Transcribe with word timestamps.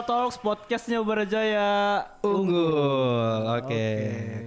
Bara 0.00 0.08
Talks 0.08 0.40
podcastnya 0.40 1.04
Barajaya 1.04 2.00
Unggul. 2.24 2.72
Oke. 3.52 3.84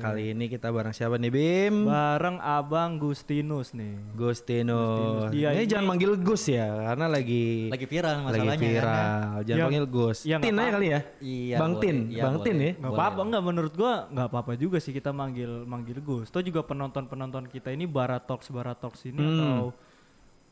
Kali 0.02 0.34
ini 0.34 0.50
kita 0.50 0.74
bareng 0.74 0.90
siapa 0.90 1.14
nih 1.16 1.30
Bim? 1.30 1.86
bareng 1.86 2.42
Abang 2.42 2.98
Gustinus 2.98 3.70
nih. 3.72 4.02
Gustinus. 4.18 5.30
Dia 5.30 5.54
ini, 5.54 5.62
ini- 5.62 5.70
jangan 5.70 5.86
manggil 5.86 6.18
Gus 6.18 6.50
ya, 6.50 6.66
karena 6.90 7.06
lagi 7.06 7.70
Lagi 7.70 7.86
viral 7.86 8.10
lagi 8.10 8.26
masalahnya 8.26 8.58
viral. 8.58 8.82
kan 8.82 9.46
Jangan 9.46 9.54
Ya, 9.54 9.66
panggil 9.70 9.86
Gus. 9.88 10.18
ya 10.26 10.36
Tin 10.42 10.58
aja 10.58 10.72
kali 10.74 10.88
ya. 10.88 11.00
Iya, 11.22 11.56
Bang 11.56 11.72
boleh. 11.72 11.84
Tin, 11.84 11.98
Iya, 12.10 12.24
Bang 12.26 12.36
Tin 12.42 12.58
ya. 12.58 12.72
Boleh 12.74 12.90
apa-apa 12.90 13.14
lah. 13.16 13.26
nggak 13.30 13.44
menurut 13.46 13.74
gua 13.76 13.94
nggak 14.10 14.28
apa-apa 14.28 14.52
juga 14.56 14.78
sih 14.80 14.90
kita 14.90 15.14
manggil 15.14 15.52
manggil 15.64 16.02
Gus. 16.02 16.28
Toh 16.28 16.42
juga 16.42 16.66
penonton-penonton 16.66 17.46
kita 17.46 17.70
ini 17.70 17.86
Bara 17.86 18.18
Talks 18.18 18.50
Bara 18.50 18.74
Talks 18.74 19.06
ini 19.06 19.22
Hmm. 19.22 19.38
atau 19.38 19.62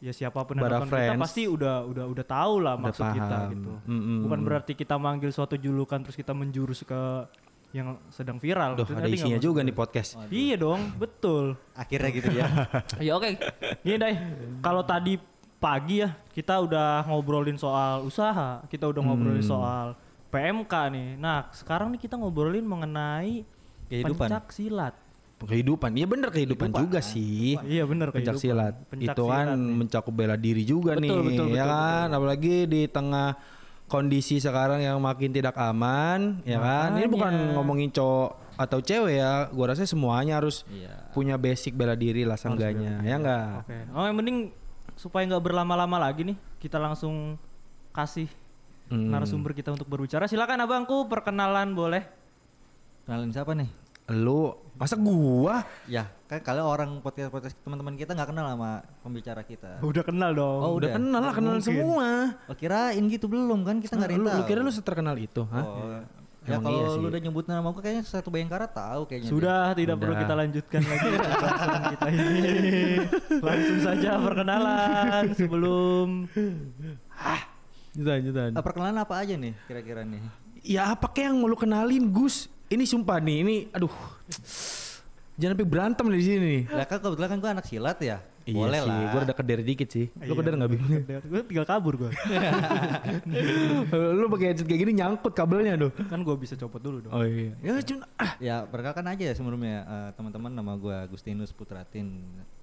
ya 0.02 0.12
siapa 0.12 0.42
pun 0.42 0.56
yang 0.56 0.66
nonton 0.66 0.90
kita 0.90 0.98
Friends. 1.14 1.22
pasti 1.22 1.46
udah 1.46 1.86
udah 1.86 2.06
udah 2.08 2.26
tahu 2.26 2.54
lah 2.60 2.74
Udah 2.74 2.84
maksud 2.84 3.06
kita 3.08 3.22
paham. 3.38 3.52
gitu. 3.52 3.72
Mm-mm. 3.86 4.18
Bukan 4.26 4.40
berarti 4.42 4.72
kita 4.74 4.96
manggil 4.98 5.30
suatu 5.30 5.56
julukan 5.56 6.02
terus 6.02 6.16
kita 6.16 6.34
menjurus 6.34 6.82
ke 6.82 7.02
yang 7.72 7.94
sedang 8.10 8.36
viral. 8.36 8.74
Duh, 8.74 8.84
Gitu. 8.84 8.98
ada 8.98 9.08
isinya 9.08 9.38
juga 9.38 9.62
nih 9.62 9.72
podcast. 9.72 10.18
Iya 10.34 10.58
dong, 10.58 10.92
betul. 10.96 11.54
Akhirnya 11.72 12.10
gitu 12.12 12.30
ya. 12.32 12.48
ya 13.08 13.12
oke. 13.14 13.30
Gini 13.80 13.96
deh, 13.96 14.16
kalau 14.60 14.82
tadi 14.82 15.16
pagi 15.56 16.02
ya 16.02 16.10
kita 16.28 16.58
udah 16.58 17.06
ngobrolin 17.06 17.56
soal 17.56 18.02
usaha, 18.02 18.66
kita 18.68 18.90
udah 18.90 19.02
ngobrolin 19.02 19.40
Hmm. 19.40 19.54
soal 19.54 19.88
PMK 20.28 20.74
nih. 20.90 21.08
Nah, 21.16 21.48
sekarang 21.52 21.92
nih 21.92 22.02
kita 22.02 22.16
ngobrolin 22.16 22.66
mengenai 22.66 23.46
Kehidupan. 23.86 24.26
pencak 24.26 24.50
silat. 24.50 24.96
Kehidupan, 25.44 25.90
iya 25.94 26.06
bener 26.06 26.30
kehidupan, 26.30 26.70
juga 26.70 27.00
sih. 27.00 27.58
Iya 27.60 27.84
bener 27.84 28.10
Pencak 28.10 28.38
kehidupan. 28.38 28.42
silat. 28.42 28.76
Pencak 28.86 29.14
itu 29.14 29.24
kan 29.26 29.46
silat 29.46 29.58
nih. 29.58 29.76
mencakup 29.76 30.14
bela 30.14 30.36
diri 30.36 30.64
juga 30.64 30.92
Betul, 30.94 31.02
nih, 31.02 31.12
betul, 31.28 31.48
ya 31.50 31.64
betul, 31.64 31.74
kan? 31.74 32.08
Apalagi 32.12 32.56
di 32.66 32.82
tengah 32.86 33.30
kondisi 33.86 34.38
sekarang 34.38 34.80
yang 34.80 34.98
makin 34.98 35.30
tidak 35.30 35.56
aman, 35.56 36.40
ya 36.44 36.58
kan? 36.58 36.96
Ini 36.96 37.06
bukan 37.06 37.32
Makanya. 37.32 37.54
ngomongin 37.54 37.90
cowok 37.90 38.30
atau 38.56 38.80
cewek 38.80 39.14
ya. 39.16 39.50
Gua 39.50 39.66
rasa 39.68 39.84
semuanya 39.84 40.38
harus 40.38 40.64
Iya. 40.68 41.12
punya 41.12 41.36
basic 41.36 41.74
bela 41.74 41.94
diri 41.94 42.22
lah 42.22 42.36
seenggaknya, 42.36 43.02
ya 43.02 43.16
enggak? 43.16 43.66
Oke. 43.66 43.78
Oh, 43.92 44.06
yang 44.06 44.16
penting 44.16 44.38
supaya 44.94 45.26
nggak 45.26 45.42
berlama-lama 45.42 45.98
lagi 45.98 46.22
nih, 46.24 46.38
kita 46.58 46.78
langsung 46.78 47.36
kasih 47.92 48.30
Hmm. 48.88 49.08
narasumber 49.08 49.52
kita 49.52 49.72
untuk 49.72 49.88
berbicara. 49.88 50.24
Silakan 50.26 50.62
abangku 50.62 51.08
perkenalan 51.08 51.72
boleh. 51.72 52.04
Kenalin 53.04 53.32
siapa 53.32 53.52
nih? 53.52 53.68
Lu 54.08 54.40
masa 54.76 54.98
gua? 54.98 55.62
Ya, 55.86 56.10
kan 56.26 56.42
kalau 56.42 56.66
orang 56.66 57.00
podcast-podcast 57.00 57.54
teman-teman 57.62 57.94
kita 57.94 58.12
nggak 58.12 58.28
kenal 58.28 58.46
sama 58.48 58.72
pembicara 59.00 59.42
kita. 59.42 59.78
Udah 59.80 60.02
kenal 60.02 60.32
dong. 60.32 60.60
Oh, 60.60 60.72
Udah 60.74 60.90
udah. 60.90 60.92
kenal 60.98 61.22
lah, 61.22 61.34
kenal 61.34 61.54
Mungkin. 61.56 61.68
semua. 61.70 62.08
Oh, 62.46 62.56
kirain 62.56 63.04
gitu 63.06 63.26
belum 63.26 63.62
kan 63.62 63.78
kita 63.78 63.94
nggak 63.94 64.10
ada 64.10 64.14
yang 64.14 64.24
Lu, 64.24 64.30
lu 64.32 64.44
kira 64.44 64.60
lu 64.60 64.72
seterkenal 64.72 65.16
itu, 65.16 65.42
hah? 65.46 65.64
Oh, 65.64 66.02
ya 66.42 66.58
Emang 66.58 66.66
kalau 66.66 66.80
iya 66.82 66.98
lu 66.98 67.08
udah 67.08 67.22
nyebut 67.22 67.46
nama 67.46 67.68
gue 67.70 67.82
kayaknya 67.86 68.02
satu 68.02 68.34
Bayangkara 68.34 68.66
tahu 68.66 69.06
kayaknya. 69.06 69.30
Sudah, 69.30 69.78
tidak 69.78 69.96
perlu 69.96 70.14
Udah. 70.18 70.22
kita 70.26 70.34
lanjutkan 70.34 70.82
lagi 70.82 71.08
pembahasan 71.14 71.82
kita 71.94 72.08
ini. 72.10 72.42
Langsung 73.38 73.80
saja 73.80 74.10
perkenalan 74.18 75.24
sebelum 75.38 76.08
Jutaan, 77.92 78.20
jutaan. 78.24 78.50
dia. 78.50 78.58
Eh, 78.58 78.64
perkenalan 78.66 78.98
apa 78.98 79.14
aja 79.20 79.34
nih 79.38 79.54
kira-kira 79.68 80.02
nih? 80.02 80.22
Ya 80.64 80.90
apa 80.90 81.06
kayak 81.06 81.30
yang 81.30 81.38
mau 81.38 81.46
lu 81.46 81.54
kenalin 81.54 82.10
Gus? 82.10 82.50
Ini 82.72 82.84
sumpah 82.88 83.20
nih, 83.20 83.38
ini 83.44 83.56
aduh. 83.76 83.92
Jangan 85.36 85.60
sampai 85.60 85.68
berantem 85.68 86.06
di 86.08 86.24
sini 86.24 86.38
nih. 86.40 86.62
Lah 86.72 86.88
kan 86.88 87.04
kebetulan 87.04 87.30
kan 87.36 87.38
gue 87.44 87.52
anak 87.52 87.66
silat 87.68 88.00
ya. 88.00 88.18
Boleh 88.42 88.80
iya 88.80 88.88
sih, 88.88 88.90
lah. 88.90 89.12
gue 89.12 89.22
udah 89.28 89.38
keder 89.38 89.60
dikit 89.62 89.90
sih. 89.92 90.06
Lu 90.24 90.34
keder 90.34 90.56
nggak 90.58 90.70
Bim? 90.72 90.82
Gue 91.30 91.42
tinggal 91.46 91.68
kabur 91.68 91.94
gue. 92.00 92.12
lu 94.18 94.26
pakai 94.32 94.46
headset 94.56 94.66
kayak 94.66 94.82
gini 94.88 95.04
nyangkut 95.04 95.36
kabelnya 95.36 95.78
tuh. 95.78 95.92
kan 96.08 96.24
gue 96.24 96.36
bisa 96.40 96.56
copot 96.58 96.80
dulu 96.82 97.04
dong. 97.06 97.12
Oh 97.12 97.28
iya. 97.28 97.54
Ya 97.62 97.74
cuma 97.84 98.08
ah. 98.18 98.34
Ya 98.42 98.56
perkenalkan 98.66 99.06
aja 99.14 99.24
ya 99.30 99.34
sebelumnya 99.36 99.84
eh, 99.84 100.10
teman-teman 100.18 100.52
nama 100.56 100.74
gue 100.80 100.96
Agustinus 100.96 101.52
Putratin. 101.54 102.08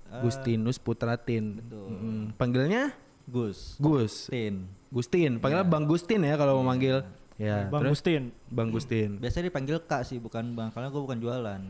Eh, 0.08 0.22
Gustinus 0.24 0.80
Putratin. 0.80 1.60
betul. 1.62 1.84
Mm, 1.92 2.24
Panggilnya 2.34 2.82
Gus. 3.28 3.76
Gus. 3.76 4.32
Tin. 4.32 4.64
Gustin. 4.88 5.36
Panggilnya 5.38 5.68
Bang 5.68 5.84
Gustin 5.84 6.24
ya 6.24 6.34
kalau 6.40 6.64
mau 6.64 6.72
manggil. 6.72 7.04
Ya, 7.38 7.70
Bang 7.70 7.86
terus 7.86 8.02
Gustin. 8.02 8.34
Bang 8.50 8.68
Gustin. 8.74 9.22
Biasanya 9.22 9.54
dipanggil 9.54 9.78
Kak 9.86 10.02
sih 10.02 10.18
bukan 10.18 10.58
Bang 10.58 10.74
karena 10.74 10.90
gue 10.90 10.98
bukan 10.98 11.18
jualan. 11.22 11.62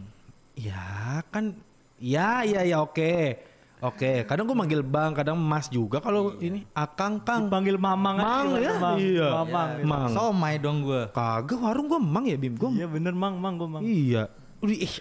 Ya 0.57 1.21
kan 1.29 1.53
ya 2.01 2.41
ya 2.43 2.65
ya 2.65 2.81
oke. 2.81 3.45
Oke, 3.79 4.27
kadang 4.27 4.51
gue 4.51 4.59
manggil 4.59 4.83
Bang, 4.83 5.15
kadang 5.15 5.39
Mas 5.39 5.71
juga 5.71 6.03
kalau 6.03 6.35
ini 6.43 6.67
Akang 6.75 7.23
Kang. 7.23 7.47
Panggil 7.47 7.79
Mamang 7.79 8.19
aja 8.19 8.27
Mang 8.27 8.49
ya? 8.59 8.75
Mang? 8.75 8.99
Iya. 8.99 9.29
Mamang. 9.31 9.69
Ya. 9.71 9.85
Mang. 9.87 10.11
Somai 10.11 10.55
dong 10.59 10.83
gue. 10.83 11.07
Kagak 11.15 11.63
warung 11.63 11.87
gue 11.87 12.01
Mang 12.03 12.27
ya 12.27 12.35
Bim. 12.35 12.59
Gue 12.59 12.75
Iya 12.75 12.91
bener 12.91 13.15
Mang, 13.15 13.39
Mang 13.39 13.55
gue 13.55 13.69
Mang. 13.71 13.87
Iya. 13.87 14.27
Udah 14.59 14.75
ih. 14.83 14.95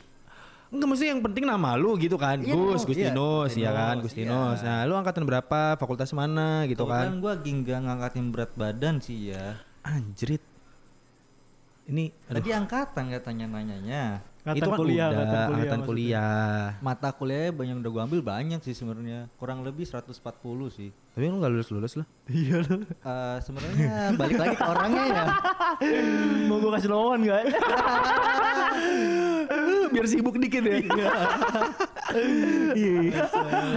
Enggak 0.70 0.88
maksudnya 0.94 1.12
yang 1.16 1.24
penting 1.26 1.48
nama 1.48 1.74
lu 1.74 1.96
gitu 1.98 2.20
kan. 2.20 2.38
Iya, 2.44 2.54
Gus, 2.54 2.84
iya, 2.84 2.88
Gustinus, 2.92 3.52
ya 3.56 3.72
kan, 3.72 3.96
Gustinus, 4.04 4.28
Gustinus. 4.28 4.60
iya. 4.62 4.68
Nah, 4.68 4.80
lu 4.84 4.94
angkatan 5.00 5.24
berapa? 5.24 5.62
Fakultas 5.80 6.12
mana 6.12 6.68
gitu 6.70 6.84
kan? 6.86 7.08
Kebetulan 7.08 7.24
gue 7.24 7.34
gingga 7.48 7.76
ngangkatin 7.82 8.26
berat 8.30 8.52
badan 8.54 9.00
sih 9.00 9.32
ya. 9.32 9.58
Anjrit. 9.82 10.44
Ini 11.88 12.12
aduh, 12.28 12.44
Tadi 12.44 12.52
angkatan 12.52 13.16
katanya 13.16 13.46
nanyanya. 13.48 14.20
Angkatan 14.44 14.60
itu 14.60 14.68
kan 14.68 14.80
kuliah, 14.80 15.08
udah 15.08 15.16
angkatan 15.16 15.40
kuliah 15.40 15.56
angkatan 15.56 15.82
kuliah. 15.88 16.76
Mata 16.84 17.10
kuliahnya 17.16 17.52
banyak 17.56 17.76
udah 17.80 17.92
gue 17.92 18.02
ambil 18.12 18.22
banyak 18.24 18.60
sih 18.64 18.76
sebenarnya. 18.76 19.28
Kurang 19.40 19.64
lebih 19.64 19.88
140 19.88 20.12
sih. 20.72 20.90
Tapi 20.92 21.24
lu 21.32 21.40
gak 21.40 21.52
lulus-lulus 21.52 21.96
lah. 22.00 22.08
Iya 22.28 22.60
loh. 22.60 22.84
Eh 22.84 23.38
sebenarnya 23.40 24.12
balik 24.20 24.36
lagi 24.36 24.56
ke 24.60 24.66
orangnya 24.68 25.04
ya. 25.08 25.26
Mau 26.52 26.60
gue 26.60 26.72
kasih 26.76 26.92
lawan 26.92 27.24
gak? 27.24 27.44
Biar 29.96 30.06
sibuk 30.12 30.36
dikit 30.36 30.68
ya. 30.68 30.84
Iya. 32.10 33.28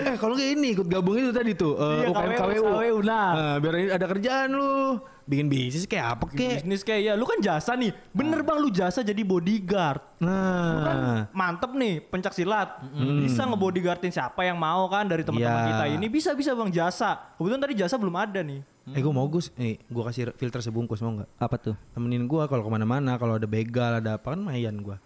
eh 0.04 0.16
kalau 0.16 0.34
kayak 0.34 0.50
ini 0.54 0.68
ikut 0.72 0.86
gabung 0.86 1.16
itu 1.16 1.30
tadi 1.30 1.52
tuh 1.52 1.74
eh, 1.74 1.96
Iya, 2.00 2.06
UKM 2.08 2.30
KWU, 2.32 2.62
KWU. 2.64 2.96
Nah. 3.02 3.28
Nah, 3.32 3.54
biar 3.58 3.74
ini 3.76 3.90
ada 3.90 4.06
kerjaan 4.06 4.48
lu. 4.50 5.00
Bikin 5.22 5.46
bisnis 5.46 5.86
kayak 5.86 6.06
apa 6.12 6.24
kek? 6.26 6.58
Bisnis 6.58 6.82
kayak 6.82 7.00
ya, 7.00 7.12
lu 7.14 7.22
kan 7.22 7.38
jasa 7.38 7.74
nih. 7.74 7.94
Bener 8.10 8.42
bang, 8.42 8.58
lu 8.58 8.66
jasa 8.68 8.98
jadi 9.00 9.22
bodyguard. 9.22 10.02
Nah, 10.18 11.30
Mantep 11.30 11.70
nih, 11.72 12.02
pencak 12.02 12.30
silat. 12.32 12.82
Bisa 12.92 13.46
ngebodyguardin 13.46 14.10
siapa 14.10 14.42
yang 14.42 14.54
mau 14.54 14.86
kan 14.86 15.06
dari 15.06 15.22
teman-teman 15.22 15.54
Iya. 15.56 15.70
kita 15.70 15.84
ini. 15.92 16.06
Bisa 16.06 16.30
bisa 16.32 16.50
bang 16.50 16.70
jasa. 16.70 17.14
Kebetulan 17.34 17.60
tadi 17.60 17.74
jasa 17.76 17.94
belum 17.94 18.14
ada 18.14 18.42
nih. 18.42 18.62
eh 18.90 18.98
gue 18.98 19.12
mau 19.12 19.22
Gus, 19.24 19.54
eh 19.54 19.78
gue 19.78 20.02
kasih 20.02 20.34
filter 20.34 20.58
sebungkus 20.60 20.98
mau 20.98 21.14
nggak? 21.14 21.30
Apa 21.38 21.54
tuh? 21.56 21.74
temenin 21.90 22.26
gua 22.26 22.50
kalau 22.50 22.66
ke 22.66 22.70
mana-mana 22.72 23.14
kalau 23.14 23.38
ada 23.38 23.46
begal 23.46 24.02
ada 24.02 24.18
apa 24.18 24.34
kan 24.34 24.40
mayan 24.40 24.82
gua 24.82 24.98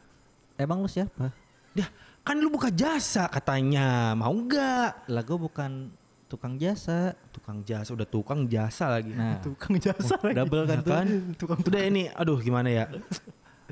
Emang 0.56 0.80
lu 0.80 0.88
siapa? 0.88 1.28
Dah 1.74 1.84
kan 2.24 2.36
lu 2.36 2.48
buka 2.48 2.72
jasa 2.72 3.28
katanya. 3.28 4.12
Mau 4.14 4.32
nggak? 4.32 5.06
Lah 5.06 5.22
gue 5.22 5.38
bukan 5.38 5.92
tukang 6.26 6.56
jasa. 6.56 7.12
tukang 7.30 7.60
jasa 7.62 7.92
udah 7.92 8.08
tukang 8.08 8.48
jasa 8.48 8.88
lagi. 8.90 9.12
Nah, 9.12 9.36
Tukang 9.46 9.76
jasa 9.76 10.16
lagi. 10.18 10.34
double 10.34 10.64
kan 10.64 10.78
tuh. 10.80 10.90
kan? 10.90 11.06
Tukang 11.36 11.58
udah 11.60 11.82
ini 11.84 12.08
aduh 12.10 12.40
gimana 12.40 12.68
ya? 12.68 12.84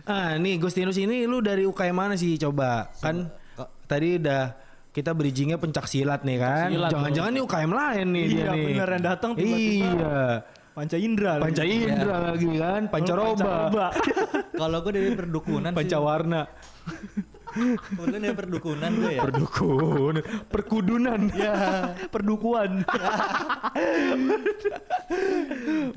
Ah 0.03 0.35
nih 0.35 0.57
Gustinus 0.57 0.97
ini 0.97 1.25
lu 1.25 1.39
dari 1.39 1.63
UKM 1.63 1.93
mana 1.95 2.15
sih? 2.15 2.35
Coba. 2.37 2.89
Kan 2.99 3.29
Kok- 3.55 3.71
tadi 3.87 4.17
udah 4.17 4.57
kita 4.91 5.13
bridgingnya 5.13 5.57
pencak 5.57 5.85
silat 5.85 6.21
nih 6.21 6.37
kan? 6.37 6.69
Jangan-jangan 6.89 7.31
nih 7.31 7.43
UKM 7.43 7.73
lain 7.73 8.07
nih 8.11 8.25
dia 8.27 8.37
Iya, 8.39 8.51
bener, 8.53 8.89
yang 8.91 9.05
datang 9.05 9.31
tiba-tiba. 9.33 9.89
iya. 9.93 10.21
Panca 10.73 10.97
Indra. 10.97 11.33
lagi. 11.37 11.43
Panca 11.45 11.63
Indra 11.63 12.17
lagi 12.25 12.49
kan? 12.57 12.83
Pancaroba 12.89 13.37
Pancaroba. 13.37 13.87
Kalau 14.65 14.79
gue 14.81 14.93
dari 14.93 15.11
perdukunan 15.13 15.71
sih. 15.71 15.79
Pancawarna 15.79 16.41
Kebetulan 17.53 18.21
dari 18.25 18.37
perdukunan 18.37 18.91
gue 18.97 19.13
ya. 19.13 19.23
Perdukun 19.29 20.15
Perkudunan 20.49 21.21
ya, 21.37 21.55
perdukuan. 22.15 22.81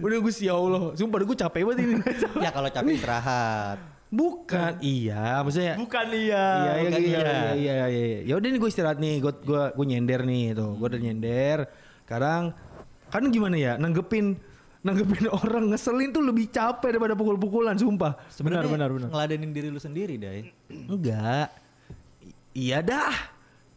Udah 0.04 0.18
Gus 0.20 0.38
ya 0.44 0.54
Allah 0.56 0.92
Sumpah 0.94 1.24
gue 1.24 1.38
capek 1.38 1.62
banget 1.64 1.80
ini 1.88 1.94
ya 2.44 2.50
kalau 2.52 2.70
capek 2.70 2.94
istirahat. 3.00 3.78
Bukan 4.12 4.72
Iya 4.80 5.44
maksudnya 5.44 5.76
Bukan 5.80 6.08
iya. 6.14 6.46
Iya 6.46 6.74
iya 6.76 6.88
bukan 6.88 7.02
iya 7.02 7.20
iya. 7.20 7.40
iya 7.56 7.64
iya 7.74 7.86
iya. 7.90 8.20
Ya 8.28 8.34
udah 8.36 8.48
nih 8.52 8.60
gue 8.60 8.70
istirahat 8.70 9.00
nih, 9.00 9.16
gue 9.24 9.34
gue 9.44 9.64
gue 9.76 9.86
nyender 9.88 10.22
nih 10.28 10.46
tuh, 10.56 10.72
gue 10.76 10.88
udah 10.92 11.02
nyender. 11.02 11.58
Sekarang 12.06 12.44
kan 13.10 13.24
gimana 13.32 13.56
ya 13.56 13.74
nanggepin 13.80 14.36
nanggepin 14.86 15.26
orang 15.28 15.66
ngeselin 15.68 16.14
tuh 16.14 16.22
lebih 16.22 16.46
capek 16.48 16.94
daripada 16.94 17.14
pukul-pukulan, 17.14 17.74
sumpah. 17.74 18.14
Sebenarnya 18.30 18.70
benar, 18.70 18.90
benar. 18.90 19.10
ngeladenin 19.10 19.50
diri 19.50 19.68
lu 19.68 19.82
sendiri, 19.82 20.16
Dai. 20.16 20.54
Enggak. 20.94 21.50
Iya 22.54 22.80
dah. 22.80 23.34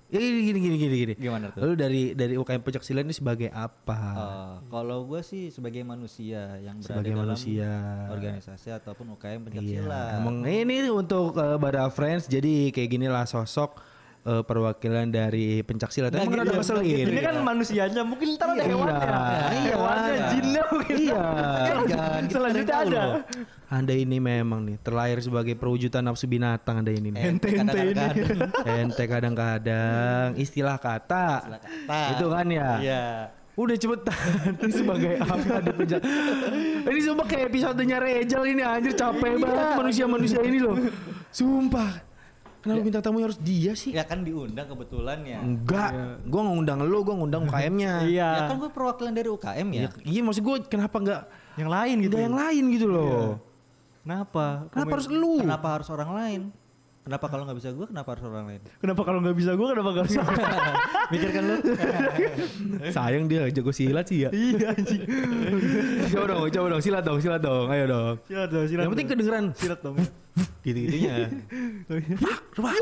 Ya 0.09 0.21
gini 0.21 0.41
gini 0.43 0.59
gini 0.59 0.77
gini 0.79 0.95
gini. 0.97 1.15
Gimana 1.19 1.53
tuh? 1.53 1.61
Lalu 1.61 1.75
dari 1.75 2.03
dari 2.13 2.35
UKM 2.35 2.61
Pecak 2.63 2.81
Silat 2.81 3.05
ini 3.05 3.13
sebagai 3.13 3.49
apa? 3.51 4.01
Eh, 4.17 4.55
kalau 4.69 5.05
gue 5.05 5.21
sih 5.21 5.49
sebagai 5.49 5.85
manusia 5.85 6.57
yang 6.59 6.81
berada 6.81 6.97
Sebagai 6.97 7.13
dalam 7.13 7.25
manusia. 7.29 7.71
organisasi 8.09 8.69
ataupun 8.73 9.05
UKM 9.13 9.37
Iya, 9.37 9.45
pencaksilat. 9.45 10.13
emang 10.17 10.37
ini 10.43 10.89
untuk 10.89 11.37
uh, 11.37 11.57
Bara 11.57 11.89
Friends 11.89 12.25
jadi 12.25 12.69
kayak 12.69 12.89
gini 12.89 13.05
lah 13.05 13.25
sosok 13.25 13.77
eh, 14.23 14.43
perwakilan 14.43 15.07
dari 15.07 15.61
pencak 15.63 15.91
silat. 15.91 16.11
Emang 16.11 16.31
gitu, 16.31 16.43
ada 16.43 16.53
ngeselin. 16.57 16.85
gitu 17.05 17.11
Ini 17.11 17.21
kan 17.21 17.35
manusianya, 17.39 18.03
mungkin 18.03 18.29
ntar 18.35 18.49
ada 18.51 18.59
Iya, 18.59 18.67
hewannya. 18.69 18.99
iya, 18.99 19.75
Hewannya, 19.75 20.13
iya. 20.13 20.27
jinnya 20.33 20.63
mungkin. 20.67 20.95
Iya. 20.97 21.23
Kan, 21.87 22.23
Selanjutnya 22.27 22.77
ada. 22.81 23.03
Anda 23.69 23.93
ini 23.93 24.17
memang 24.17 24.65
nih 24.65 24.81
terlahir 24.81 25.21
sebagai 25.21 25.53
perwujudan 25.53 26.01
nafsu 26.01 26.25
binatang 26.25 26.81
Anda 26.81 26.89
ini. 26.89 27.13
nih. 27.13 27.21
Ente 27.21 27.49
Ente 27.53 27.77
ini. 27.77 27.93
kadang-kadang. 27.93 28.73
Ente 28.81 29.05
kadang-kadang 29.05 30.27
istilah 30.37 30.77
kata. 30.77 31.27
Istilah 31.45 31.61
kata. 31.61 32.01
Itu 32.17 32.27
kan 32.33 32.47
ya. 32.49 32.71
Iya. 32.81 33.05
Udah 33.59 33.75
cepetan 33.75 34.15
Ini 34.55 34.71
sebagai 34.71 35.13
apa 35.19 35.59
di 35.59 35.73
penjara 35.75 36.03
Ini 36.87 37.01
sumpah 37.03 37.27
kayak 37.27 37.51
episodenya 37.51 37.99
Rejal 37.99 38.47
ini 38.47 38.63
anjir 38.63 38.95
capek 38.95 39.35
banget 39.35 39.67
manusia-manusia 39.75 40.39
ini 40.47 40.63
loh 40.63 40.79
Sumpah 41.35 41.91
Kenapa 42.59 42.81
minta 42.83 42.99
tamu 42.99 43.23
harus 43.23 43.39
dia 43.39 43.73
sih? 43.79 43.95
Ya 43.95 44.03
kan 44.03 44.27
diundang 44.27 44.67
kebetulan 44.67 45.23
ya. 45.23 45.39
Enggak, 45.39 45.91
gua 46.27 46.41
nggak 46.43 46.55
ngundang 46.59 46.79
lu, 46.83 46.99
gua 47.07 47.15
ngundang 47.23 47.43
UKM-nya. 47.47 47.93
Iya. 48.11 48.29
Ya 48.35 48.41
kan 48.51 48.57
gue 48.59 48.71
perwakilan 48.71 49.13
dari 49.15 49.29
UKM 49.31 49.69
ya. 49.71 49.81
Iya, 49.87 49.89
iya 50.03 50.21
maksud 50.27 50.43
gua 50.43 50.57
kenapa 50.67 50.97
nggak 50.99 51.23
Yang 51.59 51.71
lain 51.71 51.97
gitu. 52.03 52.15
nggak 52.15 52.25
yang 52.27 52.39
lain 52.39 52.65
gitu 52.75 52.87
loh? 52.91 53.23
Kenapa? 54.03 54.47
Kenapa 54.75 54.93
harus 54.99 55.09
lu? 55.11 55.35
Kenapa 55.43 55.67
harus 55.79 55.89
orang 55.93 56.11
lain? 56.15 56.41
Kenapa 57.09 57.25
kalau 57.33 57.49
nggak 57.49 57.57
bisa 57.57 57.73
gue, 57.73 57.87
kenapa 57.89 58.09
harus 58.13 58.25
orang 58.29 58.47
lain? 58.53 58.61
Kenapa 58.85 59.01
kalau 59.01 59.19
nggak 59.25 59.37
bisa 59.41 59.53
gue, 59.57 59.69
kenapa 59.73 59.91
nggak 59.97 60.07
bisa? 60.13 60.21
Mikirkan 61.17 61.43
lu. 61.49 61.57
Sayang 63.01 63.25
dia 63.33 63.49
jago 63.49 63.73
silat 63.73 64.05
sih 64.13 64.29
ya. 64.29 64.31
iya 64.37 64.77
anjing. 64.77 65.09
coba 66.13 66.25
dong, 66.29 66.53
coba 66.53 66.67
dong, 66.69 66.83
silat 66.85 67.01
dong, 67.09 67.19
silat 67.25 67.41
dong, 67.41 67.65
ayo 67.73 67.85
dong. 67.89 68.15
Silat 68.29 68.49
dong, 68.53 68.67
silat 68.69 68.85
Yang 68.85 68.93
penting 68.93 69.09
kedengeran 69.09 69.45
silat 69.57 69.81
dong. 69.81 69.97
gitu-gitunya. 70.61 71.33
Coba. 72.61 72.77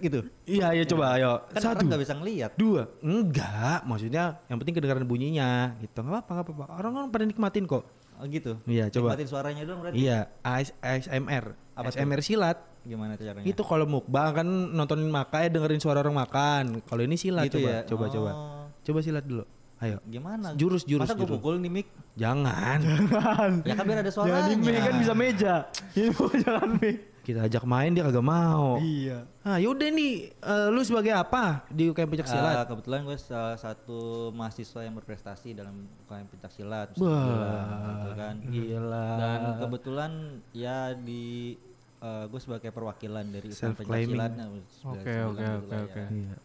gitu. 0.00 0.20
Iya, 0.48 0.66
iya 0.72 0.84
coba 0.88 1.04
ayo. 1.20 1.44
Kan 1.52 1.60
Satu. 1.60 1.76
orang 1.76 1.84
nggak 1.92 2.02
bisa 2.08 2.14
ngelihat. 2.16 2.50
Dua, 2.56 2.88
enggak, 3.04 3.84
maksudnya 3.84 4.40
yang 4.48 4.56
penting 4.64 4.80
kedengaran 4.80 5.04
bunyinya 5.04 5.76
gitu. 5.84 6.00
Nggak 6.00 6.24
apa-apa, 6.24 6.30
nggak 6.40 6.46
apa-apa. 6.48 6.64
Orang 6.72 6.92
kan 6.96 7.04
pada 7.12 7.24
nikmatin 7.28 7.68
kok. 7.68 7.84
Oh 8.14 8.26
gitu. 8.26 8.52
Iya, 8.64 8.88
coba. 8.88 9.12
Nikmatin 9.12 9.28
suaranya 9.28 9.62
dong 9.62 9.78
berarti. 9.80 9.96
Iya, 9.98 10.18
AS 10.40 10.70
ASMR. 10.78 11.44
Apa? 11.74 11.90
ASMR 11.90 12.20
silat. 12.20 12.58
Gimana 12.82 13.16
tuh 13.16 13.24
caranya? 13.24 13.44
Itu 13.44 13.62
kalau 13.62 13.84
mukbang 13.84 14.30
kan 14.34 14.46
nontonin 14.46 15.08
makan 15.08 15.40
ya 15.40 15.50
dengerin 15.50 15.80
suara 15.80 15.98
orang 15.98 16.14
makan. 16.14 16.64
Kalau 16.82 17.02
ini 17.02 17.16
silat 17.16 17.48
Gitu 17.48 17.58
coba, 17.58 17.70
ya? 17.70 17.80
coba, 17.82 18.04
coba. 18.08 18.30
Oh. 18.30 18.64
Coba 18.82 18.98
silat 19.00 19.24
dulu. 19.24 19.42
Ayo. 19.80 19.98
Gimana? 20.06 20.54
Jurus, 20.54 20.84
jurus, 20.84 21.04
Masa 21.04 21.16
gue 21.16 21.26
jurus. 21.26 21.40
pukul 21.40 21.58
nih 21.58 21.72
mic? 21.72 21.86
Jangan. 22.14 22.78
Ya 23.64 23.74
kan 23.74 23.84
biar 23.84 23.98
ada 24.00 24.08
Jangan 24.08 24.14
suaranya. 24.14 24.48
di 24.48 24.56
mic 24.56 24.78
kan 24.78 24.94
bisa 24.96 25.14
meja. 25.14 25.54
Ini 25.96 26.08
jangan 26.40 26.68
mic. 26.78 26.96
Kita 27.24 27.48
ajak 27.48 27.64
main 27.64 27.88
dia 27.88 28.04
kagak 28.04 28.20
mau. 28.20 28.76
Iya. 28.76 29.24
Ah, 29.40 29.56
yaudah 29.56 29.88
nih, 29.88 30.28
eh, 30.30 30.68
lu 30.68 30.84
sebagai 30.84 31.08
apa 31.10 31.64
di 31.72 31.88
UKM 31.88 32.12
Pencak 32.12 32.28
Ah, 32.28 32.32
Silat? 32.36 32.54
kebetulan 32.68 33.00
gue 33.02 33.16
salah 33.16 33.56
satu 33.56 34.28
mahasiswa 34.30 34.80
yang 34.84 34.92
berprestasi 34.92 35.56
dalam 35.56 35.72
UKM 36.04 36.28
pencak 36.28 36.52
silat. 36.52 36.88
Wah, 37.00 37.24
gitu 37.96 38.10
kan. 38.12 38.34
gila. 38.44 39.08
Dan 39.16 39.40
kebetulan 39.58 40.12
ya 40.52 40.92
di 40.92 41.56
eh, 41.98 42.24
gue 42.28 42.40
sebagai 42.40 42.68
perwakilan 42.68 43.24
dari 43.24 43.48
UKM 43.48 43.72
pencak 43.72 44.04
silatnya. 44.04 44.44
Oke, 44.84 45.12
oke, 45.24 45.44
oke, 45.64 45.76
oke. 45.80 46.02
Iya. 46.12 46.36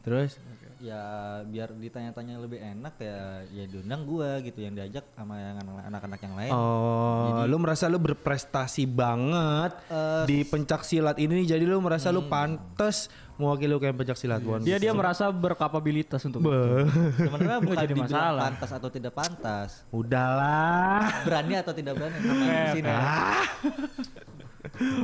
Terus? 0.00 0.32
Ya 0.78 1.02
biar 1.44 1.70
ditanya-tanya 1.70 2.34
lebih 2.36 2.58
enak 2.58 2.94
ya 2.96 3.18
ya 3.48 3.64
diundang 3.64 4.02
gue 4.02 4.30
gitu 4.44 4.58
yang 4.58 4.72
diajak 4.72 5.06
sama 5.10 5.36
yang 5.36 5.56
anak- 5.58 5.86
anak-anak 5.86 6.20
yang 6.20 6.34
lain. 6.34 6.52
Oh, 6.52 7.44
lu 7.44 7.56
merasa 7.56 7.86
lu 7.86 7.96
berprestasi 7.96 8.84
banget 8.84 9.72
Eh, 9.86 10.24
di 10.24 10.38
pencak 10.42 10.82
silat 10.82 11.16
ini 11.16 11.42
jadi 11.42 11.62
lu 11.62 11.78
merasa 11.78 12.08
lu 12.08 12.24
pantas 12.24 13.06
mewakili 13.34 13.72
UKM 13.72 13.96
pencak 13.96 14.14
silat. 14.14 14.40
Dia 14.60 14.78
dia 14.78 14.90
merasa 14.90 15.26
berkapabilitas 15.26 16.22
untuk 16.22 16.38
itu. 16.38 16.48
Beuh. 16.48 16.86
Sebenarnya 17.16 17.58
bukan 17.60 17.76
jadi 17.80 17.94
masalah. 17.96 18.42
pantas 18.44 18.70
atau 18.70 18.88
tidak 18.88 19.12
pantas. 19.12 19.70
Udahlah. 19.90 21.22
Berani 21.22 21.54
atau 21.56 21.72
tidak 21.72 21.92
berani 21.94 22.16
namanya 22.20 22.54
di 22.54 22.70
sini. 22.72 22.92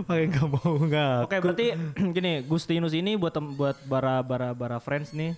Pakai 0.02 0.24
nggak 0.26 0.46
mau 0.48 0.72
nggak. 0.78 1.16
Oke, 1.26 1.36
berarti 1.38 1.66
gini, 2.16 2.42
Gustinus 2.42 2.90
ini 2.90 3.14
buat 3.14 3.34
buat 3.54 3.76
bara 3.84 4.18
bara 4.20 4.50
bara 4.50 4.78
friends 4.78 5.12
nih. 5.12 5.34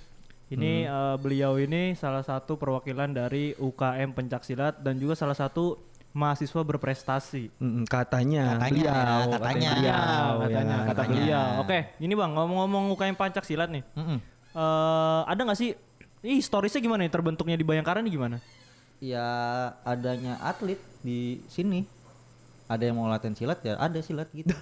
Ini 0.53 0.73
eh, 0.85 1.17
beliau 1.17 1.57
ini 1.57 1.97
salah 1.97 2.21
satu 2.21 2.61
perwakilan 2.61 3.09
dari 3.09 3.57
UKM 3.57 4.13
Pencaksilat 4.13 4.85
dan 4.85 5.01
juga 5.01 5.17
salah 5.17 5.33
satu 5.33 5.81
mahasiswa 6.13 6.61
berprestasi. 6.61 7.49
Mm, 7.57 7.89
katanya, 7.89 8.61
Katanya, 8.61 8.69
beliau, 8.69 9.21
katanya. 9.33 9.71
beliau, 9.73 10.31
katanya, 10.45 10.61
ya. 10.77 10.77
kata 10.85 10.93
katanya. 10.93 11.09
beliau. 11.09 11.49
Oke, 11.65 11.79
ini 12.05 12.13
bang 12.13 12.31
ngomong-ngomong 12.37 12.85
UKM 12.93 13.17
Pencaksilat 13.17 13.69
nih. 13.73 13.85
Mm-mm. 13.97 14.19
eh 14.53 15.21
ada 15.25 15.41
nggak 15.41 15.57
sih? 15.57 15.73
Ih, 16.23 16.37
historisnya 16.39 16.85
gimana 16.85 17.03
nih? 17.03 17.11
Terbentuknya 17.11 17.57
di 17.57 17.65
Bayangkara 17.65 18.05
nih 18.05 18.13
gimana? 18.13 18.37
Ya 19.03 19.27
adanya 19.83 20.39
atlet 20.39 20.79
di 21.03 21.43
sini. 21.49 21.83
Ada 22.71 22.93
yang 22.93 23.01
mau 23.01 23.11
latihan 23.11 23.35
silat 23.35 23.59
ya 23.65 23.75
ada 23.75 23.99
silat 24.05 24.31
gitu. 24.31 24.55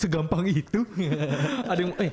Segampang 0.00 0.48
itu. 0.48 0.80
Ada 1.70 1.80
yang 1.84 1.92
eh 2.00 2.12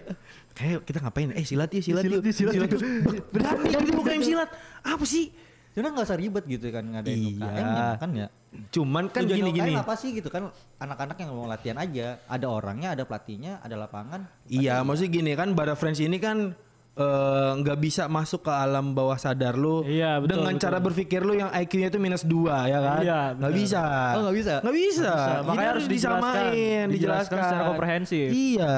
kayak 0.51 0.79
kita 0.83 0.99
ngapain? 0.99 1.31
Eh 1.31 1.45
silat 1.47 1.71
ya 1.71 1.79
silat, 1.79 2.03
yuk. 2.03 2.19
silat, 2.35 2.53
silat. 2.53 2.69
Terus, 2.75 2.83
Berani 3.31 3.67
di 3.71 3.91
UKM 3.95 4.21
silat. 4.27 4.49
Apa 4.83 5.07
sih? 5.07 5.31
Sebenarnya 5.71 5.93
nggak 5.93 6.07
usah 6.09 6.19
ribet 6.19 6.43
gitu 6.49 6.67
kan 6.73 6.83
ngadain 6.83 7.15
Iya. 7.15 7.31
UKM 7.37 7.67
ya, 7.69 7.87
kan 7.95 8.09
ya. 8.11 8.27
Cuman 8.73 9.03
kan 9.07 9.21
Tujuan 9.23 9.37
gini-gini. 9.39 9.73
Apa 9.79 9.93
sih 9.95 10.09
gitu 10.11 10.27
kan 10.27 10.51
anak-anak 10.83 11.15
yang 11.21 11.31
mau 11.31 11.47
latihan 11.47 11.77
aja. 11.79 12.19
Ada 12.27 12.47
orangnya, 12.51 12.97
ada 12.97 13.03
pelatihnya, 13.07 13.63
ada 13.63 13.75
lapangan. 13.79 14.27
Iya, 14.51 14.83
maksudnya 14.83 15.11
gini 15.13 15.31
kan 15.37 15.55
Bara 15.55 15.77
Friends 15.79 16.03
ini 16.03 16.17
kan 16.19 16.57
eh, 16.97 17.51
nggak 17.61 17.77
bisa 17.77 18.09
masuk 18.09 18.41
ke 18.41 18.51
alam 18.51 18.97
bawah 18.97 19.15
sadar 19.15 19.53
lu 19.53 19.85
Iya, 19.85 20.17
betul, 20.17 20.41
dengan 20.41 20.53
betul. 20.57 20.63
cara 20.65 20.77
berpikir 20.81 21.21
lu 21.21 21.37
yang 21.37 21.53
IQ-nya 21.53 21.93
itu 21.93 21.99
minus 22.01 22.25
2 22.25 22.49
ya 22.65 22.79
kan? 22.81 22.99
Iya, 23.05 23.21
nggak 23.37 23.53
bisa. 23.53 23.81
Oh, 24.17 24.21
nggak 24.25 24.37
bisa? 24.41 24.53
Nggak 24.65 24.75
bisa. 24.75 25.11
Bisa, 25.13 25.33
makanya 25.45 25.69
harus 25.77 25.85
disamain, 25.85 26.85
Dijelaskan 26.89 26.89
dijelaskan 26.97 27.37
secara 27.45 27.63
komprehensif. 27.69 28.27
Iya, 28.33 28.77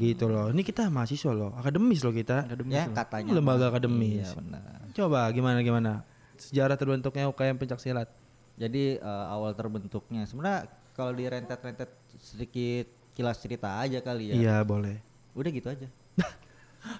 gitu 0.00 0.24
loh. 0.26 0.46
Ini 0.48 0.62
kita 0.64 0.82
mahasiswa 0.88 1.32
loh, 1.36 1.52
akademis 1.54 2.00
loh 2.00 2.14
kita. 2.16 2.48
Ya 2.72 2.88
katanya. 2.88 3.30
Lembaga 3.36 3.68
akademis. 3.68 4.32
Iya 4.32 4.40
benar. 4.40 4.62
Coba 4.96 5.20
gimana 5.30 5.60
gimana? 5.60 5.92
Sejarah 6.40 6.80
terbentuknya 6.80 7.28
UKM 7.28 7.60
Pencak 7.60 7.78
Silat. 7.78 8.08
Jadi 8.56 8.96
eh, 8.98 9.26
awal 9.30 9.52
terbentuknya 9.54 10.24
sebenarnya 10.26 10.66
kalau 10.96 11.14
di 11.14 11.28
rentet-rentet 11.28 11.90
sedikit 12.18 12.90
kilas 13.14 13.38
cerita 13.38 13.78
aja 13.78 14.02
kali 14.02 14.30
ya. 14.30 14.34
Iya, 14.34 14.56
boleh. 14.64 14.98
Udah 15.36 15.50
gitu 15.52 15.68
aja. 15.70 15.86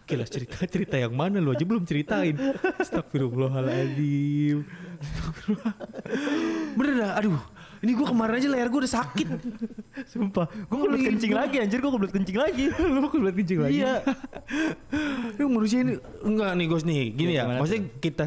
Kilas 0.05 0.29
cerita 0.29 0.65
cerita 0.67 0.97
yang 0.99 1.15
mana 1.15 1.39
lu 1.39 1.55
aja 1.55 1.65
belum 1.65 1.85
ceritain. 1.87 2.35
Astagfirullahaladzim. 2.81 4.65
Astagfirullah. 5.01 5.75
Bener 6.77 6.95
dah, 6.99 7.13
aduh. 7.19 7.41
Ini 7.79 7.95
gua 7.95 8.11
kemarin 8.11 8.35
aja 8.43 8.49
leher 8.51 8.69
gua 8.75 8.81
udah 8.83 8.95
sakit. 8.99 9.29
Sumpah, 10.11 10.51
gue 10.51 10.79
kebelet 10.83 11.15
kencing 11.15 11.31
lagi 11.31 11.57
anjir, 11.63 11.79
gue 11.79 11.93
kebelet 11.95 12.11
kencing 12.11 12.39
lagi. 12.39 12.65
Lu 12.95 13.07
kebelet 13.07 13.35
kencing 13.39 13.61
lagi. 13.63 13.79
Iya. 13.79 13.95
Lu 15.39 15.47
manusia 15.47 15.87
ini 15.87 15.95
enggak 16.27 16.51
nih 16.59 16.67
Gos 16.67 16.83
nih. 16.83 17.03
Gini 17.15 17.33
ya, 17.39 17.47
gimana 17.47 17.63
maksudnya 17.63 17.83
kita 18.03 18.25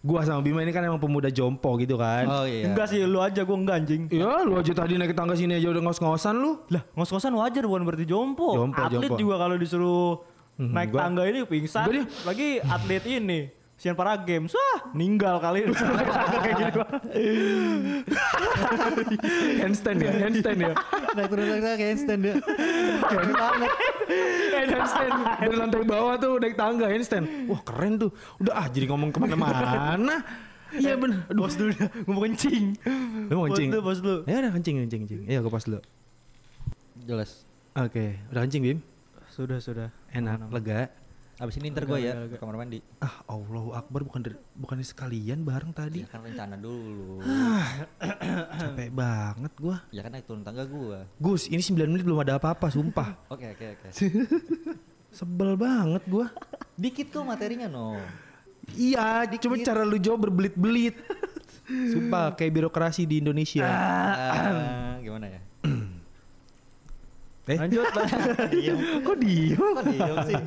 gua 0.00 0.24
sama 0.24 0.40
Bima 0.40 0.64
ini 0.64 0.72
kan 0.72 0.88
emang 0.88 0.96
pemuda 0.96 1.28
jompo 1.28 1.76
gitu 1.76 2.00
kan. 2.00 2.24
Oh 2.24 2.44
iya. 2.48 2.72
Enggak 2.72 2.88
sih, 2.88 3.04
lu 3.04 3.20
aja 3.20 3.44
gue 3.44 3.56
enggak 3.60 3.76
anjing. 3.84 4.02
Ya 4.08 4.40
lu 4.40 4.56
aja 4.56 4.72
tadi 4.72 4.96
naik 4.96 5.12
tangga 5.12 5.36
sini 5.36 5.52
aja 5.60 5.68
udah 5.68 5.82
ngos-ngosan 5.84 6.34
lu. 6.40 6.64
Lah, 6.72 6.82
ngos-ngosan 6.96 7.32
wajar 7.36 7.68
bukan 7.68 7.84
berarti 7.84 8.08
jompo. 8.08 8.56
Jompo, 8.56 8.80
atlet 8.80 9.04
jompo. 9.04 9.20
juga 9.20 9.36
kalau 9.36 9.60
disuruh 9.60 10.31
Mhm, 10.54 10.70
naik 10.70 10.88
gua- 10.90 11.00
tangga 11.02 11.22
ini 11.24 11.38
pingsan. 11.42 11.84
gua 11.84 11.94
dia- 11.94 12.08
Lagi 12.22 12.48
atlet 12.60 13.04
ini. 13.06 13.40
Sian 13.74 13.98
para 13.98 14.14
games, 14.14 14.52
wah 14.52 14.94
meninggal 14.94 15.42
kali 15.42 15.66
ini. 15.66 15.74
Kayak 16.44 16.54
gitu. 16.62 16.80
handstand 19.58 19.98
ya, 19.98 20.12
handstand 20.20 20.58
ya. 20.60 20.72
Naik 21.12 21.26
turun 21.26 21.44
naik 21.44 21.58
turun 21.58 21.74
kayak 21.74 21.90
handstand 21.90 22.20
dia. 22.22 22.34
Keren 23.02 23.30
banget. 23.32 23.70
handstand 24.70 25.12
dari 25.34 25.54
lantai 25.56 25.82
bawah 25.82 26.14
tuh 26.16 26.32
naik 26.38 26.54
tangga 26.54 26.86
handstand. 26.86 27.24
Wah 27.48 27.60
keren 27.60 27.92
tuh. 27.98 28.10
Udah 28.38 28.54
ah 28.54 28.66
jadi 28.68 28.86
ngomong 28.86 29.10
ke 29.10 29.18
mana-mana. 29.18 30.16
Iya 30.72 30.94
bener. 30.94 31.26
Aduh. 31.26 31.42
Bos 31.42 31.54
dulu 31.54 31.70
dah, 31.74 31.88
gue 31.90 32.08
mau 32.08 32.22
kencing. 32.22 32.64
Lu 33.28 33.34
mau 33.34 33.44
kencing? 33.46 33.68
Bos 33.68 33.74
dulu, 33.74 33.82
bos 33.82 33.98
dulu. 34.00 34.18
Ya 34.24 34.36
udah 34.40 34.52
kencing, 34.52 34.74
kencing, 34.80 35.00
kencing. 35.04 35.20
Iya 35.26 35.38
gue 35.40 35.50
pas 35.50 35.64
dulu. 35.66 35.80
Jelas. 37.02 37.30
Oke, 37.74 38.16
udah 38.30 38.40
kencing 38.40 38.62
Bim. 38.62 38.78
Sudah, 39.28 39.58
sudah. 39.58 39.88
Enak, 40.12 40.52
lega. 40.52 40.80
Abis 41.40 41.58
ini 41.58 41.72
ntar 41.72 41.88
gue 41.88 41.98
ya 41.98 42.14
ke 42.28 42.36
kamar 42.36 42.54
mandi. 42.60 42.78
Ah, 43.00 43.24
Allahu 43.26 43.72
Akbar 43.72 44.04
bukan 44.04 44.20
dari, 44.22 44.36
bukan 44.54 44.78
sekalian 44.84 45.42
bareng 45.42 45.72
tadi. 45.74 46.04
Ya 46.04 46.08
kan 46.12 46.22
rencana 46.22 46.54
dulu. 46.60 47.18
Capek 48.60 48.90
banget 48.92 49.52
gua. 49.58 49.76
ya 49.90 50.04
kan 50.04 50.12
naik 50.12 50.28
turun 50.28 50.44
tangga 50.44 50.68
gue. 50.68 51.02
Gus, 51.18 51.48
ini 51.48 51.58
9 51.58 51.88
menit 51.88 52.04
belum 52.04 52.20
ada 52.22 52.36
apa-apa, 52.38 52.68
sumpah. 52.70 53.16
Oke 53.34 53.48
oke 53.58 53.66
oke. 53.74 53.88
Sebel 55.18 55.56
banget 55.56 56.04
gua. 56.06 56.28
Dikit 56.76 57.10
kok 57.10 57.24
materinya 57.26 57.66
no. 57.66 57.96
Iya, 58.78 59.26
cuma 59.42 59.58
cara 59.58 59.82
lu 59.82 59.98
jawab 59.98 60.30
berbelit-belit. 60.30 60.94
Sumpah 61.92 62.36
kayak 62.36 62.52
birokrasi 62.54 63.08
di 63.08 63.18
Indonesia. 63.18 63.64
Ah, 63.66 65.00
gimana 65.02 65.26
ya? 65.26 65.40
Eh? 67.50 67.58
Lanjut. 67.58 67.82
Kok 69.06 69.16
diem? 69.18 69.58
Kok 69.58 69.84
diem 69.90 70.16
sih? 70.30 70.42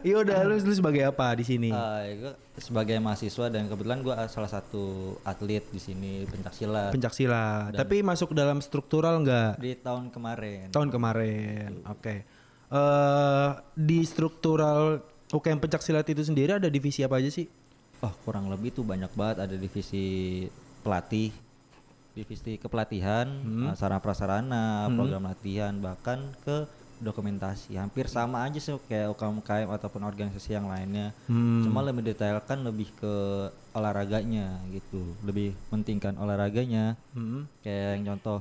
Iya 0.00 0.16
udah 0.24 0.38
lu, 0.48 0.56
lu 0.56 0.72
sebagai 0.72 1.04
apa 1.04 1.36
di 1.36 1.44
sini? 1.44 1.68
Eh, 1.68 2.04
gua 2.16 2.32
sebagai 2.56 2.96
mahasiswa 3.04 3.52
dan 3.52 3.68
kebetulan 3.68 4.00
gua 4.00 4.24
salah 4.32 4.48
satu 4.48 5.16
atlet 5.28 5.60
di 5.68 5.76
sini 5.76 6.24
pencak 6.24 6.56
silat 6.56 6.90
Pencak 6.96 7.12
silat. 7.12 7.76
Tapi 7.76 8.00
masuk 8.00 8.32
dalam 8.32 8.64
struktural 8.64 9.20
nggak? 9.20 9.60
di 9.60 9.76
tahun 9.76 10.08
kemarin. 10.08 10.72
Tahun 10.72 10.88
kemarin. 10.88 11.84
Oke. 11.84 12.24
Eh 12.72 13.48
di 13.76 14.00
struktural 14.08 15.04
UKM 15.30 15.60
pencak 15.60 15.84
silat 15.84 16.08
itu 16.08 16.24
sendiri 16.24 16.56
ada 16.56 16.72
divisi 16.72 17.04
apa 17.04 17.20
aja 17.20 17.28
sih? 17.28 17.44
Oh 18.00 18.12
kurang 18.24 18.48
lebih 18.48 18.72
tuh 18.72 18.88
banyak 18.88 19.12
banget 19.12 19.44
ada 19.44 19.56
divisi 19.60 20.48
pelatih, 20.80 21.28
divisi 22.14 22.58
kepelatihan, 22.58 23.26
uh, 23.70 23.74
sarana 23.78 24.02
prasarana, 24.02 24.90
program 24.90 25.30
latihan, 25.30 25.74
bahkan 25.78 26.20
ke 26.42 26.66
dokumentasi. 27.00 27.80
Hampir 27.80 28.06
sama 28.06 28.44
aja 28.44 28.60
sih 28.60 28.76
kayak 28.86 29.16
UKM 29.16 29.40
UKM 29.40 29.68
ataupun 29.72 30.04
organisasi 30.04 30.52
yang 30.52 30.68
lainnya. 30.68 31.16
Cuma 31.64 31.80
lebih 31.80 32.04
detailkan 32.12 32.60
lebih 32.60 32.92
ke 33.00 33.14
olahraganya 33.72 34.60
gitu, 34.70 35.16
lebih 35.24 35.56
pentingkan 35.72 36.20
olahraganya. 36.20 37.00
Hmm. 37.16 37.48
Kayak 37.64 37.90
yang 37.96 38.04
contoh 38.14 38.38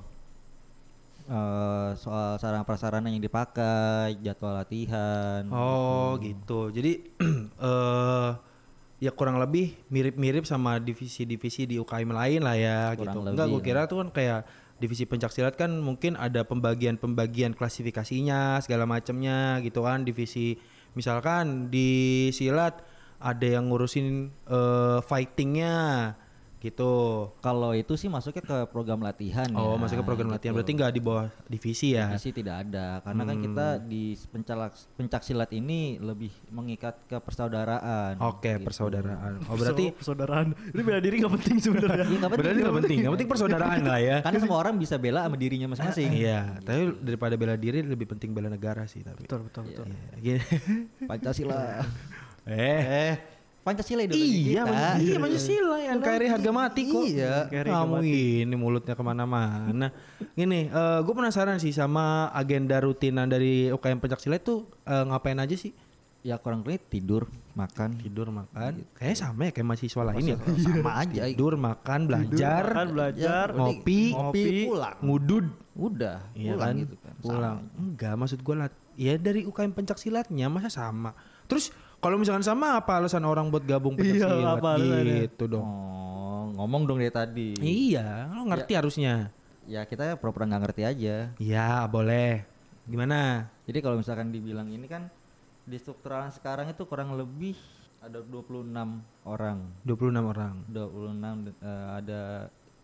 eh, 1.31 1.89
soal 1.95 2.35
sarana 2.37 2.67
prasarana 2.67 3.07
yang 3.07 3.23
dipakai, 3.23 4.19
jadwal 4.19 4.59
latihan. 4.59 5.47
Oh 5.49 6.19
gitu. 6.19 6.69
Jadi 6.75 6.99
eh 7.71 8.48
ya 8.99 9.15
kurang 9.15 9.39
lebih 9.39 9.75
mirip-mirip 9.87 10.43
sama 10.43 10.77
divisi-divisi 10.77 11.63
di 11.63 11.79
UKM 11.79 12.11
lain 12.11 12.41
lah 12.43 12.55
ya 12.59 12.79
Kurang 12.99 13.15
gitu. 13.15 13.19
Enggak, 13.31 13.47
gue 13.47 13.61
kira 13.63 13.81
tuh 13.87 14.03
kan 14.03 14.09
kayak 14.11 14.41
divisi 14.79 15.03
pencak 15.07 15.31
silat 15.31 15.55
kan 15.55 15.71
mungkin 15.79 16.15
ada 16.15 16.43
pembagian-pembagian 16.43 17.55
klasifikasinya 17.55 18.59
segala 18.59 18.83
macamnya 18.83 19.63
gitu 19.63 19.87
kan. 19.87 20.03
Divisi 20.03 20.59
misalkan 20.99 21.71
di 21.71 22.27
silat 22.35 22.83
ada 23.19 23.47
yang 23.47 23.71
ngurusin 23.71 24.31
eh, 24.47 24.99
fightingnya 25.03 25.75
gitu. 26.59 26.91
Kalau 27.39 27.71
itu 27.71 27.95
sih 27.95 28.05
masuknya 28.05 28.39
ke 28.39 28.57
program 28.67 28.99
latihan 28.99 29.47
Oh, 29.51 29.73
ya, 29.73 29.79
masuk 29.79 29.95
ke 29.97 30.05
program 30.05 30.27
latihan. 30.27 30.51
gitu. 30.51 30.59
Berarti 30.59 30.71
nggak 30.75 30.91
di 30.91 30.99
bawah 30.99 31.25
divisi 31.45 31.87
ya? 31.91 32.11
Divisi 32.11 32.29
tidak 32.31 32.55
ada 32.63 32.99
karena 32.99 33.23
kan 33.23 33.37
kita 33.37 33.67
Hmm. 33.71 33.83
di 33.85 34.03
pencak 34.27 34.57
pencak 34.93 35.21
silat 35.21 35.51
ini 35.51 35.79
lebih 35.97 36.27
mengikat 36.49 36.99
ke 37.05 37.15
persaudaraan. 37.17 38.19
Oke, 38.21 38.53
gitu. 38.53 38.65
persaudaraan. 38.65 39.39
Oh, 39.45 39.55
berarti 39.55 39.85
persaudaraan. 39.99 40.51
Ini 40.69 40.81
bela 40.81 40.99
diri 40.99 41.15
gak 41.17 41.33
penting 41.33 41.57
sebenarnya. 41.57 42.03
Iya, 42.03 42.17
nggak 42.17 42.29
penting. 42.29 42.43
berarti 42.43 42.59
nggak 42.59 42.77
penting. 42.77 42.97
Yang 42.99 43.11
penting 43.15 43.29
persaudaraan 43.31 43.79
lah 43.81 43.99
ya. 43.99 44.17
Karena 44.19 44.37
semua 44.37 44.57
orang 44.59 44.75
bisa 44.75 44.95
bela 44.95 45.19
sama 45.23 45.35
dirinya 45.35 45.67
masing-masing. 45.69 46.11
Iya, 46.11 46.39
tapi 46.59 46.81
daripada 46.99 47.33
bela 47.33 47.55
diri 47.55 47.79
lebih 47.81 48.05
penting 48.05 48.29
bela 48.29 48.47
negara 48.47 48.83
sih 48.83 48.99
tapi. 48.99 49.23
betul 49.23 49.47
betul 49.47 49.63
betul. 49.63 49.85
Iya, 49.87 50.15
gini. 50.19 50.43
Pancasila. 51.07 51.87
eh, 52.43 52.81
eh, 53.07 53.13
Pancasila 53.69 54.01
ideologi 54.01 54.57
iya, 54.57 54.65
kita. 54.65 54.89
Iya 54.97 55.17
Pancasila 55.21 55.77
ya, 55.77 55.89
NKRI 55.93 56.27
harga 56.33 56.51
mati 56.51 56.81
kok. 56.89 57.03
Iya. 57.05 57.35
Kamu 57.53 58.01
ini 58.01 58.55
mulutnya 58.57 58.97
ke 58.97 59.03
mana-mana. 59.05 59.93
Gini, 60.33 60.73
gue 61.05 61.13
penasaran 61.13 61.61
sih 61.61 61.69
sama 61.69 62.33
agenda 62.33 62.81
rutinan 62.81 63.29
dari 63.29 63.69
UKM 63.69 64.01
Pencaksilat 64.01 64.41
itu 64.41 64.65
eh, 64.83 65.03
ngapain 65.05 65.37
aja 65.37 65.53
sih? 65.53 65.69
Ya 66.19 66.35
kurang 66.35 66.67
lebih 66.67 66.83
tidur, 66.91 67.31
makan, 67.55 67.95
Tidur, 67.95 68.27
makan. 68.27 68.83
Kayaknya 68.91 69.17
sama 69.23 69.47
ya 69.47 69.51
kayak 69.55 69.67
mahasiswa 69.71 70.03
lain 70.03 70.35
ya. 70.35 70.37
sama 70.67 70.91
aja. 70.99 71.21
Tidur, 71.31 71.53
makan, 71.55 71.99
belajar, 72.11 72.63
Makan, 72.75 72.87
belajar, 72.91 73.45
Ya, 73.47 73.55
ngopi, 73.55 74.01
ngopi, 74.11 74.43
ngopi, 74.43 74.43
pulang. 74.67 74.97
ngudud. 74.99 75.45
Udah, 75.79 76.19
Iya 76.35 76.59
pulang 76.59 76.67
kan? 76.67 76.81
gitu 76.83 76.95
kan. 76.99 77.13
Pulang. 77.23 77.57
Sama. 77.63 77.79
Enggak, 77.79 78.13
maksud 78.19 78.39
gue 78.43 78.55
lat 78.59 78.73
ya 78.99 79.15
dari 79.15 79.47
UKM 79.47 79.71
pencak 79.71 79.95
silatnya 79.95 80.51
masa 80.51 80.67
sama. 80.67 81.15
Terus 81.47 81.71
kalau 81.99 82.15
misalkan 82.15 82.43
sama 82.43 82.79
apa 82.79 82.95
alasan 82.99 83.23
orang 83.27 83.51
buat 83.51 83.63
gabung 83.67 83.99
pencak 83.99 84.23
Iya, 84.23 84.27
silat 84.31 84.57
apa 84.59 84.71
gitu 84.79 85.43
dong. 85.51 85.67
Oh, 85.67 86.43
ngomong 86.55 86.87
dong 86.87 86.99
dari 87.03 87.11
tadi. 87.11 87.49
Iya, 87.59 88.31
lo 88.31 88.47
ngerti 88.47 88.73
harusnya. 88.75 89.31
Ya 89.69 89.83
kita 89.85 90.17
pura-pura 90.17 90.47
nggak 90.47 90.63
ngerti 90.65 90.81
aja. 90.87 91.15
Iya, 91.37 91.85
boleh. 91.91 92.41
Gimana? 92.89 93.45
Jadi 93.69 93.79
kalau 93.85 94.01
misalkan 94.01 94.33
dibilang 94.33 94.65
ini 94.71 94.87
kan 94.89 95.05
di 95.69 95.77
strukturalan 95.77 96.33
sekarang 96.33 96.73
itu 96.73 96.81
kurang 96.89 97.13
lebih 97.13 97.53
ada 98.01 98.23
26 98.23 98.65
orang. 99.27 99.59
26 99.85 100.23
orang. 100.25 100.55
26 100.71 101.53
eh, 101.61 101.87
ada 101.99 102.21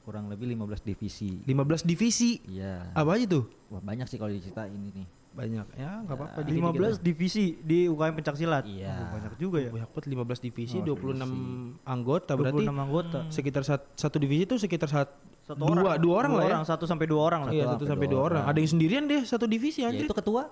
kurang 0.06 0.30
lebih 0.30 0.54
15 0.54 0.86
divisi. 0.86 1.42
15 1.50 1.82
divisi. 1.88 2.38
Iya. 2.46 2.94
Apa 2.94 3.18
aja 3.18 3.26
tuh? 3.26 3.50
Wah, 3.74 3.82
banyak 3.82 4.06
sih 4.06 4.22
kalau 4.22 4.30
diceritain 4.30 4.70
ini 4.70 5.02
nih. 5.02 5.08
Banyak. 5.36 5.68
Ya, 5.76 5.92
enggak 6.00 6.16
apa-apa. 6.16 6.40
Ya, 6.40 6.46
dikit-dikit 6.48 6.80
15 6.80 6.96
divisi 6.98 7.46
di 7.60 7.80
UKM 7.86 8.16
pencak 8.16 8.36
silat. 8.36 8.64
Iya. 8.64 8.96
Oh, 8.96 9.08
banyak 9.12 9.34
juga 9.36 9.58
ya. 9.60 9.70
Banyak 9.70 9.90
banget 9.90 10.06
15 10.10 10.40
divisi, 10.42 10.78
Oh, 10.78 10.86
26 10.88 11.28
divisi. 11.28 11.84
anggota 11.86 12.32
berarti 12.34 12.64
26 12.64 12.80
anggota. 12.80 13.20
sekitar 13.30 13.62
sat- 13.62 13.88
satu 13.94 14.16
divisi 14.16 14.42
itu 14.46 14.56
sekitar 14.56 14.88
sat, 14.88 15.12
Satu 15.44 15.60
dua, 15.60 15.68
orang. 15.70 16.00
dua 16.00 16.16
orang 16.16 16.32
Dua 16.32 16.40
lah 16.40 16.44
ya. 16.44 16.50
orang, 16.50 16.64
satu 16.64 16.84
sampai 16.86 17.06
dua 17.06 17.22
orang 17.22 17.42
lah. 17.44 17.52
Iya, 17.52 17.64
Satu 17.64 17.70
satu 17.70 17.84
sampai 17.84 17.92
sampai 17.92 18.08
dua 18.08 18.16
dua 18.16 18.24
orang. 18.26 18.42
orang. 18.42 18.50
Ada 18.50 18.58
yang 18.58 18.72
sendirian 18.72 19.04
deh 19.06 19.22
satu 19.22 19.46
divisi 19.46 19.80
Ya 19.80 19.88
anjir. 19.88 20.08
itu 20.08 20.16
ketua. 20.16 20.44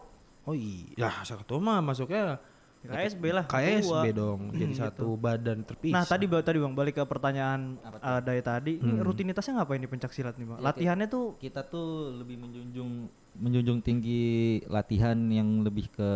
Oh 0.44 0.52
iya, 0.52 1.10
saya 1.24 1.40
ketua 1.40 1.58
mah 1.58 1.80
masuknya 1.80 2.36
KSB 2.84 3.24
lah. 3.32 3.48
KSB 3.48 3.80
ketua. 3.80 4.12
dong, 4.12 4.52
jadi 4.52 4.74
satu 4.78 5.16
badan 5.16 5.64
terpisah. 5.64 5.96
Nah 5.96 6.04
tadi 6.04 6.28
tadi 6.28 6.58
bang 6.60 6.76
balik 6.76 6.94
ke 6.94 7.04
pertanyaan 7.04 7.80
uh, 7.80 8.20
dari 8.20 8.44
tadi, 8.44 8.76
ini 8.76 9.00
rutinitasnya 9.00 9.56
ngapain 9.56 9.80
di 9.80 9.88
pencak 9.88 10.12
silat 10.12 10.36
nih 10.36 10.44
bang? 10.44 10.60
Ya, 10.60 10.64
Latihannya 10.68 11.08
tuh 11.08 11.40
Kita 11.40 11.64
tuh 11.64 12.12
lebih 12.14 12.36
menjunjung 12.38 13.08
menjunjung 13.36 13.80
tinggi 13.80 14.24
latihan 14.68 15.18
yang 15.28 15.62
lebih 15.62 15.90
ke 15.90 16.12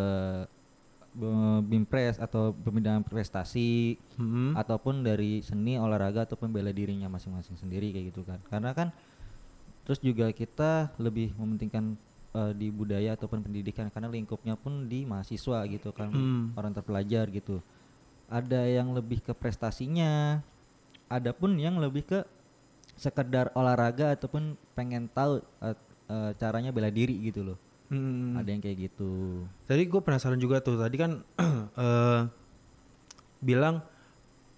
bimpres 1.65 2.21
atau 2.21 2.53
pembinaan 2.53 3.01
prestasi 3.01 3.97
Hmm. 4.17 4.53
ataupun 4.53 5.01
dari 5.01 5.41
seni 5.41 5.77
olahraga 5.77 6.25
ataupun 6.25 6.49
bela 6.49 6.69
dirinya 6.69 7.09
masing-masing 7.09 7.57
sendiri 7.57 7.89
kayak 7.89 8.13
gitu 8.13 8.21
kan 8.21 8.37
karena 8.49 8.69
kan 8.73 8.87
terus 9.81 9.97
juga 9.97 10.29
kita 10.29 10.93
lebih 10.97 11.33
mementingkan 11.33 11.97
eh, 12.33 12.53
di 12.53 12.69
budaya 12.69 13.17
ataupun 13.17 13.41
pendidikan 13.41 13.89
karena 13.89 14.09
lingkupnya 14.09 14.53
pun 14.53 14.85
di 14.85 15.05
mahasiswa 15.05 15.65
gitu 15.65 15.89
kan 15.89 16.13
Hmm. 16.13 16.53
orang 16.53 16.73
terpelajar 16.73 17.25
gitu 17.29 17.65
ada 18.29 18.61
yang 18.67 18.93
lebih 18.93 19.17
ke 19.21 19.33
prestasinya 19.33 20.37
ada 21.07 21.31
pun 21.33 21.57
yang 21.57 21.81
lebih 21.81 22.05
ke 22.05 22.19
sekedar 22.93 23.49
olahraga 23.53 24.13
ataupun 24.13 24.53
pengen 24.73 25.09
tahu 25.09 25.41
eh, 25.61 25.77
eh, 26.07 26.31
caranya 26.35 26.71
bela 26.71 26.89
diri 26.89 27.15
gitu 27.23 27.43
loh 27.43 27.57
Hmm. 27.87 28.35
ada 28.35 28.51
yang 28.51 28.59
kayak 28.59 28.91
gitu 28.91 29.47
Tadi 29.63 29.87
gue 29.87 30.01
penasaran 30.03 30.35
juga 30.35 30.59
tuh. 30.59 30.75
Tadi 30.75 30.99
kan 30.99 31.23
eh, 31.79 32.19
bilang 33.39 33.79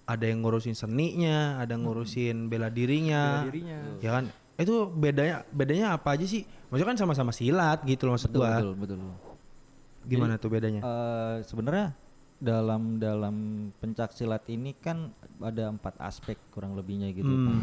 ada 0.09 0.25
yang 0.25 0.41
ngurusin 0.41 0.73
seninya, 0.73 1.61
ada 1.61 1.77
yang 1.77 1.85
ngurusin 1.85 2.49
bela 2.49 2.73
dirinya. 2.73 3.45
bela 3.45 3.49
dirinya. 3.53 3.79
Ya 4.01 4.11
kan? 4.17 4.25
Itu 4.57 4.89
bedanya 4.89 5.45
bedanya 5.53 5.93
apa 5.93 6.17
aja 6.17 6.25
sih? 6.25 6.41
Maksudnya 6.73 6.89
kan 6.89 6.97
sama-sama 6.97 7.29
silat 7.29 7.85
gitu 7.85 8.09
loh 8.09 8.17
maksud 8.17 8.33
betul 8.33 8.41
gua. 8.41 8.49
betul 8.57 8.73
betul 8.81 8.99
Gimana 10.09 10.33
tuh 10.41 10.49
bedanya? 10.49 10.81
Eh, 10.81 11.35
sebenarnya 11.45 11.93
dalam 12.41 12.97
dalam 12.97 13.35
pencak 13.77 14.09
silat 14.09 14.41
ini 14.49 14.73
kan 14.73 15.13
ada 15.37 15.69
empat 15.69 16.01
aspek 16.01 16.33
kurang 16.49 16.73
lebihnya 16.73 17.13
gitu. 17.13 17.29
Hmm. 17.29 17.61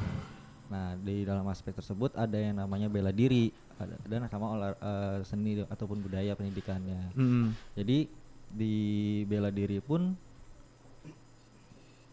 Nah 0.71 0.95
di 0.95 1.26
dalam 1.26 1.43
aspek 1.50 1.75
tersebut 1.75 2.14
ada 2.14 2.38
yang 2.38 2.55
namanya 2.55 2.87
bela 2.87 3.11
diri, 3.11 3.50
dan 4.09 4.25
sama 4.33 4.47
olah 4.56 4.73
eh, 4.73 5.18
seni 5.28 5.61
ataupun 5.68 6.00
budaya 6.00 6.33
pendidikannya. 6.33 7.12
Hmm. 7.12 7.52
Jadi 7.76 8.09
di 8.47 8.75
bela 9.28 9.52
diri 9.52 9.83
pun 9.85 10.16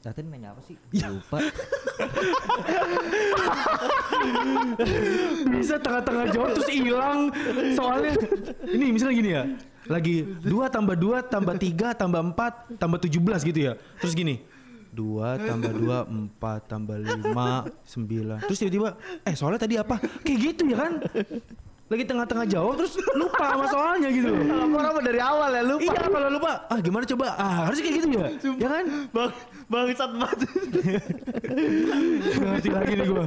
Tadi 0.04 0.20
nanya 0.28 0.52
apa 0.52 0.60
sih? 0.68 0.76
Lupa. 1.00 1.40
Bisa 5.56 5.80
tengah-tengah 5.80 6.28
jawab 6.36 6.60
terus 6.60 6.68
hilang. 6.68 7.32
Soalnya 7.72 8.12
ini 8.68 8.92
misalnya 8.92 9.16
gini 9.16 9.32
ya. 9.32 9.48
Lagi 9.88 10.28
dua 10.44 10.68
tambah 10.68 11.00
dua 11.00 11.24
tambah 11.24 11.56
tiga 11.56 11.96
tambah 11.96 12.20
empat 12.20 12.76
tambah 12.76 13.00
tujuh 13.00 13.24
belas 13.24 13.48
gitu 13.48 13.72
ya. 13.72 13.80
Terus 14.04 14.12
gini. 14.12 14.44
Dua 14.94 15.42
tambah 15.42 15.72
dua 15.74 15.98
empat 16.22 16.70
tambah 16.70 16.98
lima 17.02 17.66
sembilan. 17.84 18.46
Terus 18.46 18.60
tiba-tiba 18.62 18.90
eh 19.26 19.34
soalnya 19.34 19.66
tadi 19.66 19.76
apa? 19.82 19.98
Kayak 20.22 20.40
gitu 20.54 20.62
ya 20.70 20.78
kan? 20.78 20.94
Lagi 21.92 22.04
tengah-tengah 22.08 22.46
jawab 22.48 22.74
terus 22.80 22.96
lupa 23.14 23.54
sama 23.54 23.66
soalnya 23.70 24.10
gitu 24.10 24.32
apa 24.78 25.00
dari 25.04 25.20
awal 25.20 25.50
ya 25.52 25.62
lupa. 25.62 25.84
iya 25.84 26.02
kalau 26.08 26.30
lupa 26.32 26.52
ah 26.70 26.80
gimana 26.80 27.04
coba? 27.10 27.26
Ah 27.36 27.54
harusnya 27.68 27.84
kayak 27.84 27.96
gitu 27.98 28.08
ya. 28.14 28.28
Ya 28.62 28.68
kan? 28.70 28.86
Bang, 29.12 29.32
bangsat 29.68 30.12
banget. 30.14 30.40
Ngerti 32.40 32.70
lagi 32.72 32.94
nih 32.98 33.06
gua. 33.10 33.26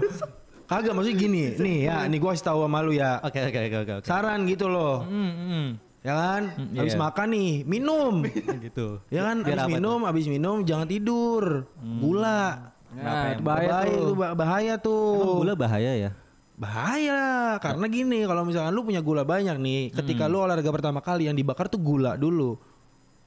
Kagak 0.66 0.92
maksudnya 0.99 1.14
gini. 1.14 1.42
Nih 1.62 1.76
ya 1.87 1.96
nih 2.11 2.18
gua 2.18 2.35
kasih 2.35 2.46
tahu 2.50 2.61
sama 2.66 2.78
lu 2.82 2.92
ya. 2.94 3.23
Oke 3.23 3.38
oke 3.38 3.58
oke 3.58 3.76
oke. 3.87 3.92
oke. 4.02 4.06
saran 4.06 4.42
gitu 4.50 4.66
loh. 4.66 5.06
Hmm, 5.06 5.32
hmm. 5.35 5.66
Ya 6.06 6.14
kan 6.14 6.42
Hmm, 6.54 6.70
habis 6.76 6.94
iya. 6.94 7.02
makan 7.02 7.28
nih 7.28 7.52
minum 7.64 8.14
gitu. 8.60 8.86
ya 9.14 9.22
kan 9.25 9.36
Biar 9.42 9.58
habis 9.60 9.75
minum 9.75 9.98
habis 10.00 10.26
minum 10.26 10.56
jangan 10.62 10.86
tidur 10.86 11.66
gula 11.98 12.70
Kenapa 12.86 13.02
Nah, 13.04 13.28
emang? 13.28 13.42
bahaya, 13.42 13.68
Bahaya 13.68 13.82
tuh. 13.82 13.98
tuh. 13.98 14.14
Ba- 14.14 14.34
bahaya 14.34 14.75
tuh. 14.78 15.10
Emang 15.18 15.40
gula 15.42 15.54
bahaya 15.54 15.92
ya? 15.98 16.10
bahaya 16.56 17.22
karena 17.58 17.84
gini 17.86 18.25
kalau 18.25 18.42
misalkan 18.42 18.72
lu 18.72 18.80
punya 18.80 18.98
gula 18.98 19.20
banyak 19.22 19.56
nih 19.56 19.92
ketika 19.92 20.25
lu 20.25 20.40
olahraga 20.40 20.70
pertama 20.70 20.98
kali 20.98 21.26
yang 21.26 21.34
dibakar 21.34 21.66
tuh 21.66 21.76
gula 21.76 22.16
dulu 22.16 22.56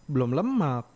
belum 0.06 0.34
lemak 0.34 0.90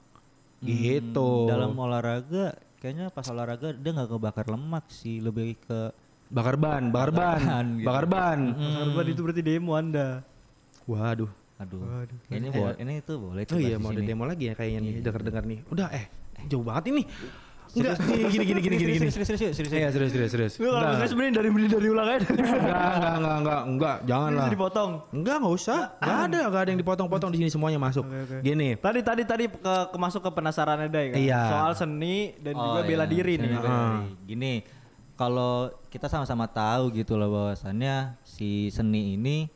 gitu 0.60 1.46
Dalam 1.46 1.76
olahraga 1.76 2.58
kayaknya 2.80 3.08
pas 3.08 3.28
olahraga 3.28 3.70
dia 3.72 3.92
nggak 3.92 4.10
kebakar 4.10 4.46
lemak 4.48 4.82
sih, 4.90 5.20
lebih 5.20 5.56
ke 5.60 5.94
bakar 6.28 6.58
ban 6.58 6.90
bakar 6.90 7.12
ban 7.12 7.38
ban 7.40 7.66
gitu. 7.78 7.86
bakar 7.86 8.06
ban 8.08 8.40
Korban 8.82 9.06
itu 9.08 9.22
berarti 9.22 9.42
demo 9.44 9.72
anda. 9.74 10.26
waduh 10.84 11.30
aduh. 11.64 11.80
Waduh. 11.80 12.18
Kayaknya 12.28 12.50
boleh 12.52 12.76
ini 12.78 12.94
tuh 13.02 13.16
boleh 13.18 13.42
oh 13.46 13.60
iya 13.60 13.78
mau 13.78 13.90
ada 13.90 14.02
demo 14.02 14.24
lagi 14.24 14.44
ya 14.48 14.54
kayaknya 14.54 14.80
nih 14.82 14.94
dengar 15.00 15.22
dengar 15.22 15.44
nih 15.44 15.60
udah 15.68 15.88
eh 15.90 16.06
jauh 16.46 16.62
banget 16.62 16.92
ini 16.92 17.04
enggak 17.74 17.98
gini 18.06 18.22
gini 18.30 18.62
gini 18.62 18.76
gini 18.78 18.92
gini 18.94 19.08
Serius, 19.10 19.34
serius, 19.34 19.42
serius, 19.42 19.56
serius. 19.58 19.74
Iya 19.74 19.90
serius 19.90 20.12
serius 20.14 20.32
serius. 20.32 20.54
Lu 20.62 20.70
kalau 20.70 20.78
Enggak, 20.78 20.90
misalnya 20.94 21.10
sebenarnya 21.10 21.34
dari 21.34 21.50
dari 21.66 21.88
ulang 21.90 22.06
aja. 22.06 22.18
enggak, 22.22 22.54
enggak, 22.54 22.94
enggak, 22.94 23.34
enggak, 23.42 23.62
enggak, 23.66 23.98
jangan 24.06 24.30
lah. 24.30 24.50
dipotong. 24.54 24.92
Enggak, 25.10 25.36
enggak 25.42 25.54
usah. 25.58 25.80
Enggak 25.98 26.20
ada, 26.22 26.40
enggak 26.46 26.62
ada 26.62 26.70
yang 26.70 26.82
dipotong-potong 26.86 27.30
di 27.34 27.38
sini 27.42 27.50
semuanya 27.50 27.80
masuk. 27.82 28.06
Gini. 28.46 28.70
Tadi 28.78 29.00
tadi 29.02 29.24
tadi 29.26 29.46
ke, 29.50 29.76
ke 29.90 29.98
masuk 29.98 30.22
ke 30.22 30.30
penasaran 30.30 30.86
ada 30.86 31.02
kan. 31.02 31.18
Iya. 31.18 31.42
Soal 31.50 31.72
seni 31.74 32.38
dan 32.38 32.54
juga 32.54 32.78
Oh, 32.78 32.86
bela 32.86 33.06
iya, 33.06 33.10
diri 33.10 33.34
nih. 33.42 33.50
bela 33.50 33.62
diri. 33.66 33.82
Gini, 34.30 34.54
kalau 35.14 35.54
kita 35.90 36.06
sama-sama 36.06 36.46
tahu 36.46 36.94
gitu 36.94 37.18
loh 37.18 37.30
bahwasannya 37.32 38.22
si 38.22 38.70
seni 38.70 39.18
ini 39.18 39.50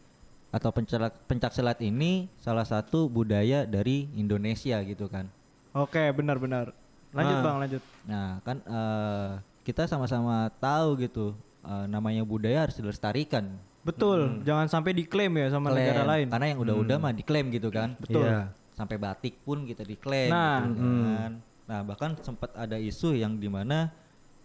atau 0.48 0.70
pencak 0.72 1.12
pencak 1.28 1.52
silat 1.52 1.80
ini 1.80 2.32
salah 2.40 2.64
satu 2.64 3.06
budaya 3.06 3.64
dari 3.64 4.08
Indonesia 4.14 4.80
gitu 4.82 5.06
kan. 5.08 5.28
Oke, 5.72 6.02
benar-benar. 6.12 6.72
Lanjut 7.12 7.36
Ah. 7.36 7.44
Bang, 7.44 7.58
lanjut. 7.60 7.84
Nah, 8.04 8.30
kan 8.42 8.58
eh, 8.60 9.30
kita 9.62 9.86
sama-sama 9.86 10.48
tahu 10.58 10.98
gitu 11.00 11.36
eh, 11.62 11.86
namanya 11.88 12.24
budaya 12.24 12.66
harus 12.66 12.76
dilestarikan. 12.76 13.48
Betul, 13.84 14.44
jangan 14.44 14.68
sampai 14.68 14.92
diklaim 14.92 15.32
ya 15.32 15.48
sama 15.48 15.72
Klaim. 15.72 15.80
negara 15.80 16.04
lain. 16.04 16.28
Karena 16.28 16.48
yang 16.52 16.60
udah-udah 16.60 16.98
mah 17.00 17.14
diklaim 17.16 17.48
gitu 17.50 17.72
kan. 17.72 17.96
Betul. 17.96 18.28
Iya. 18.28 18.52
Sampai 18.76 19.00
batik 19.00 19.40
pun 19.42 19.64
kita 19.64 19.82
diklaim 19.82 20.28
Nah. 20.28 20.68
gitu 20.68 20.84
kan. 20.84 21.32
Nah, 21.68 21.80
bahkan 21.84 22.12
sempat 22.20 22.52
ada 22.52 22.76
isu 22.76 23.16
yang 23.16 23.36
di 23.36 23.48
mana 23.48 23.92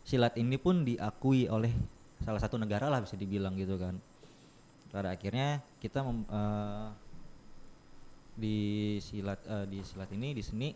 silat 0.02 0.35
ini 0.35 0.59
pun 0.59 0.82
diakui 0.82 1.47
oleh 1.47 1.71
salah 2.23 2.38
satu 2.38 2.54
negara 2.54 2.87
lah 2.87 3.02
bisa 3.02 3.14
dibilang 3.14 3.54
gitu 3.54 3.78
kan. 3.78 3.94
Pada 4.92 5.08
akhirnya 5.11 5.49
kita 5.80 6.00
mem- 6.00 6.28
eh, 6.28 6.88
di 8.32 8.58
silat 8.99 9.40
eh, 9.44 9.64
di 9.66 9.80
silat 9.80 10.08
ini 10.11 10.32
di 10.32 10.40
seni 10.40 10.68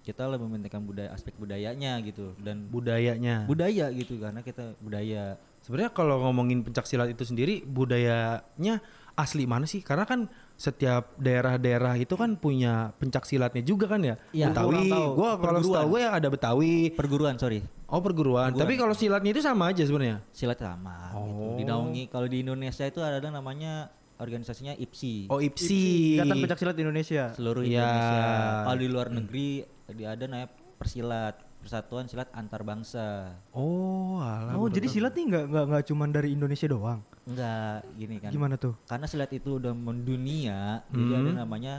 kita 0.00 0.24
lebih 0.24 0.44
mementingkan 0.46 0.82
budaya 0.82 1.08
aspek 1.10 1.36
budayanya 1.36 2.00
gitu 2.00 2.32
dan 2.38 2.64
Budayanya. 2.66 3.44
budaya 3.44 3.92
gitu 3.92 4.16
karena 4.16 4.40
kita 4.40 4.72
budaya 4.80 5.36
Sebenarnya 5.60 5.92
kalau 5.92 6.16
ngomongin 6.22 6.64
pencak 6.64 6.88
silat 6.88 7.12
itu 7.12 7.28
sendiri 7.28 7.60
budayanya 7.60 8.80
asli 9.12 9.44
mana 9.44 9.68
sih? 9.68 9.84
Karena 9.84 10.08
kan 10.08 10.24
setiap 10.54 11.12
daerah-daerah 11.14 11.92
itu 11.94 12.14
kan 12.14 12.34
punya 12.34 12.88
pencak 12.96 13.28
silatnya 13.28 13.60
juga 13.60 13.84
kan 13.84 14.00
ya. 14.00 14.16
Iya. 14.32 14.48
Betawi, 14.48 14.88
tahu. 14.88 15.08
gua 15.12 15.30
kalau 15.34 15.60
Perguruan. 15.60 15.64
setahu 15.76 15.88
gue 15.90 16.00
ya 16.00 16.10
ada 16.10 16.28
Betawi. 16.28 16.72
perguruan 16.90 17.34
sorry 17.36 17.60
Oh 17.84 18.00
perguruan. 18.00 18.52
Tapi 18.52 18.76
kalau 18.76 18.92
silatnya 18.92 19.28
itu 19.30 19.40
sama 19.40 19.68
aja 19.68 19.80
sebenarnya. 19.80 20.24
silat 20.30 20.56
sama 20.56 21.12
gitu. 21.12 21.20
Oh. 21.58 21.60
Dinaungi 21.60 22.06
kalau 22.06 22.24
di 22.24 22.38
Indonesia 22.38 22.84
itu 22.84 23.02
ada 23.02 23.18
namanya 23.24 23.90
organisasinya 24.14 24.74
IPSI. 24.74 25.26
Oh 25.26 25.38
IPSI. 25.38 25.82
Ikatan 26.16 26.36
Pencak 26.38 26.58
Silat 26.58 26.76
Indonesia. 26.76 27.24
seluruh 27.34 27.62
Iya. 27.62 27.82
Indonesia. 27.82 28.22
Kalau 28.62 28.78
di 28.78 28.88
luar 28.88 29.06
negeri 29.10 29.48
di 29.88 30.04
ada 30.04 30.24
namanya 30.24 30.46
Persilat, 30.78 31.34
Persatuan 31.58 32.06
Silat 32.06 32.30
Antar 32.30 32.62
Bangsa. 32.62 33.34
Oh, 33.50 34.22
alah. 34.22 34.54
Oh, 34.54 34.70
jadi 34.70 34.86
silat 34.86 35.10
nih 35.12 35.26
nggak 35.26 35.44
nggak 35.48 35.64
nggak 35.66 35.84
cuma 35.84 36.04
dari 36.06 36.28
Indonesia 36.30 36.66
doang. 36.66 37.02
Enggak, 37.24 37.82
gini 37.92 38.16
kan. 38.18 38.30
Gimana 38.30 38.54
tuh? 38.54 38.78
Karena 38.86 39.04
silat 39.04 39.30
itu 39.30 39.58
udah 39.58 39.74
mendunia, 39.74 40.86
jadi 40.86 41.02
Hmm. 41.04 41.18
ada 41.20 41.30
namanya 41.36 41.74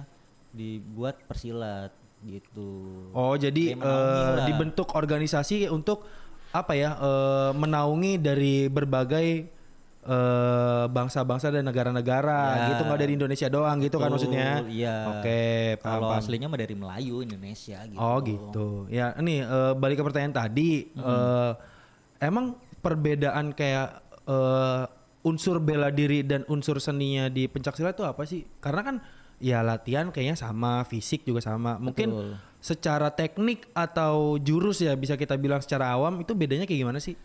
dibuat 0.51 1.15
persilat 1.24 1.95
gitu. 2.21 2.91
Oh, 3.12 3.33
jadi 3.33 3.74
Kayak 3.74 3.88
eh, 4.36 4.45
dibentuk 4.45 4.91
organisasi 4.91 5.72
untuk 5.72 6.03
apa 6.51 6.74
ya? 6.74 6.89
eh, 6.94 7.51
menaungi 7.53 8.18
dari 8.18 8.68
berbagai 8.68 9.48
eh, 10.01 10.85
bangsa-bangsa 10.88 11.50
dan 11.50 11.64
negara-negara 11.64 12.40
Ya. 12.55 12.66
gitu 12.72 12.81
nggak 12.83 13.00
dari 13.00 13.14
Indonesia 13.14 13.48
doang 13.48 13.77
gitu 13.79 13.98
kan 13.98 14.09
maksudnya? 14.09 14.64
Iya. 14.64 14.96
Oke, 15.20 15.42
paham, 15.79 15.94
Kalau 16.00 16.09
aslinya 16.16 16.48
mah 16.48 16.57
dari 16.57 16.74
Melayu 16.74 17.16
Indonesia 17.20 17.79
gitu. 17.83 18.00
Oh 18.00 18.18
gitu. 18.20 18.68
Ya 18.88 19.12
ini 19.16 19.44
eh, 19.44 19.74
balik 19.75 20.00
ke 20.00 20.03
pertanyaan 20.03 20.35
tadi. 20.38 20.88
eh, 20.88 21.51
emang 22.20 22.55
perbedaan 22.79 23.51
kayak 23.51 23.88
eh, 24.24 24.83
unsur 25.20 25.59
bela 25.59 25.92
diri 25.92 26.24
dan 26.24 26.48
unsur 26.48 26.79
seninya 26.79 27.27
di 27.27 27.46
pencak 27.46 27.75
silat 27.75 27.92
itu 27.94 28.07
apa 28.07 28.24
sih? 28.24 28.48
Karena 28.64 28.81
kan 28.81 28.96
ya 29.40 29.59
latihan 29.59 30.12
kayaknya 30.12 30.40
sama, 30.40 30.83
fisik 30.83 31.27
juga 31.27 31.44
sama. 31.44 31.75
Mungkin 31.75 32.07
Betul. 32.07 32.29
secara 32.59 33.12
teknik 33.12 33.68
atau 33.72 34.40
jurus 34.40 34.79
ya 34.79 34.96
bisa 34.96 35.16
kita 35.16 35.35
bilang 35.35 35.59
secara 35.59 35.92
awam 35.92 36.24
itu 36.24 36.31
bedanya 36.31 36.64
kayak 36.64 36.88
gimana 36.88 37.03
sih? 37.03 37.20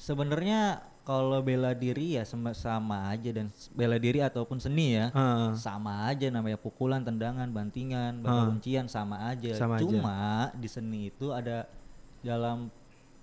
Sebenarnya 0.00 0.80
kalau 1.04 1.36
bela 1.44 1.76
diri 1.76 2.16
ya 2.16 2.24
sama, 2.24 2.56
sama 2.56 3.12
aja 3.12 3.28
dan 3.28 3.52
bela 3.76 4.00
diri 4.00 4.24
ataupun 4.24 4.56
seni 4.56 4.96
ya 4.96 5.12
Heeh. 5.12 5.52
sama 5.54 6.08
aja 6.08 6.32
namanya 6.32 6.56
pukulan, 6.56 7.04
tendangan, 7.04 7.44
bantingan, 7.52 8.24
Ah. 8.24 8.48
kuncian 8.48 8.88
sama 8.88 9.28
aja. 9.28 9.52
Sama 9.52 9.76
aja. 9.76 9.84
Cuma 9.84 10.48
di 10.56 10.64
seni 10.64 11.12
itu 11.12 11.28
ada 11.28 11.68
dalam 12.24 12.72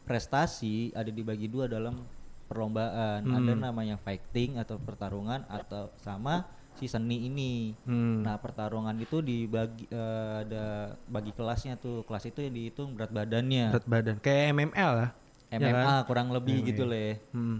prestasi 0.05 0.93
ada 0.93 1.09
dibagi 1.09 1.49
dua 1.49 1.65
dalam 1.65 1.97
perlombaan. 2.45 3.25
Hmm. 3.25 3.37
Ada 3.41 3.53
namanya 3.57 3.95
fighting 3.97 4.61
atau 4.61 4.77
pertarungan 4.77 5.41
atau 5.47 5.89
sama 6.05 6.45
si 6.77 6.85
seni 6.85 7.25
ini. 7.25 7.73
Hmm. 7.87 8.21
Nah, 8.21 8.37
pertarungan 8.37 8.93
itu 8.99 9.23
dibagi 9.23 9.87
eh, 9.89 10.33
ada 10.45 10.65
bagi 11.09 11.31
kelasnya 11.31 11.79
tuh. 11.79 12.03
Kelas 12.05 12.27
itu 12.27 12.43
yang 12.43 12.53
dihitung 12.53 12.93
berat 12.93 13.09
badannya. 13.09 13.73
Berat 13.73 13.87
badan 13.87 14.15
kayak 14.21 14.53
MML 14.53 14.91
lah. 14.93 15.11
ya 15.51 15.59
MMA 15.59 15.83
kan? 15.83 16.07
kurang 16.07 16.27
lebih 16.31 16.63
gitu 16.63 16.87
leh. 16.87 17.19
Hmm. 17.35 17.59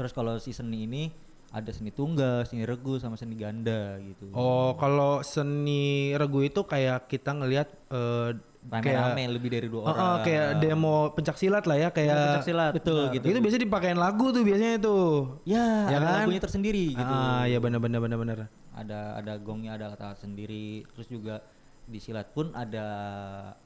Terus 0.00 0.16
kalau 0.16 0.40
si 0.40 0.56
seni 0.56 0.88
ini 0.88 1.12
ada 1.52 1.68
seni 1.68 1.92
tunggal, 1.92 2.48
seni 2.48 2.64
regu 2.64 2.96
sama 2.96 3.20
seni 3.20 3.36
ganda 3.36 4.00
gitu. 4.00 4.32
Oh, 4.32 4.72
kalau 4.80 5.20
seni 5.20 6.16
regu 6.16 6.40
itu 6.40 6.64
kayak 6.64 7.04
kita 7.04 7.36
ngelihat 7.36 7.68
eh, 7.92 8.32
kayak 8.64 9.12
Rame-rame 9.12 9.24
lebih 9.36 9.48
dari 9.52 9.68
dua 9.68 9.82
orang. 9.84 10.00
oh, 10.00 10.16
kayak 10.20 10.46
demo 10.56 11.12
pencak 11.12 11.36
silat 11.36 11.68
lah 11.68 11.76
ya 11.76 11.88
kayak 11.92 12.16
Pencak 12.16 12.46
silat. 12.48 12.72
Betul 12.72 13.12
gitu. 13.12 13.26
Itu 13.28 13.38
biasanya 13.44 13.62
dipakein 13.68 14.00
lagu 14.00 14.32
tuh 14.32 14.40
biasanya 14.40 14.80
tuh. 14.80 15.36
Ya, 15.44 15.66
Ya 15.90 15.96
ada 15.96 16.06
kan? 16.06 16.16
lagunya 16.24 16.40
tersendiri 16.40 16.96
gitu. 16.96 17.12
Ah, 17.12 17.44
ya 17.44 17.60
benar 17.60 17.76
benar 17.76 18.00
benar 18.00 18.16
benar. 18.16 18.38
Ada 18.72 19.20
ada 19.20 19.32
gongnya, 19.36 19.76
ada 19.76 19.92
alat-alat 19.92 20.16
sendiri. 20.16 20.88
Terus 20.96 21.08
juga 21.12 21.44
di 21.84 21.98
silat 21.98 22.32
pun 22.32 22.54
ada 22.54 22.86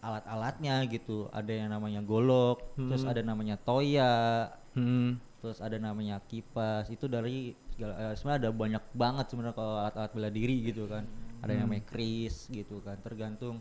alat-alatnya 0.01 0.83
gitu. 0.89 1.29
Ada 1.31 1.53
yang 1.53 1.71
namanya 1.71 2.01
golok, 2.01 2.65
terus 2.75 3.05
ada 3.05 3.21
namanya 3.21 3.55
toya, 3.57 4.49
Hmm. 4.75 5.23
Terus 5.45 5.61
ada 5.61 5.77
namanya 5.77 6.17
kipas. 6.25 6.89
Itu 6.89 7.05
dari 7.05 7.53
segala 7.77 7.93
eh, 8.01 8.15
sebenarnya 8.17 8.41
ada 8.49 8.51
banyak 8.57 8.85
banget 8.97 9.27
sebenarnya 9.29 9.57
kalau 9.61 9.75
alat-alat 9.85 10.13
bela 10.17 10.31
diri 10.33 10.57
gitu 10.65 10.89
kan. 10.89 11.05
Ada 11.45 11.51
yang 11.53 11.69
namanya 11.69 11.85
kris 11.85 12.49
gitu 12.49 12.81
kan. 12.81 12.97
Tergantung 13.05 13.61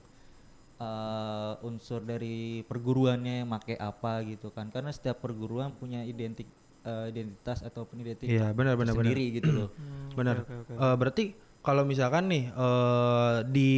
eh, 0.79 1.53
unsur 1.67 1.99
dari 1.99 2.63
perguruannya 2.63 3.43
make 3.43 3.75
apa 3.75 4.23
gitu 4.23 4.55
kan. 4.55 4.71
Karena 4.71 4.95
setiap 4.95 5.19
perguruan 5.19 5.75
punya 5.75 6.07
identik 6.07 6.47
eh, 6.87 7.11
identitas 7.11 7.59
ataupun 7.67 7.99
identik 7.99 8.31
Iya, 8.31 8.55
benar 8.55 8.79
benar 8.79 8.95
benar. 8.95 9.11
sendiri 9.11 9.25
gitu 9.43 9.51
loh. 9.51 9.69
Benar. 10.17 10.45
oke, 10.45 10.53
oke. 10.63 10.73
Eh, 10.77 10.95
berarti 10.95 11.23
kalau 11.59 11.83
misalkan 11.83 12.31
nih 12.31 12.47
eh, 12.47 13.35
di 13.51 13.71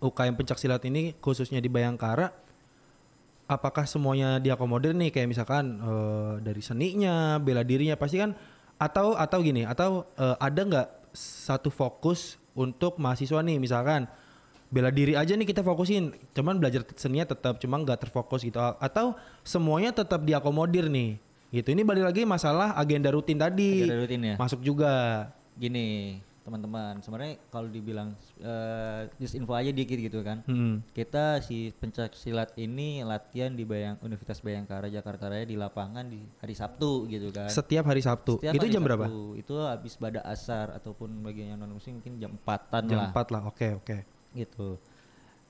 UKM 0.00 0.36
pencak 0.36 0.56
silat 0.60 0.84
ini 0.88 1.12
khususnya 1.20 1.60
di 1.60 1.68
Bayangkara 1.68 2.43
apakah 3.54 3.86
semuanya 3.86 4.42
diakomodir 4.42 4.92
nih? 4.92 5.14
Kayak 5.14 5.28
misalkan 5.30 5.78
eh, 5.78 6.32
dari 6.42 6.60
seninya, 6.60 7.38
bela 7.38 7.62
dirinya 7.62 7.94
pasti 7.94 8.18
kan 8.20 8.34
atau 8.74 9.14
atau 9.14 9.38
gini 9.40 9.62
atau 9.62 10.04
eh, 10.18 10.36
ada 10.42 10.60
nggak 10.60 10.88
satu 11.14 11.70
fokus 11.70 12.36
untuk 12.58 12.98
mahasiswa 12.98 13.40
nih? 13.40 13.62
Misalkan 13.62 14.10
bela 14.74 14.90
diri 14.90 15.14
aja 15.14 15.38
nih 15.38 15.46
kita 15.46 15.62
fokusin 15.62 16.10
cuman 16.34 16.58
belajar 16.58 16.82
seninya 16.98 17.30
tetap 17.30 17.62
cuma 17.62 17.78
nggak 17.78 18.10
terfokus 18.10 18.42
gitu. 18.42 18.58
Atau 18.58 19.14
semuanya 19.46 19.94
tetap 19.94 20.26
diakomodir 20.26 20.90
nih? 20.90 21.16
Gitu. 21.54 21.70
Ini 21.70 21.86
balik 21.86 22.10
lagi 22.10 22.26
masalah 22.26 22.74
agenda 22.74 23.14
rutin 23.14 23.38
tadi. 23.38 23.86
Agenda 23.86 23.98
rutin 24.02 24.20
ya. 24.26 24.34
masuk 24.34 24.58
juga. 24.58 25.26
Gini, 25.54 26.18
teman-teman, 26.44 27.00
sebenarnya 27.00 27.40
kalau 27.48 27.72
dibilang 27.72 28.12
eh 28.44 29.08
just 29.16 29.32
info 29.32 29.56
aja 29.56 29.72
dikit 29.72 29.96
gitu 29.96 30.20
kan. 30.20 30.44
Hmm. 30.44 30.84
Kita 30.92 31.40
si 31.40 31.72
pencak 31.72 32.12
silat 32.12 32.52
ini 32.60 33.00
latihan 33.00 33.48
di 33.56 33.64
Bayang 33.64 33.96
Universitas 34.04 34.44
Bayangkara 34.44 34.92
Jakarta 34.92 35.32
Raya 35.32 35.48
di 35.48 35.56
lapangan 35.56 36.04
di 36.04 36.20
hari 36.44 36.52
Sabtu 36.52 37.08
gitu 37.08 37.32
kan. 37.32 37.48
Setiap 37.48 37.88
hari 37.88 38.04
Sabtu. 38.04 38.36
Setiap 38.36 38.60
itu 38.60 38.64
hari 38.68 38.74
jam 38.76 38.84
berapa? 38.84 39.08
Sabtu. 39.08 39.24
Itu 39.40 39.54
habis 39.64 39.96
pada 39.96 40.20
asar 40.28 40.76
ataupun 40.76 41.08
bagian 41.24 41.56
yang 41.56 41.58
non 41.64 41.72
muslim 41.72 41.98
mungkin 41.98 42.20
jam 42.20 42.32
4-an 42.44 42.82
Jam 42.92 42.98
lah 43.00 43.10
4 43.16 43.34
lah. 43.34 43.42
Oke, 43.48 43.68
oke. 43.80 43.96
gitu. 44.34 44.76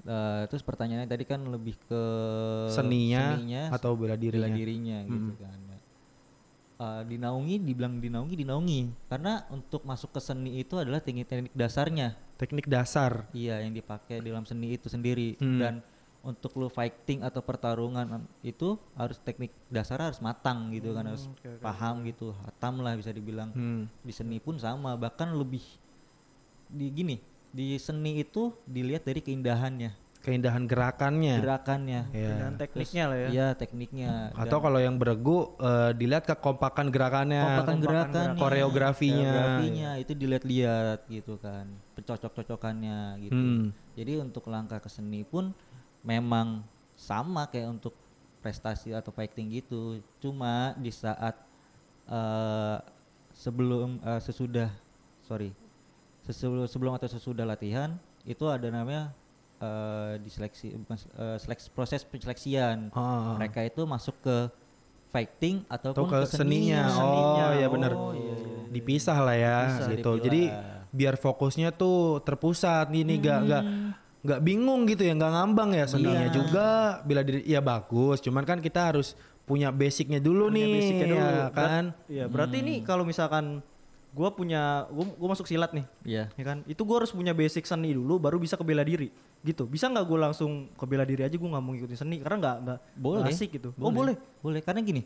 Eh, 0.04 0.42
terus 0.52 0.60
pertanyaannya 0.60 1.08
tadi 1.08 1.24
kan 1.24 1.40
lebih 1.48 1.80
ke 1.88 2.02
Seninya, 2.68 3.40
atau 3.72 3.96
bela 3.96 4.20
dirinya. 4.20 4.44
bela 4.44 4.48
dirinya 4.52 4.98
gitu 5.08 5.32
kan. 5.40 5.58
Uh, 6.84 7.02
dinaungi 7.08 7.56
dibilang 7.64 7.96
dinaungi 7.96 8.34
dinaungi. 8.44 8.80
Karena 9.08 9.40
untuk 9.48 9.80
masuk 9.88 10.12
ke 10.12 10.20
seni 10.20 10.60
itu 10.60 10.76
adalah 10.76 11.00
teknik-teknik 11.00 11.52
dasarnya. 11.56 12.12
Teknik 12.36 12.66
dasar. 12.68 13.24
iya 13.32 13.64
yang 13.64 13.72
dipakai 13.72 14.20
dalam 14.20 14.44
seni 14.44 14.76
itu 14.76 14.92
sendiri. 14.92 15.40
Hmm. 15.40 15.60
dan 15.60 15.74
untuk 16.24 16.56
lu 16.56 16.72
fighting 16.72 17.20
atau 17.20 17.44
pertarungan 17.44 18.24
itu 18.40 18.80
harus 18.96 19.20
teknik 19.20 19.52
dasar 19.68 20.00
harus 20.00 20.24
matang 20.24 20.72
gitu 20.72 20.96
kan 20.96 21.04
harus 21.04 21.28
oke, 21.28 21.44
oke, 21.44 21.60
paham 21.60 22.00
gitu. 22.08 22.32
Hatam 22.48 22.80
lah 22.80 22.96
bisa 22.96 23.12
dibilang. 23.12 23.48
Hmm. 23.52 23.88
di 24.04 24.12
seni 24.12 24.36
pun 24.40 24.60
sama. 24.60 24.96
Bahkan 24.96 25.32
lebih 25.32 25.64
di 26.68 26.88
gini 26.90 27.16
di 27.54 27.78
seni 27.78 28.18
itu 28.18 28.50
dilihat 28.66 29.06
dari 29.06 29.22
keindahannya 29.22 30.03
Keindahan 30.24 30.64
gerakannya. 30.64 31.36
gerakannya 31.36 32.00
Iya. 32.10 32.32
Dan 32.34 32.52
tekniknya 32.56 33.04
lah 33.04 33.16
ya. 33.16 33.28
Iya 33.28 33.48
tekniknya 33.52 34.10
Atau 34.34 34.58
kalau 34.58 34.80
yang 34.80 34.96
beregu 34.96 35.52
eh, 35.58 35.92
dilihat 35.92 36.24
kekompakan 36.24 36.88
gerakannya. 36.88 37.44
kompakan 37.44 37.60
Kompakan 37.60 37.76
gerakan 37.78 38.26
Koreografinya. 38.34 39.20
koreografinya 39.20 39.90
itu 39.96 40.12
dilihat-lihat 40.14 40.98
gitu 41.06 41.36
kan 41.36 41.68
pencocok-cocokannya 41.94 42.98
gitu 43.22 43.36
Hmm. 43.36 43.68
jadi 43.92 44.18
untuk 44.18 44.46
langkah 44.46 44.76
ke 44.76 44.88
seni 44.88 45.22
pun 45.22 45.52
memang 46.00 46.64
sama 46.94 47.44
kayak 47.44 47.70
untuk 47.70 47.92
prestasi 48.40 48.90
atau 48.90 49.08
fighting 49.08 49.52
gitu 49.52 50.00
cuma 50.18 50.72
di 50.74 50.88
saat 50.88 51.36
eh, 52.06 52.78
sebelum 53.34 54.00
eh, 54.00 54.20
sesudah 54.20 54.68
sorry 55.22 55.52
sesu- 56.22 56.66
sebelum 56.66 56.94
atau 56.94 57.06
sesudah 57.06 57.44
latihan 57.44 57.92
itu 58.22 58.44
ada 58.46 58.66
namanya 58.66 59.12
eh, 59.56 60.14
diseleksi 60.18 60.74
bukan 60.76 60.96
eh, 61.14 61.38
seleks- 61.38 61.68
proses 61.68 62.02
penyeleksian 62.02 62.90
Ah. 62.90 63.34
mereka 63.34 63.60
itu 63.60 63.82
masuk 63.82 64.16
ke 64.20 64.36
fighting 65.08 65.62
Atau 65.66 65.94
ataupun 65.94 66.10
ke 66.10 66.26
seninya. 66.26 66.90
Oh, 66.90 67.54
iya 67.54 67.68
benar. 67.68 67.92
Oh, 67.92 68.10
iya, 68.10 68.34
iya. 68.34 68.66
Dipisah 68.68 69.14
lah 69.16 69.36
ya 69.36 69.58
Bisa 69.70 69.82
gitu. 69.92 70.10
dipilah. 70.10 70.18
Jadi 70.20 70.42
biar 70.90 71.14
fokusnya 71.16 71.70
tuh 71.70 72.18
terpusat 72.20 72.90
ini 72.90 73.18
nggak 73.18 73.38
nggak 73.44 73.62
nggak 74.24 74.40
bingung 74.40 74.86
gitu 74.86 75.02
ya 75.02 75.12
nggak 75.12 75.32
ngambang 75.32 75.70
ya 75.72 75.84
seninya 75.84 76.22
Iya. 76.22 76.32
juga 76.32 76.66
bila 77.02 77.20
diri 77.20 77.42
ya 77.44 77.58
bagus 77.60 78.18
cuman 78.18 78.42
kan 78.42 78.56
kita 78.56 78.88
harus 78.88 79.12
punya 79.42 79.68
basicnya 79.68 80.16
dulu 80.16 80.48
Punya 80.48 80.56
nih 80.56 80.70
basicnya 80.72 81.06
dulu. 81.06 81.18
ya 81.20 81.46
kan 81.52 81.84
Iya, 82.08 82.24
berarti 82.24 82.56
ini 82.58 82.74
kalau 82.80 83.04
misalkan 83.04 83.58
gua 84.14 84.30
punya 84.30 84.86
gua, 84.88 85.04
gua 85.12 85.28
masuk 85.30 85.44
silat 85.44 85.74
nih, 85.74 85.84
Iya. 86.06 86.24
ya 86.32 86.44
kan? 86.44 86.62
Itu 86.64 86.82
gua 86.82 87.02
harus 87.02 87.10
punya 87.10 87.34
basic 87.34 87.66
seni 87.66 87.90
dulu 87.90 88.16
baru 88.16 88.38
bisa 88.38 88.54
ke 88.54 88.62
bela 88.62 88.80
diri. 88.80 89.10
Gitu. 89.42 89.66
Bisa 89.66 89.86
nggak 89.86 90.06
gua 90.06 90.30
langsung 90.30 90.70
ke 90.70 90.84
bela 90.84 91.02
diri 91.02 91.20
aja 91.20 91.34
gua 91.34 91.50
nggak 91.52 91.62
mau 91.62 91.74
ngikutin 91.74 91.98
seni 91.98 92.16
karena 92.18 92.36
nggak 92.38 92.56
nggak 92.62 92.78
boleh 92.94 93.18
nggak 93.20 93.34
asik 93.34 93.50
gitu. 93.52 93.74
Oh, 93.76 93.90
boleh. 93.90 94.14
boleh 94.38 94.62
karena 94.62 94.80
gini 94.80 95.02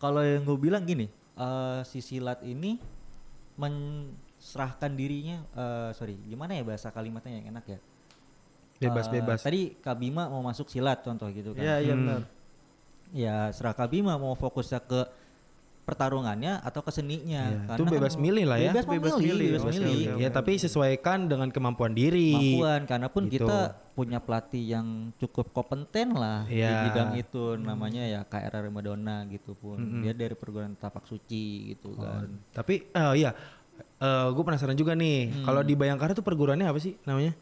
kalau 0.00 0.24
yang 0.24 0.40
gue 0.40 0.56
bilang 0.56 0.80
gini 0.82 1.12
eh, 1.36 1.80
si 1.84 2.00
silat 2.00 2.40
ini 2.40 2.80
menserahkan 3.60 4.90
dirinya 4.90 5.44
eh, 5.52 5.90
sorry 5.92 6.16
gimana 6.22 6.56
ya 6.56 6.64
bahasa 6.64 6.88
kalimatnya 6.88 7.36
yang 7.36 7.52
enak 7.52 7.64
ya 7.68 7.78
bebas 8.80 9.06
Eh, 9.06 9.12
bebas 9.12 9.40
tadi 9.40 9.76
Kabima 9.76 10.26
mau 10.26 10.40
masuk 10.40 10.66
silat 10.66 11.04
contoh 11.04 11.28
gitu 11.28 11.52
kan 11.52 11.60
Iya, 11.60 11.76
iya 11.82 11.92
Hmm. 11.92 12.00
benar. 12.00 12.22
ya 13.12 13.36
serah 13.52 13.74
Kabima 13.74 14.16
mau 14.16 14.32
fokusnya 14.32 14.80
ke 14.80 15.00
pertarungannya 15.80 16.60
atau 16.60 16.80
ke 16.80 16.90
seninya. 16.90 17.42
Iya, 17.44 17.60
Karena 17.66 17.76
itu 17.76 17.82
kan 17.82 17.92
bebas 17.92 18.14
milih 18.14 18.44
lah 18.46 18.58
ya. 18.58 18.70
Bebas, 18.70 18.86
Bebas 18.86 19.12
memilih, 19.14 19.26
milih, 19.26 19.48
bebas 19.50 19.64
milih. 19.72 20.00
oke. 20.06 20.20
ya 20.20 20.28
tapi 20.30 20.52
sesuaikan 20.54 21.18
dengan 21.26 21.48
kemampuan 21.48 21.92
diri. 21.92 22.30
Kemampuan 22.30 22.80
karena 22.86 23.08
pun 23.08 23.22
Gitu. 23.26 23.42
kita 23.42 23.58
punya 23.90 24.18
pelatih 24.18 24.64
yang 24.70 24.86
cukup 25.16 25.50
kompeten 25.50 26.14
lah 26.14 26.46
di 26.46 26.58
Iya. 26.58 26.86
bidang 26.86 27.10
itu. 27.16 27.44
Namanya 27.56 28.02
ya 28.02 28.20
KRR 28.22 28.68
Madonna 28.68 29.26
gitu 29.26 29.52
pun. 29.52 29.76
Mm-mm. 29.76 30.00
dia 30.00 30.12
dari 30.12 30.32
perguruan 30.32 30.72
tapak 30.74 31.04
suci 31.04 31.74
gitu 31.74 31.92
Oh, 31.92 32.00
kan. 32.00 32.28
tapi 32.52 32.86
eh 32.86 33.12
iya. 33.16 33.32
Gue 34.30 34.42
penasaran 34.42 34.74
juga 34.74 34.92
nih. 34.94 35.28
Hmm. 35.28 35.44
kalau 35.44 35.60
di 35.60 35.74
Bayangkara 35.74 36.12
tuh 36.12 36.22
perguruannya 36.22 36.64
apa 36.64 36.78
sih 36.78 36.96
namanya? 37.04 37.32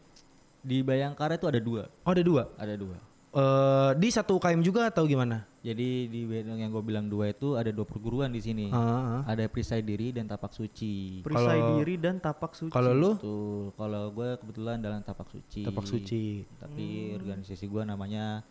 Di 0.59 0.81
Bayangkara 0.81 1.35
itu 1.35 1.47
ada 1.47 1.55
dua. 1.57 1.87
Oh 2.03 2.11
ada 2.11 2.19
dua? 2.19 2.51
Ada 2.55 2.75
dua 2.75 2.97
Eh 3.29 3.91
di 4.01 4.09
satu 4.09 4.41
UKM 4.41 4.65
juga 4.65 4.89
atau 4.89 5.05
gimana? 5.05 5.45
Jadi 5.61 6.09
di 6.09 6.25
yang 6.25 6.71
gue 6.71 6.81
bilang 6.81 7.05
dua 7.05 7.29
itu 7.29 7.53
ada 7.53 7.69
dua 7.69 7.85
perguruan 7.85 8.33
di 8.33 8.41
sini. 8.41 8.73
Ah, 8.73 9.21
ah. 9.21 9.21
ada 9.29 9.45
perisai 9.45 9.85
diri 9.85 10.09
dan 10.09 10.25
tapak 10.25 10.49
suci. 10.49 11.21
Perisai 11.21 11.61
diri 11.77 11.99
dan 12.01 12.17
tapak 12.17 12.57
suci. 12.57 12.73
kalau 12.73 12.95
lu? 12.95 13.11
Betul. 13.19 13.63
kalau 13.77 14.03
gue 14.09 14.29
kebetulan 14.41 14.81
dalam 14.81 15.05
tapak 15.05 15.29
suci. 15.29 15.61
Tapak 15.61 15.85
suci. 15.85 16.41
Tapi 16.57 17.13
organisasi 17.21 17.69
gue 17.69 17.83
namanya 17.85 18.41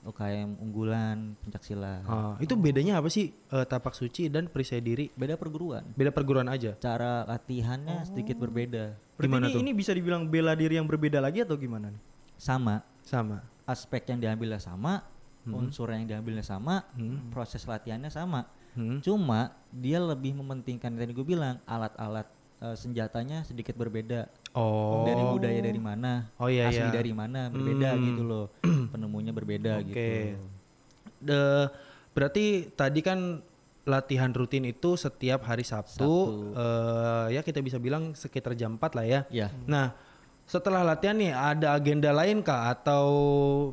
UKM 0.00 0.62
unggulan 0.64 1.36
pencak 1.44 1.60
silat 1.60 2.00
Ah, 2.08 2.32
itu 2.40 2.56
bedanya 2.56 3.02
apa 3.02 3.12
sih 3.12 3.34
eh, 3.34 3.66
tapak 3.66 3.98
suci 3.98 4.30
dan 4.30 4.46
perisai 4.46 4.78
diri? 4.78 5.10
Beda 5.10 5.34
perguruan. 5.34 5.82
Beda 5.98 6.14
perguruan 6.14 6.46
aja? 6.46 6.78
Cara 6.78 7.26
latihannya 7.26 8.06
sedikit 8.06 8.38
berbeda. 8.38 8.94
Berarti 9.18 9.26
Gimana 9.26 9.46
ini, 9.50 9.54
tuh? 9.58 9.60
ini 9.66 9.70
bisa 9.74 9.90
dibilang 9.90 10.28
bela 10.30 10.54
diri 10.54 10.78
yang 10.78 10.86
berbeda 10.86 11.18
lagi 11.18 11.42
atau 11.42 11.58
gimana 11.58 11.90
nih? 11.90 12.02
sama. 12.40 12.80
Sama 13.04 13.42
aspek 13.70 14.02
yang 14.06 14.18
diambilnya 14.18 14.58
sama 14.58 15.06
unsur 15.46 15.88
yang 15.88 16.04
diambilnya 16.04 16.42
sama 16.42 16.84
Hmm. 16.92 17.30
proses 17.30 17.64
latihannya 17.64 18.10
sama 18.10 18.44
Hmm. 18.70 19.00
cuma 19.00 19.50
dia 19.72 19.98
lebih 19.98 20.30
mementingkan 20.32 20.92
tadi 20.92 21.10
gue 21.10 21.24
bilang 21.24 21.58
alat-alat 21.64 22.28
eh, 22.60 22.76
senjatanya 22.76 23.42
sedikit 23.42 23.74
berbeda 23.74 24.28
oh 24.52 25.02
dari 25.02 25.22
budaya 25.24 25.60
dari 25.60 25.80
mana 25.80 26.28
Oh, 26.36 26.46
iya, 26.46 26.68
asli 26.68 26.78
iya. 26.80 26.92
dari 26.92 27.10
mana 27.10 27.48
berbeda 27.48 27.88
Hmm. 27.90 28.04
gitu 28.04 28.22
loh 28.22 28.46
penemunya 28.92 29.32
berbeda 29.32 29.80
Oke. 29.80 29.88
gitu 29.88 30.38
De- 31.20 31.68
berarti 32.10 32.44
tadi 32.70 33.00
kan 33.00 33.40
latihan 33.82 34.30
rutin 34.30 34.62
itu 34.64 34.94
setiap 34.94 35.40
hari 35.42 35.64
Sabtu, 35.64 35.98
Sabtu. 35.98 36.54
eh, 36.54 37.26
ya 37.34 37.40
kita 37.40 37.58
bisa 37.58 37.76
bilang 37.76 38.12
sekitar 38.12 38.52
jam 38.52 38.76
4 38.76 38.92
lah 38.92 39.04
ya. 39.04 39.20
ya 39.30 39.48
Nah, 39.64 39.96
setelah 40.50 40.82
latihan 40.82 41.14
nih 41.14 41.30
ada 41.30 41.78
agenda 41.78 42.10
lain 42.10 42.42
kah? 42.42 42.74
Atau 42.74 43.06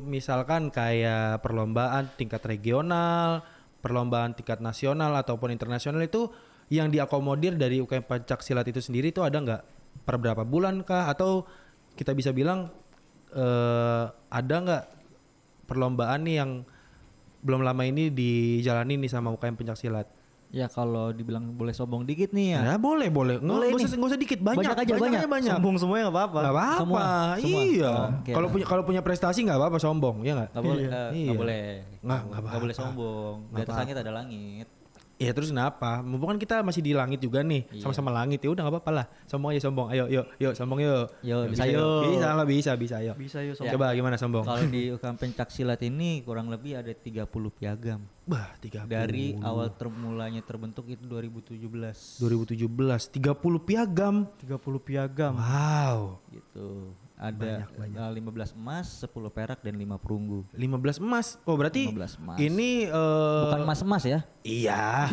misalkan 0.06 0.70
kayak 0.70 1.42
perlombaan 1.42 2.06
tingkat 2.14 2.38
regional, 2.46 3.42
perlombaan 3.82 4.38
tingkat 4.38 4.62
nasional 4.62 5.18
ataupun 5.18 5.50
internasional 5.50 5.98
itu 6.06 6.30
yang 6.70 6.94
diakomodir 6.94 7.58
dari 7.58 7.82
UKM 7.82 8.06
Pancak 8.06 8.46
Silat 8.46 8.70
itu 8.70 8.78
sendiri 8.78 9.10
itu 9.10 9.26
ada 9.26 9.42
nggak? 9.42 9.62
Per 10.06 10.16
berapa 10.22 10.46
bulan 10.46 10.86
kah? 10.86 11.10
Atau 11.10 11.50
kita 11.98 12.14
bisa 12.14 12.30
bilang 12.30 12.70
eh, 13.34 14.04
ada 14.30 14.54
nggak 14.62 14.84
perlombaan 15.66 16.30
nih 16.30 16.36
yang 16.46 16.62
belum 17.42 17.66
lama 17.66 17.82
ini 17.82 18.14
dijalani 18.14 19.02
nih 19.02 19.10
sama 19.10 19.34
UKM 19.34 19.58
Pencak 19.58 19.82
Silat? 19.82 20.06
Ya 20.50 20.66
kalau 20.66 21.10
dibilang 21.10 21.52
boleh 21.52 21.70
sombong 21.70 22.02
dikit 22.02 22.30
nih 22.30 22.56
ya 22.56 22.60
Ya, 22.64 22.74
boleh 22.74 23.08
boleh. 23.08 23.36
Nggak 23.36 23.52
Boleh 23.52 23.66
nggak 23.68 23.80
usah 23.82 23.88
nggak 23.92 24.08
usah 24.08 24.16
dikit 24.18 24.40
banyak. 24.40 24.58
Banyak 24.58 24.76
aja, 24.78 24.92
banyak. 24.94 25.28
banyak. 25.28 25.52
Sombong 25.52 25.76
semuanya 25.76 26.02
nggak 26.04 26.16
apa-apa. 26.16 26.38
Nggak 26.38 26.54
apa-apa. 26.54 26.78
Semua, 26.78 27.04
semua. 27.36 27.60
Iya. 27.62 27.92
Oke 28.14 28.30
Kalau 28.32 28.48
punya 28.48 28.66
kalau 28.66 28.82
punya 28.82 29.00
prestasi 29.00 29.38
nggak 29.42 29.58
apa-apa 29.58 29.76
sombong, 29.76 30.16
ya 30.22 30.32
nggak? 30.34 30.48
nggak 30.50 30.64
boleh 30.64 30.82
Iya. 30.82 30.90
eh, 30.90 31.08
Iya. 31.10 31.24
nggak 31.26 31.38
boleh 31.38 31.62
Nggak, 31.98 32.20
nggak 32.24 32.40
nggak 32.40 32.60
boleh 32.60 32.74
sombong 32.74 33.34
di 33.36 33.44
Nggak 33.44 33.58
atas 33.58 33.68
apa-apa. 33.68 33.80
langit 33.84 33.96
ada 33.98 34.12
langit 34.14 34.66
Iya 35.18 35.34
terus 35.34 35.50
kenapa? 35.50 35.98
Mumpung 35.98 36.30
kan 36.30 36.38
kita 36.38 36.62
masih 36.62 36.78
di 36.78 36.94
langit 36.94 37.18
juga 37.18 37.42
nih, 37.42 37.66
Iya. 37.68 37.82
sama-sama 37.82 38.14
langit 38.14 38.38
ya 38.38 38.48
udah 38.48 38.62
nggak 38.62 38.74
apa-apa 38.78 38.90
lah. 38.94 39.06
Sombong 39.26 39.50
aja 39.50 39.66
sombong. 39.66 39.90
Ayo 39.90 40.06
yuk 40.06 40.30
yuk 40.38 40.54
sombong 40.54 40.78
yuk. 40.78 41.10
Yo, 41.20 41.42
Yuk, 41.42 41.50
bisa 41.50 41.66
yuk. 41.66 42.06
Bisa 42.06 42.28
lah 42.30 42.46
bisa 42.46 42.70
bisa 42.74 42.96
yuk. 43.02 43.16
Bisa 43.18 43.38
yuk 43.42 43.58
Ya. 43.58 43.74
Coba 43.74 43.90
gimana 43.92 44.14
sombong? 44.14 44.46
kalau 44.46 44.62
di 44.64 44.86
UKM 44.94 45.18
pencak 45.18 45.50
silat 45.50 45.82
ini 45.82 46.22
kurang 46.22 46.46
lebih 46.46 46.78
ada 46.78 46.94
30 46.94 47.26
piagam 47.50 47.98
Bah, 48.24 48.54
30. 48.60 48.86
dari 48.86 49.34
awal 49.40 49.72
termulanya 49.72 50.38
terbentuk 50.40 50.86
itu 50.86 51.02
2017 51.02 52.22
2017 52.22 52.70
30 53.10 53.34
piagam. 53.58 54.22
30 54.38 54.54
piagam. 54.80 55.34
Wow. 55.34 56.22
gitu 56.30 56.94
ada 57.18 57.66
Banyak, 57.74 57.98
eh, 57.98 58.10
15 58.14 58.54
emas 58.54 58.86
10 59.02 59.10
perak 59.28 59.58
dan 59.58 59.74
5 59.74 59.98
perunggu 59.98 60.46
15 60.54 61.02
emas. 61.02 61.34
Oh, 61.42 61.58
berarti 61.58 61.90
15 61.90 62.14
emas 62.16 62.38
ini 62.38 62.86
eh 62.86 63.42
bukan 63.42 63.60
emas 63.66 63.80
emas 63.82 64.02
ya 64.02 64.20
Iya. 64.40 65.10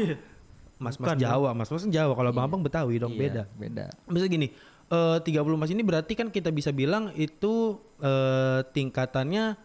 Mas 0.75 0.99
Mas 0.99 1.07
Bukan, 1.07 1.17
Jawa, 1.17 1.49
Mas 1.55 1.71
Mas 1.71 1.87
Jawa. 1.87 2.13
Kalau 2.13 2.31
Bang 2.31 2.45
Abang 2.45 2.61
Betawi 2.61 2.99
dong 2.99 3.15
Iya, 3.15 3.21
beda. 3.21 3.43
beda 3.55 3.85
Misalnya 4.05 4.31
gini, 4.31 4.47
eh 4.87 5.17
30 5.17 5.55
emas 5.55 5.71
ini 5.71 5.81
berarti 5.81 6.13
kan 6.13 6.27
kita 6.29 6.51
bisa 6.51 6.69
bilang 6.69 7.09
itu 7.15 7.79
eh 7.99 8.59
tingkatannya 8.69 9.55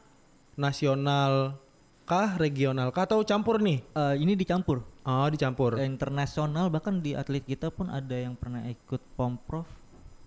nasional 0.57 1.59
kah, 2.05 2.35
regional 2.37 2.91
kah 2.91 3.07
atau 3.07 3.23
campur 3.23 3.59
nih? 3.59 3.83
Eh, 3.95 4.15
ini 4.23 4.35
dicampur 4.35 4.83
Oh, 5.01 5.27
dicampur. 5.27 5.81
Eh, 5.81 5.89
internasional 5.89 6.69
bahkan 6.69 7.01
di 7.01 7.17
atlet 7.17 7.41
kita 7.41 7.73
pun 7.73 7.89
ada 7.89 8.13
yang 8.13 8.37
pernah 8.37 8.61
ikut 8.65 9.01
pomprov 9.17 9.65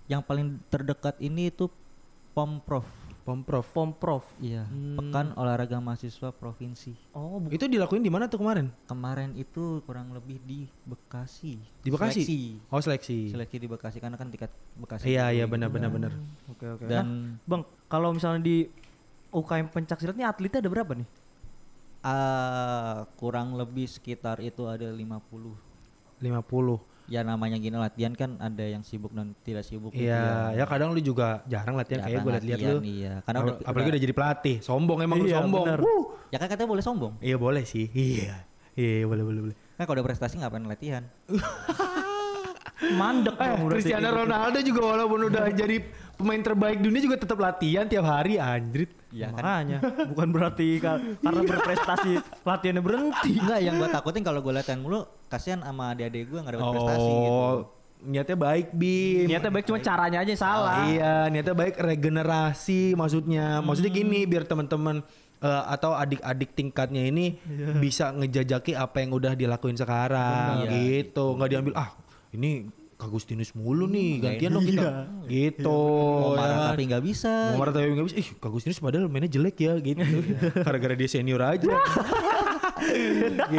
yang 0.05 0.19
paling 0.19 0.57
terdekat 0.67 1.15
ini 1.19 1.47
itu 1.47 1.69
pomprov 2.33 2.83
Pomprov. 3.23 3.63
Pomprov. 3.65 4.23
iya 4.37 4.67
Hmm. 4.67 4.99
pekan 4.99 5.31
olahraga 5.33 5.79
mahasiswa 5.79 6.27
provinsi 6.29 6.91
Oh, 7.13 7.39
bu- 7.39 7.47
Itu 7.49 7.65
dilakuin 7.65 8.03
di 8.03 8.11
mana 8.11 8.27
tuh 8.27 8.35
kemarin? 8.35 8.67
kemarin 8.83 9.31
itu 9.33 9.79
kurang 9.81 10.11
lebih 10.11 10.41
di 10.41 10.67
Bekasi 10.83 11.55
Di 11.79 11.87
Bekasi? 11.87 12.19
seleksi 12.19 12.39
Oh, 12.67 12.77
seleksi. 12.77 13.31
seleksi 13.31 13.57
di 13.57 13.67
Bekasi 13.69 13.97
karena 13.97 14.19
kan 14.19 14.27
tingkat 14.27 14.51
Bekasi 14.75 15.07
Iya, 15.07 15.31
iya 15.31 15.45
benar 15.45 15.69
benar 15.69 15.87
benar. 15.87 16.11
Oke 16.49 16.67
oke. 16.67 16.83
dan 16.83 17.07
Nah, 17.31 17.39
Bang, 17.45 17.61
kalau 17.87 18.11
misalnya 18.11 18.43
di 18.43 18.67
UKM 19.31 19.71
pencak 19.71 19.97
silat 19.97 20.13
ini 20.13 20.25
atletnya 20.25 20.59
ada 20.59 20.67
berapa 20.69 20.91
nih? 20.91 21.07
ah, 22.03 23.07
kurang 23.15 23.55
lebih 23.55 23.87
sekitar 23.87 24.37
itu 24.39 24.67
ada 24.67 24.83
50 24.85 25.55
50. 26.19 26.75
Ya 27.05 27.19
namanya 27.19 27.55
gini 27.55 27.75
latihan 27.75 28.11
kan 28.11 28.35
ada 28.37 28.63
yang 28.63 28.79
sibuk 28.81 29.11
dan 29.11 29.35
tidak 29.41 29.61
sibuk. 29.61 29.91
gitu 29.91 30.07
Iya, 30.07 30.55
ya 30.55 30.63
kadang 30.63 30.89
lu 30.89 30.99
juga 30.99 31.43
jarang 31.45 31.75
latihan 31.75 31.99
kayak 32.01 32.15
gue 32.17 32.31
liat-liat 32.31 32.57
latihan, 32.57 32.73
lu. 32.73 32.79
Iya, 32.81 33.13
karena 33.21 33.37
Ap- 33.37 33.45
udah, 33.45 33.55
apalagi 33.61 33.89
udah 33.89 34.01
jadi 34.01 34.13
pelatih. 34.13 34.55
Sombong 34.59 34.99
emang 35.01 35.17
lu 35.17 35.27
Iya, 35.27 35.37
sombong. 35.37 35.65
bener. 35.67 35.79
Ya 36.29 36.37
kan 36.37 36.47
katanya 36.47 36.69
boleh 36.69 36.81
sombong. 36.81 37.13
Iya 37.19 37.35
boleh 37.35 37.63
sih. 37.63 37.85
Iya. 37.87 38.35
Iya 38.73 39.03
boleh 39.03 39.21
boleh 39.21 39.41
boleh. 39.43 39.55
Kan 39.73 39.83
kalau 39.83 39.95
udah 39.95 40.05
prestasi 40.05 40.33
ngapain 40.37 40.63
latihan? 40.63 41.03
Mandek 42.93 43.35
Eh, 43.35 43.55
Cristiano 43.69 44.03
gitu. 44.05 44.17
Ronaldo 44.17 44.59
juga 44.59 44.81
walaupun 44.85 45.19
udah 45.27 45.45
jadi 45.49 45.79
pemain 46.13 46.41
terbaik 46.41 46.79
dunia 46.79 46.99
juga 46.99 47.15
tetap 47.15 47.37
latihan 47.37 47.85
tiap 47.85 48.03
hari 48.03 48.35
anjrit. 48.35 48.91
Iya 49.13 49.29
kan? 49.29 49.37
Makanya 49.37 49.77
bukan 50.11 50.27
berarti 50.33 50.67
ka- 50.81 51.01
karena 51.21 51.41
berprestasi 51.45 52.11
latihannya 52.41 52.81
berhenti. 52.81 53.31
Enggak, 53.37 53.59
yang 53.61 53.75
gue 53.77 53.89
takutin 53.89 54.23
kalau 54.25 54.41
gue 54.41 54.51
latihan 54.51 54.81
mulu, 54.81 55.05
kasihan 55.29 55.61
sama 55.61 55.93
adik-adik 55.93 56.27
gue 56.27 56.39
nggak 56.41 56.53
dapat 56.57 56.67
prestasi 56.73 57.11
gitu. 57.13 57.29
Oh, 57.29 57.53
niatnya 58.03 58.35
baik, 58.35 58.67
Bim. 58.73 59.25
Niatnya 59.29 59.51
baik 59.53 59.65
cuma 59.69 59.79
caranya 59.79 60.17
aja 60.19 60.33
salah. 60.33 60.89
Iya, 60.89 61.29
niatnya 61.29 61.53
baik 61.53 61.75
regenerasi 61.77 62.97
maksudnya. 62.97 63.61
Maksudnya 63.61 63.91
gini 63.93 64.25
biar 64.25 64.43
teman-teman 64.43 65.05
eh, 65.39 65.63
atau 65.69 65.93
adik-adik 65.93 66.51
tingkatnya 66.51 67.05
ini 67.05 67.37
bisa 67.77 68.09
ngejajaki 68.11 68.73
apa 68.73 68.97
yang 68.99 69.13
udah 69.13 69.37
dilakuin 69.37 69.77
sekarang 69.77 70.65
Benar. 70.65 70.73
gitu. 70.73 71.37
Nggak 71.37 71.49
diambil 71.49 71.73
ah 71.77 71.89
ini 72.33 72.65
Agustinus 73.03 73.51
mulu 73.51 73.83
nih, 73.85 74.11
gantian 74.17 74.51
dong 74.51 74.63
kita. 74.63 74.89
Gitu. 75.25 75.67
Mau 75.67 76.33
ya 76.33 76.39
marah 76.39 76.55
kan? 76.57 76.69
tapi 76.71 76.83
nggak 76.87 77.03
bisa. 77.03 77.31
Mau 77.51 77.59
marah 77.59 77.71
tapi 77.71 77.91
nggak 77.91 78.07
bisa. 78.07 78.17
Ih, 78.17 78.29
Agustinus 78.39 78.79
padahal 78.79 79.05
mainnya 79.05 79.27
jelek 79.29 79.57
ya 79.57 79.73
gitu. 79.77 79.99
Gara-gara 80.57 80.95
dia 80.95 81.09
senior 81.09 81.43
aja. 81.43 81.67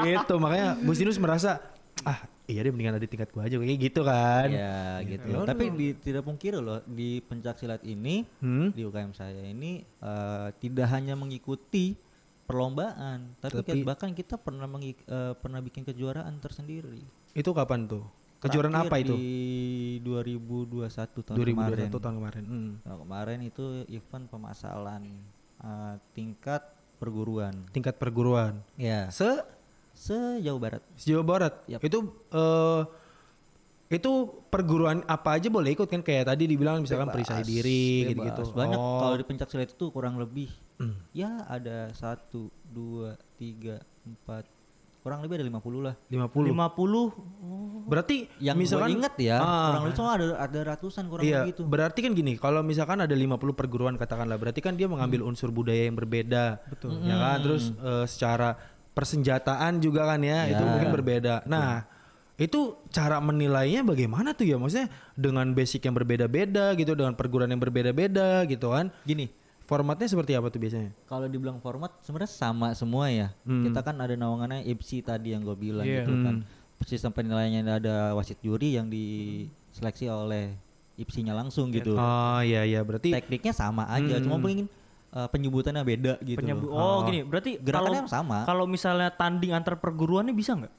gitu. 0.00 0.34
Makanya 0.36 0.76
Agustinus 0.76 1.16
merasa 1.16 1.60
ah 2.02 2.18
iya 2.44 2.60
deh 2.60 2.68
mendingan 2.68 2.98
ada 2.98 3.06
tingkat 3.06 3.30
gua 3.30 3.44
aja 3.44 3.56
kayak 3.56 3.80
gitu 3.82 4.00
kan. 4.02 4.48
Ya 4.48 5.00
gitu. 5.02 5.24
Ya 5.26 5.44
Tapi 5.44 5.64
di, 5.70 5.86
tidak 5.94 6.22
pungkiri 6.22 6.58
loh 6.58 6.80
di 6.84 7.20
pencak 7.20 7.56
silat 7.56 7.80
ini 7.82 8.24
Hmm? 8.38 8.68
di 8.70 8.82
UKM 8.82 9.12
saya 9.12 9.40
ini 9.40 9.80
eh, 9.80 10.48
tidak 10.58 10.88
hanya 10.90 11.14
mengikuti 11.14 11.96
perlombaan, 12.44 13.24
tapi, 13.40 13.64
Tapi- 13.64 13.80
bahkan 13.82 14.12
kita 14.12 14.36
pernah 14.36 14.68
mengik- 14.68 15.00
eh, 15.02 15.32
pernah 15.34 15.64
bikin 15.64 15.80
kejuaraan 15.82 16.36
tersendiri. 16.38 17.00
Itu 17.32 17.50
kapan 17.50 17.88
tuh? 17.88 18.04
Kejuaraan 18.44 18.76
apa 18.76 18.94
itu? 18.96 19.14
Di 19.14 19.34
2021 20.00 20.84
tahun 21.22 21.36
2021 21.36 21.54
kemarin. 21.56 21.88
tahun 21.94 22.16
kemarin. 22.16 22.44
Hmm. 22.44 22.72
Tahun 22.80 22.98
kemarin 23.00 23.38
itu 23.42 23.64
event 23.88 24.24
pemasalan 24.28 25.02
eh, 25.58 25.94
tingkat 26.12 26.62
perguruan. 26.96 27.54
Tingkat 27.70 27.96
perguruan. 27.96 28.60
Ya, 28.74 29.08
Se 29.08 29.26
sejauh 29.94 30.58
barat. 30.58 30.82
Jawa 30.98 31.22
Barat. 31.22 31.54
Yap. 31.66 31.80
Itu 31.80 31.98
eh 32.30 32.82
itu 33.86 34.10
perguruan 34.48 35.06
apa 35.06 35.36
aja 35.36 35.46
boleh 35.46 35.70
ikut 35.70 35.86
kan 35.86 36.00
kayak 36.00 36.26
tadi 36.26 36.44
dibilang 36.44 36.82
misalkan 36.82 37.08
perisai 37.08 37.40
Bebas, 37.40 37.48
diri 37.48 37.84
bebas. 38.02 38.08
gitu-gitu. 38.10 38.42
Banyak 38.52 38.74
Oh. 38.76 38.98
kalau 38.98 39.14
di 39.14 39.24
pencak 39.24 39.48
silat 39.48 39.70
itu 39.70 39.86
kurang 39.88 40.16
lebih 40.16 40.50
Hmm. 40.74 40.98
ya 41.14 41.46
ada 41.46 41.94
satu, 41.94 42.50
dua, 42.66 43.14
tiga, 43.36 43.78
empat, 44.02 44.42
kurang 45.04 45.20
lebih 45.20 45.36
ada 45.36 45.44
50 45.44 45.84
lah. 45.84 45.94
50. 46.08 46.48
50 46.48 47.12
Berarti 47.84 48.24
Yang 48.40 48.56
misalkan 48.56 48.90
inget 48.96 49.14
ya, 49.20 49.36
Ah. 49.36 49.68
kurang 49.68 49.84
lebih 49.84 50.00
ada 50.00 50.26
ada 50.40 50.60
ratusan 50.72 51.04
kurang 51.12 51.28
Iya, 51.28 51.44
lebih 51.44 51.52
gitu. 51.52 51.62
berarti 51.68 52.00
kan 52.00 52.16
gini, 52.16 52.32
kalau 52.40 52.64
misalkan 52.64 53.04
ada 53.04 53.12
50 53.12 53.52
perguruan 53.52 54.00
katakanlah, 54.00 54.40
berarti 54.40 54.64
kan 54.64 54.72
dia 54.72 54.88
mengambil 54.88 55.20
Hmm. 55.20 55.36
unsur 55.36 55.52
budaya 55.52 55.84
yang 55.84 55.92
berbeda. 55.92 56.64
Betul. 56.72 57.04
Ya 57.04 57.20
kan? 57.20 57.44
Terus 57.44 57.76
eh, 57.76 58.04
secara 58.08 58.56
persenjataan 58.96 59.84
juga 59.84 60.08
kan 60.08 60.24
ya, 60.24 60.48
itu 60.48 60.64
Ya. 60.64 60.70
mungkin 60.72 60.88
berbeda. 60.88 61.44
Nah, 61.44 61.84
itu 62.40 62.72
cara 62.88 63.20
menilainya 63.20 63.84
bagaimana 63.84 64.32
tuh 64.32 64.48
ya? 64.48 64.56
Maksudnya 64.56 64.88
dengan 65.12 65.52
basic 65.52 65.84
yang 65.84 65.92
berbeda-beda 65.92 66.72
gitu, 66.72 66.96
dengan 66.96 67.12
perguruan 67.12 67.52
yang 67.52 67.60
berbeda-beda 67.60 68.48
gitu 68.48 68.72
kan. 68.72 68.88
Gini, 69.04 69.28
Formatnya 69.64 70.04
seperti 70.04 70.32
apa 70.32 70.48
tuh 70.48 70.60
biasanya? 70.60 70.92
kalau 71.04 71.24
dibilang 71.24 71.56
format 71.56 71.88
sebenarnya 72.00 72.28
sama 72.28 72.72
semua 72.72 73.08
ya. 73.08 73.32
Hmm. 73.42 73.64
Kita 73.64 73.80
kan 73.80 73.96
ada 73.96 74.12
naungannya 74.12 74.60
IPSI 74.62 75.00
tadi 75.00 75.32
yang 75.32 75.40
gue 75.40 75.54
bilang 75.54 75.82
Iya. 75.82 76.02
gitu 76.02 76.12
kan. 76.20 76.34
Hmm. 76.40 76.82
Sistem 76.84 77.10
penilaiannya 77.10 77.64
ada 77.74 78.12
wasit 78.12 78.36
juri 78.38 78.76
yang 78.76 78.92
diseleksi 78.92 80.04
oleh 80.04 80.52
IPSI-nya 80.94 81.32
langsung 81.32 81.72
gitu. 81.72 81.96
Oh 81.96 82.40
iya 82.40 82.60
iya, 82.62 82.80
berarti 82.80 83.08
Tekniknya 83.10 83.50
sama 83.50 83.88
aja, 83.88 84.20
cuma 84.20 84.36
Hmm. 84.36 84.42
mungkin 84.42 84.66
uh, 85.10 85.26
penyebutannya 85.26 85.80
beda 85.80 86.12
gitu. 86.20 86.36
penyebu- 86.36 86.68
loh. 86.68 86.76
Oh, 86.76 86.98
gini, 87.02 87.24
berarti 87.24 87.56
Gerakannya 87.56 88.04
kalau 88.04 88.12
sama. 88.12 88.38
kalau 88.44 88.64
misalnya 88.64 89.08
tanding 89.10 89.50
antar 89.50 89.74
perguruannya 89.74 90.30
bisa 90.30 90.54
nggak? 90.54 90.74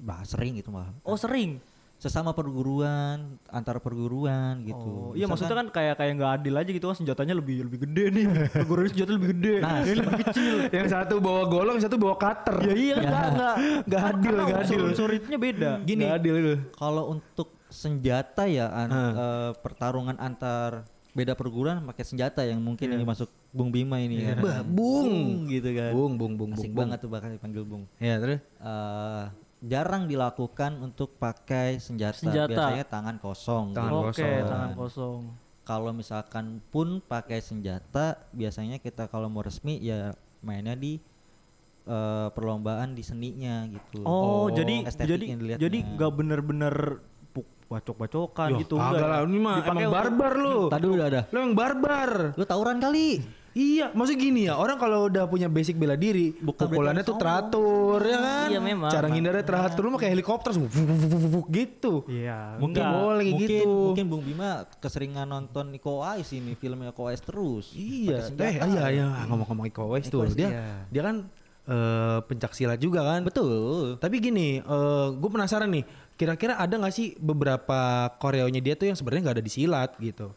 Bah, 0.00 0.24
sering 0.24 0.56
gitu 0.56 0.72
malah. 0.72 0.88
Oh, 1.02 1.14
sering. 1.14 1.60
Sesama 2.02 2.34
perguruan, 2.34 3.22
antar 3.46 3.78
perguruan 3.78 4.58
gitu. 4.60 4.74
Oh, 4.74 5.10
iya 5.14 5.24
maksudnya 5.24 5.54
kan 5.54 5.70
kayak 5.70 5.94
kayak 5.94 6.12
nggak 6.18 6.32
adil 6.36 6.54
aja 6.56 6.66
gitu 6.68 6.82
kan 6.84 6.96
senjatanya 6.98 7.30
lebih 7.32 7.62
lebih 7.62 7.86
gede 7.86 8.04
nih. 8.10 8.24
Perguruan 8.50 8.90
senjata 8.90 9.10
lebih 9.12 9.30
gede. 9.30 9.54
Nah, 9.62 9.76
ini 9.80 9.94
lebih 9.96 10.18
kecil. 10.20 10.54
yang 10.68 10.88
satu 10.88 11.14
bawa 11.16 11.42
golong, 11.46 11.78
yang 11.78 11.86
satu 11.86 11.96
bawa 11.96 12.18
cutter. 12.18 12.56
Ya 12.60 12.74
iya 12.74 12.94
kan 12.96 13.06
nggak 13.06 13.26
nggak 13.30 13.54
Nggak 13.86 14.02
adil, 14.04 14.34
nggak 14.36 14.60
adil. 14.60 14.80
Unsur 14.84 15.08
unsur 15.14 15.38
beda. 15.38 15.70
Gini, 15.80 16.02
Nggak 16.02 16.14
adil 16.18 16.34
itu. 16.36 16.54
kalau 16.74 17.04
untuk 17.08 17.48
senjata 17.70 18.44
ya 18.44 18.66
an- 18.68 18.90
Hmm. 18.90 19.12
eh, 19.14 19.50
pertarungan 19.58 20.18
antar 20.18 20.82
beda 21.12 21.32
perguruan 21.32 21.84
pakai 21.84 22.02
senjata 22.02 22.40
yang 22.40 22.58
mungkin 22.58 22.88
Iya. 22.88 22.96
ini 22.96 23.04
masuk 23.04 23.30
Bung 23.48 23.68
Bima 23.68 23.96
ini 23.96 24.26
kan. 24.26 24.40
Bah, 24.40 24.60
Bung. 24.66 25.44
gitu 25.46 25.70
kan. 25.70 25.92
Bung, 25.92 26.12
bung, 26.16 26.34
bung, 26.34 26.50
Asik 26.50 26.58
bung, 26.58 26.68
bung. 26.68 26.80
banget 26.82 26.98
tuh 26.98 27.10
bakal 27.10 27.28
dipanggil 27.30 27.62
Bung. 27.62 27.84
Ya, 27.96 28.16
terus 28.16 28.40
Eh, 28.58 29.24
jarang 29.62 30.04
dilakukan 30.04 30.76
untuk 30.76 31.14
pakai 31.16 31.78
senjata. 31.78 32.18
Senjata. 32.18 32.50
Biasanya 32.50 32.84
tangan 32.84 33.16
kosong. 33.16 33.66
Tangan 33.72 33.92
Oke, 33.94 34.18
kosong. 34.18 34.42
tangan 34.44 34.72
kosong. 34.74 35.20
Kalau 35.62 35.90
misalkan 35.92 36.44
pun 36.68 36.98
pakai 37.00 37.38
senjata, 37.38 38.18
biasanya 38.30 38.76
kita 38.76 39.06
kalau 39.06 39.26
mau 39.26 39.40
resmi 39.40 39.78
ya 39.78 40.10
mainnya 40.40 40.74
di 40.74 40.98
eh, 41.82 42.28
perlombaan 42.28 42.92
di 42.92 43.02
seninya 43.02 43.66
gitu. 43.66 44.02
Oh, 44.02 44.46
Oh, 44.46 44.46
jadi 44.48 44.82
jadi 44.86 45.24
yang 45.24 45.38
dilihatnya. 45.40 45.62
jadi 45.62 45.78
nggak 45.88 46.12
bener-bener 46.12 46.74
puk- 47.28 47.46
bacok-bacokan 47.66 48.48
Yoh, 48.50 48.58
gitu 48.60 48.74
enggak. 48.76 49.02
lah, 49.02 49.20
ini 49.22 49.38
mah 49.38 49.56
Dipakai 49.56 49.70
emang 49.80 49.90
barbar 49.92 50.32
lu. 50.36 50.58
Tadi 50.68 50.86
udah 50.88 51.06
ada. 51.06 51.20
Lu 51.26 51.36
emang 51.40 51.54
barbar. 51.54 52.10
Lu 52.34 52.44
tawuran 52.44 52.78
kali. 52.78 53.41
Iya, 53.52 53.92
maksud 53.92 54.16
gini 54.16 54.48
ya, 54.48 54.56
orang 54.56 54.80
kalau 54.80 55.12
udah 55.12 55.28
punya 55.28 55.44
basic 55.44 55.76
bela 55.76 55.92
diri, 55.92 56.32
pukulannya 56.32 57.04
tuh 57.04 57.20
teratur 57.20 58.00
ya 58.00 58.18
kan? 58.18 58.48
Iya, 58.48 58.60
memang. 58.64 58.88
Cara 58.88 59.06
ngindarnya 59.12 59.44
teratur, 59.44 59.84
lu 59.84 59.92
mah 59.92 60.00
kayak 60.00 60.12
helikopter 60.16 60.56
gitu. 61.52 62.00
Iya. 62.08 62.56
Mungkin 62.56 62.80
boleh 62.80 63.26
mungkin 63.28 63.48
gitu. 63.48 63.72
mungkin 63.92 64.06
Bung 64.08 64.24
Bima 64.24 64.64
keseringan 64.80 65.28
nonton 65.28 65.68
Iko 65.76 66.00
Uwais 66.00 66.28
ini 66.32 66.56
filmnya 66.56 66.96
Iko 66.96 67.04
Uwais 67.04 67.20
terus. 67.20 67.76
Iya, 67.76 68.32
eh 68.40 68.56
iya 68.56 68.84
iya 68.88 69.06
ngomong-ngomong 69.28 69.68
Iko 69.68 69.84
Uwais 69.84 70.08
tuh, 70.08 70.24
dia 70.32 70.48
iya. 70.48 70.64
dia 70.88 71.02
kan 71.04 71.16
eh, 71.68 72.18
pencak 72.24 72.56
silat 72.56 72.80
juga 72.80 73.04
kan? 73.04 73.20
Betul. 73.20 74.00
Tapi 74.00 74.16
gini, 74.16 74.64
eh 74.64 75.06
gue 75.12 75.28
penasaran 75.28 75.68
nih, 75.68 75.84
kira-kira 76.16 76.56
ada 76.56 76.72
nggak 76.72 76.94
sih 76.94 77.20
beberapa 77.20 78.08
koreonya 78.16 78.64
dia 78.64 78.74
tuh 78.80 78.88
yang 78.88 78.96
sebenarnya 78.96 79.28
nggak 79.28 79.36
ada 79.36 79.44
di 79.44 79.52
silat 79.52 79.92
gitu? 80.00 80.32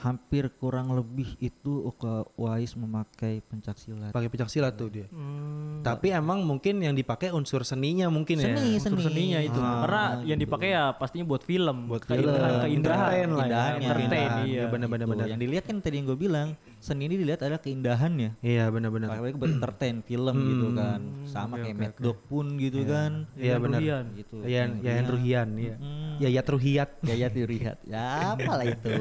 Hampir 0.00 0.48
kurang 0.56 0.90
lebih 0.90 1.36
itu 1.38 1.84
Iko 1.84 2.32
Uwais 2.34 2.72
memakai 2.72 3.44
pencak 3.44 3.76
silat. 3.76 4.10
Pakai 4.10 4.26
pencak 4.26 4.48
silat 4.48 4.72
tuh 4.72 4.88
dia. 4.88 5.04
Hmm, 5.08 5.84
Tapi 5.84 6.08
emang 6.10 6.40
mungkin 6.40 6.80
yang 6.80 6.92
dipakai 6.92 7.28
unsur 7.30 7.62
seninya 7.62 8.08
mungkin 8.08 8.40
ya. 8.40 8.48
Seni, 8.48 8.80
unsur 8.80 8.96
seni. 8.96 9.04
seninya 9.04 9.40
itu. 9.40 9.60
Ah, 9.60 9.84
Karena 9.84 10.02
yang 10.24 10.40
gitu. 10.40 10.48
dipakai 10.48 10.68
ya 10.70 10.84
pastinya 10.92 11.26
buat 11.26 11.44
film, 11.44 11.76
Buat 11.84 12.02
keindahan, 12.02 12.32
film. 12.32 12.60
keindahan, 12.64 12.70
Entertain 12.72 13.28
lah 13.30 13.46
ya, 13.46 13.64
entertain, 13.76 14.28
iya. 14.48 14.64
Benar-benar 14.66 15.04
Gitu. 15.04 15.12
benar. 15.12 15.26
Yang 15.28 15.40
dilihat 15.44 15.64
kan 15.68 15.76
tadi 15.78 15.94
yang 15.94 16.06
gue 16.08 16.18
bilang, 16.18 16.48
seni 16.80 17.02
ini 17.04 17.14
dilihat 17.14 17.40
adalah 17.40 17.60
keindahannya. 17.60 18.30
Iya 18.40 18.64
benar-benar. 18.68 19.08
Apalagi 19.12 19.36
buat 19.36 19.52
entertain 19.52 19.96
film 20.00 20.34
gitu 20.40 20.66
kan. 20.72 21.00
Sama 21.28 21.60
kayak 21.60 21.76
Mad 21.76 21.94
Dog 21.96 22.18
pun 22.24 22.56
gitu 22.56 22.80
kan. 22.84 23.28
Iya 23.36 23.60
benar. 23.60 23.80
Ruhian. 23.80 24.04
Gitu. 24.16 24.36
Yayan 24.44 24.70
Yayan 24.80 25.06
Ruhian, 25.06 25.48
iya. 25.56 25.74
Hmm. 25.76 26.16
Yayat 26.18 26.46
Ruhiat. 26.48 26.90
Gaya 27.04 27.28
dilihat. 27.28 27.76
Ya 27.84 28.32
apalah 28.32 28.64
itu. 28.64 28.92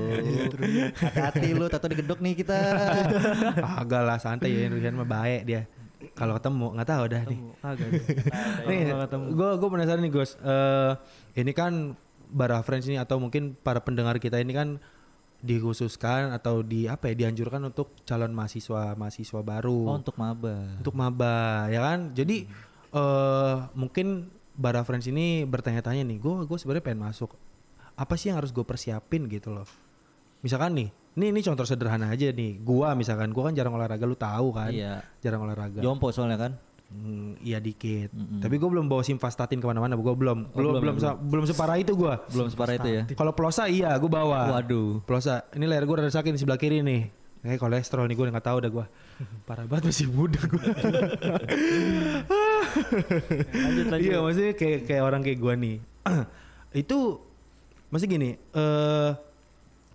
Hati-hati 0.96 1.54
lu 1.54 1.66
tato 1.70 1.86
digedok 1.90 2.20
nih 2.24 2.34
kita. 2.40 2.58
Agak 3.78 4.02
lah 4.02 4.18
santai 4.18 4.54
Yayan 4.54 4.74
Ruhian 4.74 4.96
mah 4.98 5.08
baik 5.08 5.42
dia. 5.46 5.68
Kalau 6.16 6.36
ketemu 6.40 6.66
nggak 6.80 6.90
tahu 6.90 7.04
dah 7.12 7.24
nih. 7.28 7.40
Nih, 8.68 8.80
gue 9.36 9.50
gue 9.60 9.70
penasaran 9.70 10.02
nih 10.04 10.12
Gus. 10.12 10.40
Eh 10.40 10.92
ini 11.40 11.52
kan 11.52 11.96
para 12.30 12.62
friends 12.62 12.88
ini 12.88 12.96
atau 13.02 13.18
mungkin 13.20 13.58
para 13.60 13.82
pendengar 13.82 14.16
kita 14.22 14.40
ini 14.40 14.54
kan 14.54 14.78
dikhususkan 15.40 16.36
atau 16.36 16.60
di 16.60 16.84
apa 16.84 17.08
ya 17.12 17.26
dianjurkan 17.26 17.64
untuk 17.72 17.96
calon 18.04 18.36
mahasiswa 18.36 18.92
mahasiswa 19.00 19.40
baru 19.40 19.88
Oh 19.88 19.96
untuk 19.96 20.20
maba. 20.20 20.76
untuk 20.76 20.96
maba 20.96 21.68
ya 21.72 21.80
kan. 21.84 22.12
Jadi 22.12 22.44
eh 22.92 23.56
mungkin 23.76 24.28
para 24.60 24.84
friends 24.84 25.08
ini 25.08 25.48
bertanya-tanya 25.48 26.04
nih, 26.04 26.20
gue 26.20 26.44
gue 26.44 26.58
sebenarnya 26.60 26.84
pengen 26.84 27.08
masuk. 27.08 27.32
Apa 27.96 28.16
sih 28.20 28.32
yang 28.32 28.40
harus 28.40 28.52
gue 28.52 28.64
persiapin 28.64 29.28
gitu 29.32 29.52
loh? 29.52 29.68
Misalkan 30.40 30.72
nih, 30.72 30.88
ini 31.14 31.26
ini 31.30 31.42
contoh 31.42 31.64
sederhana 31.64 32.10
aja 32.10 32.30
nih. 32.30 32.60
Gua 32.60 32.94
misalkan, 32.94 33.30
gua 33.30 33.50
kan 33.50 33.54
jarang 33.54 33.74
olahraga, 33.74 34.04
lu 34.04 34.16
tahu 34.16 34.54
kan? 34.54 34.72
Iya. 34.72 35.04
Jarang 35.20 35.44
olahraga. 35.44 35.80
Jompo 35.80 36.10
soalnya 36.10 36.40
kan. 36.40 36.52
Hmm, 36.90 37.38
iya 37.40 37.62
dikit. 37.62 38.10
Tapi 38.42 38.58
gue 38.58 38.66
belum 38.66 38.90
bawa 38.90 39.06
simvastatin 39.06 39.62
ke 39.62 39.68
mana-mana. 39.70 39.94
Gue 39.94 40.10
belum, 40.10 40.50
belum, 40.50 40.74
belum, 40.82 40.98
se- 40.98 41.20
belum 41.22 41.46
separah 41.46 41.78
itu 41.78 41.94
gue. 41.94 42.14
Belum 42.34 42.50
separah 42.50 42.82
itu 42.82 42.90
ya. 42.90 43.02
Kalau 43.14 43.30
plosa 43.30 43.70
iya, 43.70 43.94
gue 43.94 44.10
bawa. 44.10 44.58
Waduh. 44.58 45.06
Plosa, 45.06 45.46
ini 45.54 45.70
leher 45.70 45.86
gue 45.86 45.96
rada 45.96 46.10
sakit 46.10 46.34
di 46.34 46.42
sebelah 46.42 46.58
kiri 46.58 46.82
nih. 46.82 47.14
Kayak 47.40 47.62
kolesterol 47.62 48.10
nih 48.10 48.18
gue 48.18 48.26
nggak 48.34 48.42
tahu 48.42 48.58
dah 48.58 48.72
gue. 48.74 48.86
Parah 49.48 49.70
banget 49.70 49.94
masih 49.94 50.10
muda 50.10 50.42
gue. 50.42 50.66
Lanjut 53.54 53.86
lanjut. 53.86 54.02
Iya 54.02 54.18
maksudnya 54.22 54.54
kayak 54.56 54.80
kayak 54.86 55.04
orang 55.04 55.22
kayak 55.22 55.40
gue 55.40 55.54
nih. 55.56 55.76
itu 56.82 56.98
masih 57.90 58.08
gini. 58.08 58.30
eh 58.34 59.10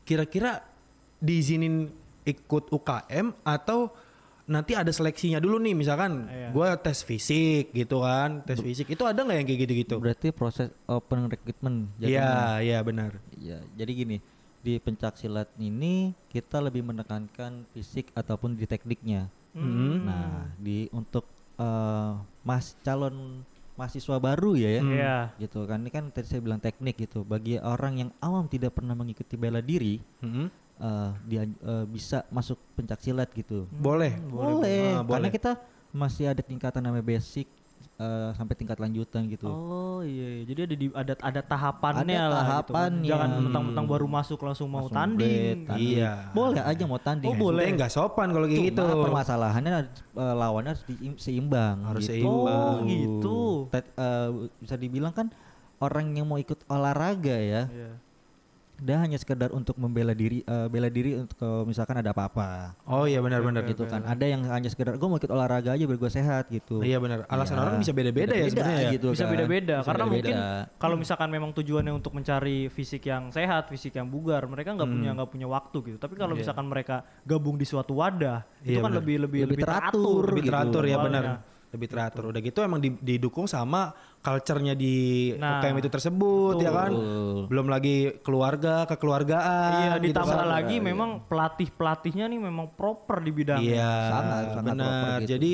kira-kira 0.04 0.60
diizinin 1.18 1.88
ikut 2.24 2.68
UKM 2.68 3.32
atau 3.42 3.92
nanti 4.44 4.76
ada 4.76 4.92
seleksinya 4.92 5.40
dulu 5.40 5.56
nih 5.56 5.72
misalkan 5.72 6.28
Iya. 6.28 6.52
gue 6.52 6.68
tes 6.84 7.00
fisik 7.00 7.72
gitu 7.72 8.04
kan 8.04 8.44
tes 8.44 8.60
fisik 8.60 8.92
itu 8.92 9.00
ada 9.00 9.24
nggak 9.24 9.36
yang 9.40 9.48
kayak 9.48 9.60
gitu-gitu 9.64 9.96
Berarti 9.96 10.28
proses 10.36 10.68
open 10.84 11.32
recruitment. 11.32 11.88
Iya 11.96 12.60
iya 12.60 12.78
benar 12.84 13.16
Ya, 13.40 13.60
jadi 13.76 13.92
gini, 13.92 14.16
di 14.60 14.80
pencak 14.80 15.16
silat 15.16 15.48
ini 15.56 16.12
kita 16.28 16.60
lebih 16.60 16.80
menekankan 16.80 17.68
fisik 17.72 18.08
ataupun 18.16 18.56
di 18.56 18.64
tekniknya. 18.64 19.28
Hmm. 19.52 20.08
Nah, 20.08 20.48
di 20.56 20.88
untuk 20.92 21.28
eh, 21.56 22.12
mas 22.40 22.72
calon 22.80 23.44
mahasiswa 23.74 24.16
baru 24.16 24.54
ya 24.54 24.70
ya. 24.70 24.82
Iya. 24.82 25.16
Gitu 25.38 25.66
kan 25.66 25.82
ini 25.82 25.90
kan 25.90 26.04
tadi 26.08 26.26
saya 26.26 26.40
bilang 26.40 26.58
teknik 26.58 26.94
gitu. 26.98 27.22
Bagi 27.22 27.58
orang 27.58 27.94
yang 27.98 28.10
awam 28.18 28.46
tidak 28.46 28.72
pernah 28.72 28.94
mengikuti 28.94 29.34
bela 29.34 29.58
diri, 29.58 29.98
Mhm. 30.22 30.46
eh, 30.80 31.10
dia 31.26 31.42
eh, 31.44 31.84
bisa 31.86 32.22
masuk 32.28 32.58
pencak 32.74 33.00
silat 33.00 33.30
gitu. 33.30 33.66
boleh 33.70 34.14
Boleh, 34.26 34.94
Ah, 34.94 35.02
karena 35.02 35.26
boleh. 35.26 35.32
kita 35.32 35.52
masih 35.90 36.26
ada 36.26 36.42
tingkatan 36.42 36.82
namanya 36.82 37.06
basic 37.06 37.46
eh, 37.94 38.30
sampai 38.34 38.54
tingkat 38.54 38.76
lanjutan 38.76 39.24
gitu. 39.26 39.46
Oh 39.46 40.02
iya, 40.02 40.40
iya. 40.40 40.42
jadi 40.44 40.60
ada 40.66 40.74
di 40.74 40.86
ada 40.90 41.12
ada 41.16 41.40
tahapannya 41.40 42.02
Ada 42.02 42.26
lah. 42.26 42.26
gitu. 42.26 42.38
tahapannya. 42.42 43.08
Jangan 43.08 43.30
mentang-mentang 43.40 43.86
baru 43.86 44.06
masuk 44.06 44.38
langsung 44.42 44.66
mau 44.66 44.84
Langsung 44.84 44.98
tanding. 44.98 45.64
tanding. 45.64 45.94
Iya. 45.96 46.12
Boleh 46.30 46.62
aja 46.62 46.82
mau 46.84 46.98
tanding. 46.98 47.30
Oh, 47.30 47.36
boleh. 47.38 47.70
nggak 47.70 47.88
sopan 47.88 48.28
kalau 48.28 48.46
kayak 48.46 48.58
Cuma 48.58 48.68
gitu 48.70 48.84
permasalahannya 49.00 49.72
eh, 49.94 50.34
lawannya 50.34 50.72
harus 50.74 50.82
seimbang. 51.16 51.76
Harus 51.86 52.02
gitu. 52.04 52.12
seimbang. 52.18 52.74
Oh, 52.74 52.86
gitu. 52.86 53.38
Tet- 53.70 53.94
eh, 53.94 54.28
bisa 54.58 54.74
dibilang 54.74 55.14
kan 55.14 55.30
orang 55.78 56.10
yang 56.10 56.24
mau 56.24 56.36
ikut 56.36 56.64
olahraga 56.66 57.36
ya, 57.36 57.66
Iya. 57.66 57.90
Dia 58.76 58.96
hanya 58.96 59.14
sekedar 59.14 59.48
untuk 59.48 59.74
membela 59.74 60.10
diri, 60.10 60.42
eh, 60.42 60.66
bela 60.66 60.86
diri 60.86 61.14
untuk 61.16 61.34
kalau 61.34 61.62
misalkan 61.62 61.94
ada 61.94 62.10
apa-apa, 62.10 62.74
oh 62.84 63.04
iya 63.04 63.18
benar-benar 63.18 63.62
gitu 63.64 63.84
kan. 63.84 64.02
Ada 64.02 64.26
yang 64.26 64.42
hanya 64.44 64.66
sekedar 64.66 64.94
gue 64.94 65.04
mau 65.04 65.14
ikut 65.14 65.28
olahraga 65.28 65.70
aja 65.70 65.82
biar 65.82 65.94
gue 65.96 66.10
sehat 66.12 66.48
gitu. 66.48 66.80
iya 66.80 66.98
benar 66.98 67.22
alasan 67.26 67.54
Iya. 67.54 67.62
orang 67.62 67.74
bisa 67.78 67.92
beda-beda 67.92 68.32
ya 68.32 68.46
sebenarnya 68.46 68.82
ya. 68.82 68.92
gitu 68.92 69.08
Bisa 69.10 69.24
kan. 69.24 69.32
beda-beda 69.32 69.76
Bisa 69.76 69.86
karena 69.86 70.04
mungkin 70.04 70.34
beda-beda. 70.34 70.76
kalau 70.76 70.96
misalkan 70.96 71.28
memang 71.28 71.50
tujuannya 71.52 71.92
untuk 71.92 72.12
mencari 72.12 72.66
fisik 72.68 73.02
yang 73.04 73.30
sehat, 73.30 73.68
fisik 73.68 73.92
yang 73.92 74.06
bugar, 74.06 74.42
mereka 74.44 74.72
nggak 74.72 74.90
punya 74.90 75.10
nggak 75.12 75.30
punya 75.30 75.46
waktu 75.46 75.78
gitu. 75.84 75.96
Tapi 75.96 76.14
kalau 76.14 76.34
misalkan 76.34 76.66
mereka 76.66 76.96
gabung 77.22 77.54
di 77.54 77.64
suatu 77.64 77.94
wadah, 77.94 78.42
itu 78.60 78.74
Iya, 78.74 78.82
kan 78.82 78.90
benar. 78.90 79.00
lebih 79.00 79.16
lebih 79.22 79.40
Lebih 79.44 79.54
lebih 79.54 79.64
teratur, 79.64 79.90
teratur, 79.94 80.22
lebih 80.28 80.42
gitu. 80.42 80.50
teratur 80.50 80.82
ya 80.84 80.98
benar 80.98 81.24
lebih 81.74 81.88
teratur 81.88 82.30
udah 82.30 82.38
gitu 82.38 82.62
emang 82.62 82.78
di- 82.78 82.94
didukung 82.96 83.44
sama 83.44 83.90
culture-nya 84.18 84.72
di 84.72 84.94
Nah, 85.34 85.58
UKM 85.58 85.76
itu 85.76 85.90
tersebut 85.90 86.56
ya 86.56 86.70
kan 86.70 86.88
Betul. 86.88 87.38
belum 87.50 87.66
lagi 87.66 87.96
keluarga 88.22 88.86
kekeluargaan 88.86 89.72
Iya, 89.74 89.94
gitu 89.98 90.14
ditambah 90.14 90.38
kan. 90.38 90.48
lagi 90.48 90.76
memang 90.78 91.10
pelatih-pelatihnya 91.26 92.24
nih 92.26 92.40
memang 92.40 92.70
proper 92.70 93.18
di 93.18 93.30
bidangnya. 93.30 93.74
Iya, 93.74 93.94
Sangat, 94.08 94.44
sangat 94.48 94.64
benar. 94.70 94.86
proper 94.86 95.12
gitu. 95.18 95.28
Jadi 95.28 95.52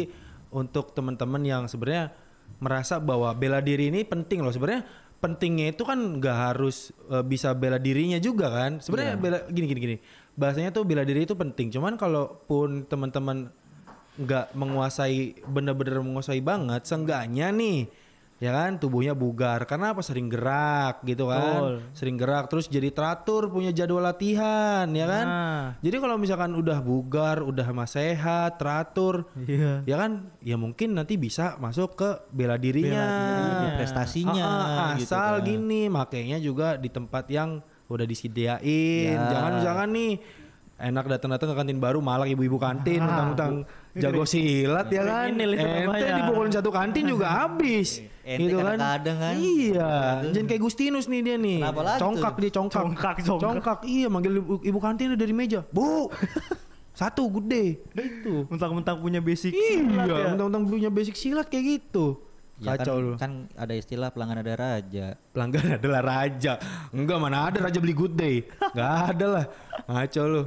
untuk 0.51 0.87
teman-teman 0.93 1.43
yang 1.43 1.63
sebenarnya 1.65 2.13
merasa 2.59 2.99
bahwa 2.99 3.33
bela 3.33 3.59
diri 3.59 3.89
ini 3.89 4.03
penting 4.03 4.41
loh. 4.41 4.51
Sebenarnya 4.51 4.85
pentingnya 5.19 5.71
itu 5.71 5.83
kan 5.83 5.97
nggak 5.97 6.37
harus 6.53 6.77
eh, 7.09 7.23
bisa 7.23 7.51
bela 7.53 7.77
dirinya 7.77 8.19
juga 8.19 8.51
kan. 8.51 8.79
Sebenarnya 8.79 9.15
Iya. 9.15 9.21
bela 9.21 9.39
gini 9.49 9.67
gini 9.67 9.81
gini. 9.81 9.97
Bahasanya 10.33 10.71
tuh 10.71 10.85
bela 10.85 11.03
diri 11.03 11.23
itu 11.23 11.35
penting. 11.35 11.71
Cuman 11.71 11.97
kalaupun 11.97 12.85
teman-teman 12.85 13.51
nggak 14.19 14.57
menguasai 14.59 15.45
bener-bener 15.47 16.03
menguasai 16.03 16.41
banget, 16.43 16.83
seenggaknya 16.89 17.53
nih 17.55 17.87
ya 18.41 18.57
kan 18.57 18.81
tubuhnya 18.81 19.13
bugar 19.13 19.69
karena 19.69 19.93
apa 19.93 20.01
sering 20.01 20.33
gerak 20.33 21.05
gitu 21.05 21.29
kan 21.29 21.61
Betul. 21.61 21.93
sering 21.93 22.17
gerak 22.17 22.49
terus 22.49 22.73
jadi 22.73 22.89
teratur 22.89 23.53
punya 23.53 23.69
jadwal 23.69 24.01
latihan 24.01 24.89
ya 24.97 25.05
kan 25.05 25.27
Nah, 25.29 25.63
jadi 25.85 26.01
kalau 26.01 26.17
misalkan 26.17 26.57
udah 26.57 26.81
bugar, 26.81 27.45
udah 27.45 27.69
mah 27.69 27.85
sehat, 27.85 28.57
teratur, 28.57 29.29
iya. 29.45 29.85
ya 29.85 29.97
kan, 30.01 30.25
ya 30.41 30.57
mungkin 30.57 30.97
nanti 30.97 31.21
bisa 31.21 31.61
masuk 31.61 32.01
ke 32.01 32.09
bela 32.33 32.57
dirinya, 32.57 32.97
dirinya. 32.97 33.77
prestasinya 33.77 34.41
Ah, 34.49 34.57
ah, 34.57 34.91
gitu 34.97 35.13
asal 35.13 35.33
kan. 35.37 35.45
gini, 35.45 35.93
makanya 35.93 36.41
juga 36.41 36.81
di 36.81 36.89
tempat 36.89 37.29
yang 37.29 37.61
udah 37.93 38.09
disediain. 38.09 39.21
Ya. 39.21 39.29
Jangan 39.37 39.53
misalkan 39.61 39.89
nih 39.93 40.13
enak 40.81 41.05
datang-datang 41.13 41.53
ke 41.53 41.57
kantin 41.61 41.77
baru 41.79 42.01
malah 42.01 42.25
ibu-ibu 42.25 42.57
kantin 42.57 43.05
mentang-mentang 43.07 43.69
jago 43.97 44.23
silat 44.23 44.87
ya 44.89 45.03
kan. 45.03 45.35
Ini 45.35 45.45
Ente 45.59 46.07
dipukulin 46.23 46.53
satu 46.53 46.71
kantin 46.71 47.05
juga 47.07 47.27
habis. 47.43 48.05
Ente 48.23 48.47
gitu 48.47 48.63
kan. 48.63 48.77
kadang-kadang 48.79 49.17
kan. 49.19 49.35
Iya, 49.35 49.93
jangan 50.31 50.47
kayak 50.47 50.63
Gustinus 50.63 51.07
nih 51.09 51.21
dia 51.25 51.37
nih. 51.37 51.59
Kenapa 51.59 51.81
lagi 51.83 52.01
congkak 52.01 52.33
tuh? 52.33 52.41
dia 52.41 52.51
congkak. 52.53 52.83
Congkak, 52.85 53.17
congkak. 53.27 53.79
Iya, 53.83 54.07
manggil 54.07 54.33
ibu, 54.39 54.55
ibu 54.63 54.79
kantin 54.79 55.17
dari 55.17 55.35
meja. 55.35 55.67
Bu. 55.75 56.07
Satu 57.01 57.25
gede. 57.41 57.81
Gitu. 57.97 58.45
Mentang-mentang 58.53 59.01
punya 59.01 59.25
basic 59.25 59.57
silat 59.57 60.05
Iya, 60.05 60.15
ya. 60.21 60.27
mentang-mentang 60.37 60.65
punya 60.69 60.91
basic 60.93 61.17
silat 61.17 61.49
kayak 61.49 61.81
gitu. 61.81 62.21
Ya 62.61 62.77
kan, 62.77 62.85
Kacau 62.85 62.97
lu. 63.01 63.13
kan 63.17 63.49
ada 63.57 63.73
istilah 63.73 64.13
pelanggan 64.13 64.45
ada 64.45 64.53
raja. 64.53 65.17
Pelanggan 65.33 65.65
adalah 65.81 66.03
raja. 66.05 66.61
Enggak, 66.93 67.17
mana 67.17 67.49
ada 67.49 67.59
raja 67.65 67.81
beli 67.81 67.97
good 67.97 68.13
day. 68.13 68.45
Enggak 68.77 68.93
ada 69.17 69.27
lah. 69.27 69.45
Ngaco 69.89 70.23
lu. 70.23 70.43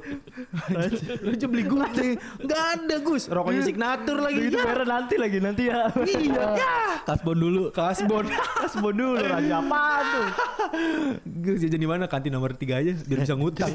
raja 1.25 1.45
beli 1.49 1.63
good 1.65 1.89
day. 1.91 2.11
Enggak 2.37 2.61
ada, 2.77 2.95
Gus. 3.01 3.23
Rokoknya 3.25 3.61
signatur 3.65 4.21
lagi. 4.21 4.39
Itu 4.45 4.61
Ya. 4.61 4.85
nanti 4.85 5.15
lagi 5.17 5.37
nanti 5.41 5.63
ya. 5.67 5.89
Iya. 5.95 6.45
Ya. 6.63 6.75
Kasbon 7.01 7.33
dulu. 7.35 7.63
Kasbon. 7.73 8.25
Kasbon 8.61 8.93
dulu 8.93 9.17
raja 9.17 9.57
apa 9.57 9.83
tuh? 10.05 10.27
Gus 11.41 11.57
jajan 11.59 11.81
di 11.81 11.89
mana? 11.89 12.05
Kantin 12.05 12.29
nomor 12.29 12.53
tiga 12.53 12.77
aja 12.77 12.93
biar 12.93 13.25
bisa 13.25 13.33
ngutang. 13.33 13.73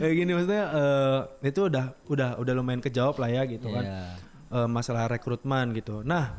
Kayak 0.00 0.14
gini 0.14 0.30
maksudnya 0.36 0.64
eh, 0.70 1.18
itu 1.48 1.60
udah 1.66 1.84
udah 2.08 2.28
udah 2.40 2.52
lumayan 2.54 2.82
kejawab 2.84 3.16
lah 3.18 3.30
ya 3.30 3.42
gitu 3.46 3.68
kan. 3.70 3.84
Iya. 3.84 4.02
Eh, 4.50 4.68
masalah 4.68 5.06
rekrutmen 5.06 5.70
gitu. 5.78 6.02
Nah, 6.02 6.34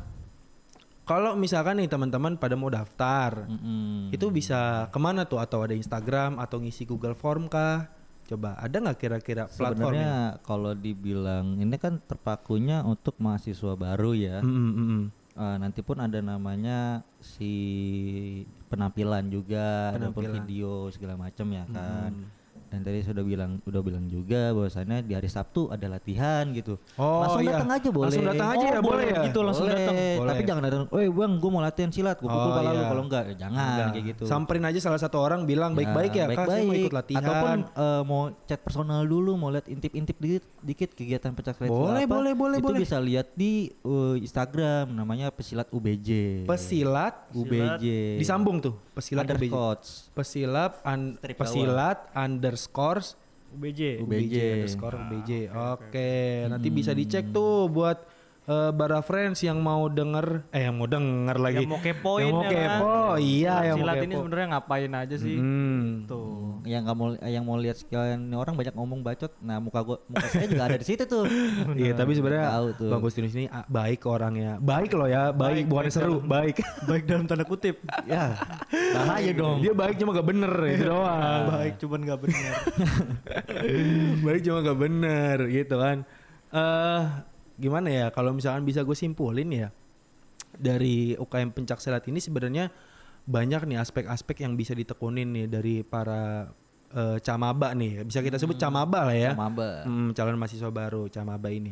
kalau 1.02 1.34
misalkan 1.34 1.82
nih 1.82 1.90
teman-teman 1.90 2.38
pada 2.38 2.54
mau 2.54 2.70
daftar, 2.70 3.48
Mm-mm. 3.50 4.14
itu 4.14 4.30
bisa 4.30 4.86
ke 4.92 4.98
mana 5.02 5.26
tuh? 5.26 5.42
Atau 5.42 5.64
ada 5.66 5.74
Instagram 5.74 6.38
atau 6.38 6.62
ngisi 6.62 6.86
Google 6.86 7.18
Form 7.18 7.50
kah? 7.50 7.90
Coba 8.30 8.54
ada 8.56 8.78
nggak 8.78 8.98
kira-kira 9.02 9.50
platformnya? 9.50 10.38
Kalau 10.46 10.72
dibilang 10.78 11.58
ini 11.58 11.74
kan 11.76 11.98
terpakunya 12.06 12.86
untuk 12.86 13.18
mahasiswa 13.18 13.74
baru 13.74 14.14
ya. 14.14 14.38
Mm, 14.40 14.54
mm, 14.54 14.72
mm, 14.72 14.86
mm. 14.86 15.04
Eh, 15.32 15.56
nanti 15.58 15.80
pun 15.80 15.96
ada 15.96 16.20
namanya 16.20 17.00
si 17.18 17.52
penampilan 18.72 19.28
juga, 19.28 19.92
Penampilan. 19.92 20.32
video 20.40 20.88
segala 20.88 21.20
macam 21.20 21.46
ya 21.52 21.64
kan. 21.68 22.12
Dan 22.72 22.80
tadi 22.80 23.04
sudah 23.04 23.20
bilang 23.20 23.60
udah 23.62 23.80
bilang 23.84 24.08
juga 24.08 24.48
bahwasannya 24.50 25.04
di 25.04 25.12
hari 25.12 25.28
Sabtu 25.28 25.68
ada 25.68 25.84
latihan 25.86 26.48
gitu. 26.50 26.80
Oh, 26.96 27.20
langsung 27.20 27.44
iya. 27.44 27.52
datang 27.52 27.68
aja 27.70 27.88
boleh. 27.92 28.06
Langsung 28.08 28.24
datang 28.24 28.48
aja 28.48 28.64
ya, 28.64 28.80
boleh 28.80 29.06
ya? 29.06 29.20
gitu 29.28 29.40
langsung 29.44 29.66
Boleh, 29.68 29.76
datang. 29.76 29.96
Boleh. 30.16 30.30
Tapi 30.32 30.42
jangan 30.42 30.62
datang, 30.64 30.82
"Eh, 30.88 31.08
Bang, 31.12 31.32
gue 31.36 31.50
mau 31.52 31.60
latihan 31.60 31.90
silat, 31.92 32.16
gue 32.16 32.24
pukul 32.24 32.40
Oh, 32.40 32.48
kepala 32.48 32.70
lu." 32.72 32.74
iya. 32.74 32.88
Kalau 32.88 33.02
enggak, 33.04 33.22
ya 33.28 33.34
jangan 33.36 33.60
Enggak. 33.60 33.88
kayak 33.92 34.04
gitu. 34.08 34.22
Samperin 34.24 34.64
aja 34.64 34.78
salah 34.80 34.96
satu 34.96 35.16
orang 35.18 35.40
bilang 35.44 35.76
baik-baik 35.76 36.12
ya, 36.14 36.24
Kak, 36.26 36.46
saya 36.48 36.62
mau 36.64 36.72
ikut 36.74 36.94
latihan. 36.94 37.20
Ataupun 37.20 37.56
eh, 37.68 38.02
mau 38.02 38.22
chat 38.42 38.60
personal 38.64 39.00
dulu, 39.04 39.36
mau 39.36 39.52
lihat 39.52 39.68
intip-intip 39.68 40.16
dikit, 40.16 40.44
dikit 40.58 40.90
kegiatan 40.94 41.30
pencak 41.30 41.60
silat 41.60 41.68
Boleh, 41.68 42.02
apa, 42.02 42.14
boleh, 42.14 42.32
boleh, 42.32 42.56
Itu 42.56 42.66
boleh. 42.66 42.80
bisa 42.80 42.96
lihat 42.96 43.28
di 43.34 43.68
eh, 43.68 44.16
Instagram 44.16 44.88
namanya 44.88 45.28
Pesilat 45.28 45.68
UBJ. 45.68 46.08
Pesilat 46.48 47.28
UBJ. 47.30 48.16
disambung 48.16 48.64
tuh, 48.64 48.72
pesilat 48.92 49.28
Under 49.28 49.36
UBJ. 49.36 49.52
coach. 49.52 49.86
Pesilat 50.12 50.72
un- 50.82 51.20
pesilat 51.20 51.98
underscore 52.62 53.02
UBJ. 53.52 53.80
UBJ. 54.00 54.36
underscore 54.64 54.96
UBJ. 54.96 55.32
Oke, 55.52 56.12
nanti 56.48 56.68
bisa 56.72 56.96
dicek 56.96 57.34
tuh 57.34 57.68
buat 57.68 58.00
eh, 58.44 58.70
bara 58.70 58.98
friends 59.00 59.38
yang 59.40 59.58
mau 59.58 59.86
denger 59.86 60.42
eh 60.50 60.66
yang 60.66 60.74
mau 60.74 60.84
denger 60.84 61.36
lagi. 61.36 61.56
Yang 61.58 61.68
mau 61.68 61.80
kepoin 61.80 62.20
Yang 62.20 62.32
mau 62.32 62.42
ya 62.42 62.48
kan? 62.48 62.54
kepo, 62.56 62.94
iya 63.16 63.54
yang 63.62 63.76
mau 63.76 63.84
Silat 63.84 63.96
ini 63.96 64.06
kepo. 64.08 64.20
sebenarnya 64.20 64.46
ngapain 64.48 64.92
aja 64.92 65.16
sih? 65.16 65.36
Hmm. 65.36 65.86
Tuh. 66.04 66.40
yang 66.62 66.82
nggak 66.82 66.94
mau 66.94 67.08
yang 67.18 67.42
mau 67.42 67.56
lihat 67.56 67.74
sekalian 67.76 68.22
ini 68.22 68.34
orang 68.34 68.54
banyak 68.54 68.70
ngomong 68.72 69.02
bacot. 69.02 69.34
Nah, 69.40 69.58
muka 69.58 69.82
gua 69.82 69.98
muka 70.04 70.26
saya 70.28 70.46
juga 70.46 70.62
ada 70.64 70.76
di 70.76 70.84
situ 70.84 71.02
tuh. 71.04 71.26
Iya, 71.74 71.92
tapi 71.92 72.12
sebenarnya. 72.12 72.54
Bang 72.78 73.00
Gustinus 73.00 73.32
ini 73.32 73.46
ah, 73.48 73.66
baik 73.66 74.04
orangnya. 74.04 74.58
Baik 74.58 74.92
loh 74.92 75.06
ya, 75.06 75.30
baik, 75.30 75.66
Baik, 75.66 75.66
bukan 75.66 75.82
baik 75.82 75.92
seru, 75.92 76.14
dalam- 76.16 76.28
baik. 76.28 76.56
Baik 76.88 77.02
dalam 77.04 77.24
tanda 77.24 77.42
kutip. 77.42 77.76
ya. 78.04 78.38
Bahaya 78.92 79.32
dong. 79.32 79.58
Dia 79.58 79.72
baik 79.72 79.96
cuma 79.96 80.10
gak 80.12 80.28
bener 80.28 80.52
itu 80.68 80.84
doang. 80.84 81.42
Baik 81.52 81.74
cuman 81.78 82.00
nggak 82.00 82.20
benar. 82.20 82.54
baik 84.20 84.40
cuma 84.42 84.58
gak 84.60 84.78
bener 84.78 85.36
gitu 85.48 85.74
kan. 85.76 85.96
Eh 86.52 87.02
gimana 87.60 87.88
ya 87.88 88.06
kalau 88.14 88.32
misalkan 88.32 88.64
bisa 88.64 88.84
gue 88.84 88.96
simpulin 88.96 89.48
ya 89.52 89.68
dari 90.56 91.16
UKM 91.16 91.52
pencak 91.56 91.80
silat 91.80 92.04
ini 92.08 92.20
sebenarnya 92.20 92.68
banyak 93.22 93.70
nih 93.70 93.78
aspek-aspek 93.78 94.42
yang 94.42 94.58
bisa 94.58 94.74
ditekunin 94.74 95.30
nih 95.30 95.46
dari 95.46 95.74
para 95.86 96.50
eh, 96.92 97.18
camaba 97.22 97.72
nih. 97.72 98.02
Bisa 98.02 98.20
kita 98.20 98.36
sebut 98.36 98.58
camaba 98.58 99.06
lah 99.06 99.16
ya. 99.16 99.32
Maba. 99.32 99.86
Hmm, 99.86 100.10
calon 100.12 100.36
mahasiswa 100.36 100.70
baru 100.70 101.06
Camaba 101.06 101.48
ini. 101.48 101.70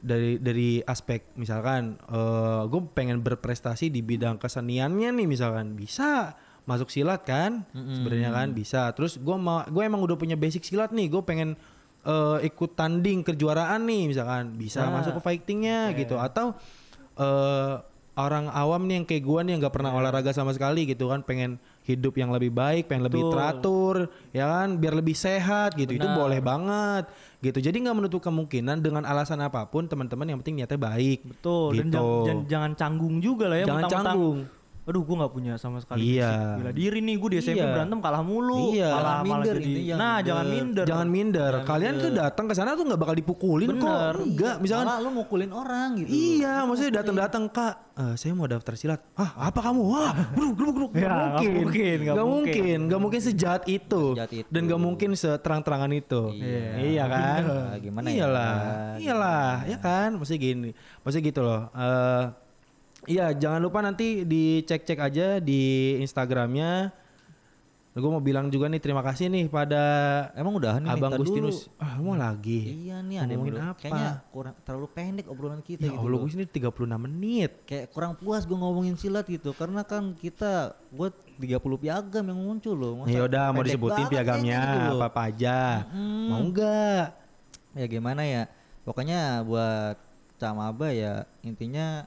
Dari 0.00 0.40
dari 0.40 0.80
aspek 0.80 1.36
misalkan 1.36 1.98
eh 2.08 2.62
gue 2.64 2.80
pengen 2.96 3.20
berprestasi 3.20 3.92
di 3.92 4.00
bidang 4.00 4.40
keseniannya 4.40 5.12
nih 5.12 5.28
misalkan 5.28 5.76
bisa 5.76 6.38
masuk 6.64 6.88
silat 6.88 7.26
kan 7.26 7.66
sebenarnya 7.74 8.30
kan 8.32 8.54
bisa. 8.56 8.94
Terus 8.96 9.20
gue 9.20 9.36
gue 9.68 9.82
emang 9.82 10.00
udah 10.00 10.16
punya 10.16 10.38
basic 10.38 10.64
silat 10.64 10.94
nih. 10.94 11.12
Gue 11.12 11.20
pengen 11.26 11.58
eh, 12.02 12.38
ikut 12.44 12.70
tanding 12.72 13.20
kejuaraan 13.22 13.84
nih 13.84 14.08
misalkan 14.08 14.54
bisa 14.54 14.82
Nah. 14.82 14.98
masuk 14.98 15.18
ke 15.18 15.22
fightingnya 15.22 15.92
gitu 15.94 16.16
atau 16.16 16.56
eh 17.16 17.74
orang 18.16 18.48
awam 18.50 18.84
nih 18.84 19.00
yang 19.00 19.06
kayak 19.06 19.22
gue 19.22 19.40
nih 19.42 19.50
yang 19.52 19.60
nggak 19.60 19.74
pernah 19.74 19.92
olahraga 19.92 20.30
sama 20.30 20.52
sekali 20.52 20.84
gitu 20.84 21.08
kan 21.08 21.20
pengen 21.20 21.56
hidup 21.82 22.12
yang 22.14 22.28
lebih 22.28 22.52
baik 22.52 22.86
pengen 22.86 23.08
lebih 23.08 23.24
Betul. 23.24 23.32
teratur 23.32 23.96
ya 24.30 24.44
kan 24.46 24.76
biar 24.76 24.92
lebih 24.92 25.16
sehat 25.16 25.72
gitu 25.74 25.90
itu 25.90 26.04
Benar. 26.04 26.18
boleh 26.18 26.40
banget 26.40 27.04
gitu 27.40 27.58
jadi 27.58 27.72
nggak 27.72 27.96
menutup 27.96 28.20
kemungkinan 28.20 28.78
dengan 28.78 29.02
alasan 29.02 29.40
apa 29.40 29.64
pun 29.64 29.88
teman-teman 29.88 30.28
yang 30.28 30.38
penting 30.38 30.60
niatnya 30.60 30.76
baik 30.76 31.24
Betul. 31.24 31.72
Dan 31.72 31.76
Gitu. 31.80 31.94
jangan, 31.96 32.20
jangan, 32.20 32.44
jangan 32.46 32.72
canggung 32.76 33.16
juga 33.18 33.44
lah 33.48 33.56
ya. 33.56 33.64
Jangan 33.64 33.76
mentang-mentang, 33.80 34.04
canggung. 34.12 34.38
Aduh, 34.82 35.02
gue 35.02 35.12
nggak 35.12 35.30
punya 35.30 35.52
sama 35.54 35.78
sekali. 35.78 36.16
Iya. 36.16 36.56
Bela 36.56 36.72
diri 36.72 36.98
nih, 36.98 37.14
gue 37.14 37.28
di 37.30 37.38
SMP 37.38 37.58
Iya. 37.58 37.70
berantem 37.70 37.98
kalah 37.98 38.20
mulu. 38.20 38.72
Iya. 38.72 38.88
Malah, 38.88 38.96
Jangan 38.96 39.22
malah 39.22 39.22
minder, 39.22 39.54
jadi. 39.54 39.70
Nah, 39.70 39.76
minder. 39.76 40.22
jangan 40.24 40.46
minder. 40.46 40.84
jangan 40.84 41.08
minder 41.08 41.52
kalian 41.62 41.94
tuh 41.96 42.10
datang 42.10 42.44
ke 42.44 42.54
sana 42.54 42.70
tuh 42.72 42.84
nggak 42.84 42.98
bakal 42.98 43.14
dipukulin 43.14 43.68
Bener. 43.70 43.82
kok 43.82 44.24
enggak 44.24 44.54
misalkan 44.58 44.86
Malah 44.86 44.98
lu 44.98 45.10
mukulin 45.12 45.50
orang 45.50 45.88
gitu. 45.96 46.08
Iya, 46.10 46.54
maksudnya 46.64 46.92
datang-datang 46.96 47.44
kak, 47.46 47.74
eh, 47.94 48.14
saya 48.16 48.32
mau 48.32 48.44
daftar 48.44 48.74
silat. 48.74 49.00
Ah, 49.14 49.30
apa 49.44 49.60
kamu? 49.60 49.80
Wah, 49.84 50.12
gruk, 50.32 50.52
gruk, 50.54 50.72
gruk. 50.74 50.90
Ya, 50.92 51.06
nggak 51.06 51.20
mungkin, 51.36 51.50
mungkin, 51.60 51.96
nggak 52.00 52.16
mungkin. 52.16 52.30
mungkin, 52.56 52.78
nggak 52.86 53.00
mungkin 53.00 53.20
sejahat 53.20 53.62
itu, 53.66 54.02
Sejahat 54.14 54.32
itu. 54.34 54.48
dan 54.48 54.60
nggak 54.64 54.80
mungkin 54.80 55.10
seterang-terangan 55.12 55.92
itu. 55.92 56.22
Iya. 56.32 56.66
Iya 56.80 57.04
kan? 57.06 57.40
Nah, 57.44 57.76
gimana 57.78 58.06
ya? 58.08 58.14
iyalah, 58.16 58.54
Nah, 58.56 58.94
iyalah, 58.96 59.52
ya 59.66 59.78
kan? 59.78 60.08
Maksudnya 60.14 60.40
gini, 60.40 60.70
maksudnya 61.00 61.24
gitu 61.26 61.40
loh. 61.40 61.60
Eh, 61.70 62.24
iya, 63.06 63.32
jangan 63.32 63.60
lupa 63.62 63.80
nanti 63.80 64.24
dicek-cek 64.26 64.98
aja 65.00 65.26
di 65.40 65.96
Instagramnya. 66.00 66.92
Gue 67.90 68.06
mau 68.06 68.22
bilang 68.22 68.46
juga 68.48 68.70
nih 68.70 68.78
terima 68.78 69.02
kasih 69.02 69.26
nih 69.26 69.50
pada 69.50 69.82
Emang 70.38 70.54
udah 70.56 70.78
nih 70.78 70.94
Abang 70.94 71.18
Gustinus. 71.18 71.66
dulu. 71.66 71.82
Ah, 71.82 71.98
mau 71.98 72.14
lagi? 72.14 72.86
Iya 72.86 73.02
nih 73.02 73.16
ada 73.18 73.32
Ngomongin 73.34 73.54
apa? 73.60 73.76
Kayaknya 73.82 74.10
kurang 74.30 74.54
terlalu 74.62 74.88
pendek 74.94 75.26
obrolan 75.26 75.60
kita 75.60 75.82
Ya 75.84 75.92
gitu. 75.92 76.06
Allah, 76.06 76.18
gue 76.22 76.30
sini 76.30 76.46
36 76.46 76.70
menit. 76.96 77.50
Kayak 77.66 77.90
kurang 77.90 78.14
puas 78.14 78.46
gue 78.46 78.54
ngomongin 78.54 78.94
silat 78.94 79.26
gitu 79.26 79.50
karena 79.58 79.82
kan 79.82 80.14
kita 80.14 80.70
gue 80.94 81.08
30 81.42 81.82
piagam 81.82 82.24
yang 82.30 82.38
muncul 82.38 82.78
loh. 82.78 82.92
Masa 83.02 83.10
Ya 83.10 83.26
udah 83.26 83.44
mau 83.50 83.66
disebutin 83.66 84.06
piagamnya 84.06 84.60
gitu 84.70 84.88
apa 84.96 85.06
apa 85.10 85.20
aja. 85.26 85.58
Mm-mm. 85.90 86.24
Mau 86.30 86.40
enggak? 86.46 87.04
ya 87.70 87.86
gimana 87.86 88.26
ya 88.26 88.50
pokoknya 88.82 89.46
buat 89.46 89.94
camaba 90.42 90.90
ya 90.90 91.22
intinya 91.46 92.02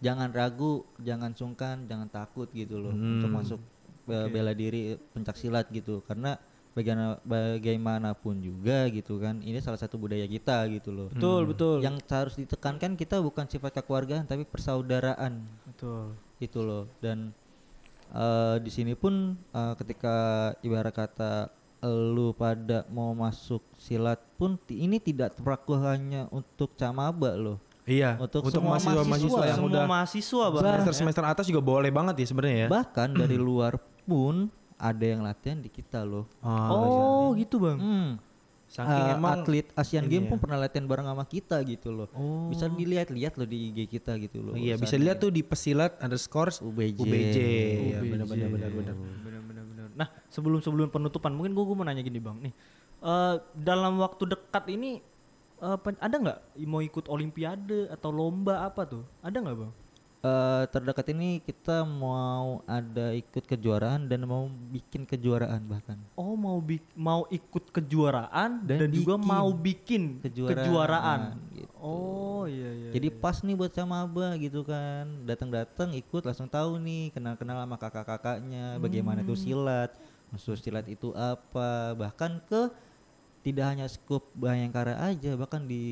jangan 0.00 0.28
ragu 0.30 0.82
jangan 0.98 1.32
sungkan 1.32 1.84
jangan 1.84 2.08
takut 2.08 2.48
gitu 2.50 2.76
loh 2.76 2.90
Hmm. 2.90 3.18
untuk 3.18 3.30
masuk 3.30 3.60
be- 4.02 4.28
bela 4.28 4.52
diri 4.52 4.82
pencak 5.10 5.36
silat 5.36 5.68
gitu. 5.68 6.00
Karena 6.02 6.34
bagaimana 6.70 7.18
bagaimanapun 7.22 8.38
juga 8.38 8.86
gitu 8.88 9.18
kan 9.18 9.38
ini 9.40 9.58
salah 9.58 9.76
satu 9.76 9.94
budaya 9.94 10.24
kita 10.24 10.66
gitu 10.70 10.90
loh. 10.90 11.08
Betul, 11.10 11.42
betul. 11.46 11.76
yang 11.80 11.98
harus 12.00 12.34
ditekankan 12.34 12.94
kita 12.94 13.18
bukan 13.18 13.44
sifat 13.44 13.76
kekeluargaan 13.76 14.24
tapi 14.24 14.42
persaudaraan. 14.44 15.40
Betul. 15.66 16.14
itu 16.40 16.56
loh. 16.58 16.88
Dan 16.98 17.36
eh, 18.10 18.56
di 18.58 18.72
sini 18.72 18.96
pun 18.96 19.12
eh, 19.36 19.74
ketika 19.76 20.16
ibarat 20.60 20.90
kata 20.90 21.52
lu 21.82 22.32
pada 22.32 22.84
mau 22.88 23.12
masuk 23.12 23.64
silat 23.76 24.20
pun 24.36 24.56
ini 24.68 24.96
tidak 24.96 25.32
berlaku 25.36 25.76
hanya 25.76 26.28
untuk 26.28 26.76
camaba 26.76 27.32
loh 27.32 27.56
Iya. 27.90 28.10
Untuk 28.16 28.40
Untuk, 28.40 28.54
semua 28.54 28.70
mahasiswa 28.72 28.92
mahasiswa 28.94 29.10
mahasiswa 29.10 29.42
yang 29.44 29.58
Semua 29.58 29.68
udah 29.68 29.82
mahasiswa 29.84 30.44
bang. 30.48 30.62
semester 30.62 30.94
semester 30.94 31.24
atas 31.26 31.44
juga 31.44 31.60
boleh 31.60 31.90
banget 31.90 32.14
ya 32.16 32.26
sebenarnya 32.26 32.56
ya. 32.56 32.68
bahkan 32.68 33.08
dari 33.10 33.34
luar 33.36 33.74
pun 34.02 34.46
ada 34.76 35.04
yang 35.04 35.20
latihan 35.20 35.56
di 35.56 35.68
kita 35.68 36.00
loh 36.02 36.24
Oh, 36.40 37.34
gitu 37.34 37.58
bang. 37.58 37.76
Hmm. 37.76 38.10
saking 38.66 38.86
Eh, 39.02 39.12
emang 39.12 39.32
atlet 39.36 39.66
Asian 39.74 40.06
Games 40.06 40.24
ya. 40.24 40.30
pun 40.30 40.38
pernah 40.38 40.54
latihan 40.56 40.86
bareng 40.86 41.02
sama 41.04 41.24
kita 41.24 41.58
gitu 41.64 41.90
loh 41.90 42.06
Oh. 42.12 42.46
bisa 42.46 42.70
dilihat-lihat 42.70 43.34
loh 43.34 43.44
di 43.44 43.74
IG 43.74 43.90
kita 43.90 44.14
gitu 44.16 44.38
loh 44.40 44.54
iya 44.54 44.74
bisa 44.74 44.94
Urusannya. 44.94 45.04
lihat 45.04 45.16
tuh 45.18 45.28
di 45.28 45.42
pesilat 45.42 45.98
underscore 45.98 46.54
UBJ. 46.56 46.96
UBJ. 46.96 47.36
Ya, 47.36 47.98
UBJ. 47.98 48.08
benar 48.08 48.26
benar 48.28 48.48
benar 48.48 48.70
benar. 48.70 48.94
Benar, 48.94 49.42
benar, 49.42 49.64
benar. 49.66 49.86
Nah, 49.92 50.08
sebelum 50.28 50.58
sebelum 50.60 50.86
penutupan, 50.86 51.28
mungkin 51.30 51.50
gue 51.50 51.64
mau 51.68 51.82
nanya 51.82 51.98
gini 52.00 52.16
bang, 52.16 52.38
nih 52.40 52.54
eh, 53.02 53.34
dalam 53.52 53.98
waktu 53.98 54.22
dekat 54.28 54.64
ini 54.70 55.02
eh, 55.60 55.78
pen- 55.78 56.00
ada 56.00 56.16
nggak 56.16 56.38
mau 56.64 56.80
ikut 56.80 57.06
olimpiade 57.06 57.88
atau 57.88 58.10
lomba 58.10 58.64
apa 58.64 58.84
tuh? 58.84 59.02
Ada 59.20 59.36
nggak 59.38 59.56
bang? 59.56 59.72
Eh, 60.20 60.64
terdekat 60.68 61.06
ini 61.10 61.40
kita 61.40 61.80
mau 61.82 62.60
ada 62.66 63.08
ikut 63.10 63.40
kejuaraan 63.42 64.04
dan 64.04 64.20
mau 64.22 64.44
bikin 64.68 65.08
kejuaraan 65.08 65.64
bahkan 65.64 65.96
Oh 66.12 66.36
mau 66.36 66.60
bik- 66.60 66.92
mau 66.92 67.24
ikut 67.30 67.72
kejuaraan 67.72 68.60
dan, 68.60 68.78
Dan 68.78 68.90
juga 68.92 69.16
mau 69.16 69.48
bikin 69.50 70.20
kejuaraan, 70.20 70.60
kejuaraan. 70.60 71.20
gitu. 71.50 71.72
Oh 71.80 72.44
iya 72.44 72.68
iya. 72.70 72.90
Jadi 72.92 73.08
iya. 73.08 73.16
pas 73.16 73.40
nih 73.40 73.56
buat 73.56 73.72
sama 73.72 74.04
abah 74.04 74.36
gitu 74.36 74.60
kan 74.60 75.08
Datang-datang 75.24 75.96
ikut 75.96 76.20
langsung 76.20 76.44
tahu 76.46 76.76
nih 76.76 77.08
Kenal-kenal 77.10 77.64
sama 77.64 77.76
kakak-kakaknya 77.78 78.76
Bagaimana 78.76 79.20
Hmm. 79.20 79.28
tuh 79.30 79.38
silat 79.38 79.88
Maksud 80.28 80.60
silat 80.60 80.84
itu 80.84 81.12
apa 81.12 81.96
Bahkan 81.96 82.44
ke 82.44 82.68
Tidak 83.40 83.66
hanya 83.66 83.86
skup 83.88 84.28
Bayangkara 84.36 85.00
aja 85.00 85.36
Bahkan 85.36 85.64
di 85.64 85.84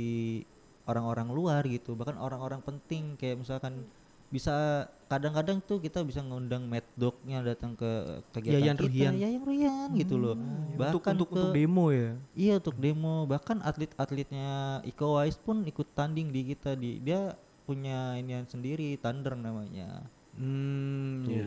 orang-orang 0.84 1.28
luar 1.32 1.62
gitu 1.64 1.96
Bahkan 1.96 2.20
orang-orang 2.20 2.60
penting 2.60 3.16
Kayak 3.16 3.44
misalkan 3.44 3.84
bisa 4.28 4.84
kadang-kadang 5.08 5.56
tuh 5.64 5.80
kita 5.80 6.04
bisa 6.04 6.20
ngundang 6.20 6.68
Mad 6.68 6.84
Dog-nya 7.00 7.40
datang 7.40 7.72
ke 7.72 8.20
kegiatan 8.36 8.60
Yayan 8.60 8.76
kita 8.76 8.84
Ruhian. 8.84 9.12
Yayan 9.16 9.42
Ruhian 9.42 9.88
gitu 9.96 10.14
loh 10.20 10.36
untuk 10.36 10.76
bahkan 10.76 11.14
untuk, 11.16 11.28
ke 11.32 11.40
untuk 11.40 11.56
demo 11.56 11.86
ya. 11.88 12.12
Iya 12.36 12.54
untuk 12.60 12.76
demo 12.76 13.24
bahkan 13.24 13.58
atlet-atletnya 13.64 14.84
Iko 14.84 15.16
Uwais 15.16 15.36
pun 15.40 15.64
ikut 15.64 15.88
tanding 15.96 16.28
di 16.28 16.52
kita 16.52 16.76
di 16.76 17.00
dia 17.00 17.32
punya 17.64 18.20
inian 18.20 18.44
sendiri 18.44 19.00
Thunder 19.00 19.32
namanya. 19.32 20.04
Hmm, 20.36 21.24
Tuh. 21.24 21.32
iya. 21.32 21.46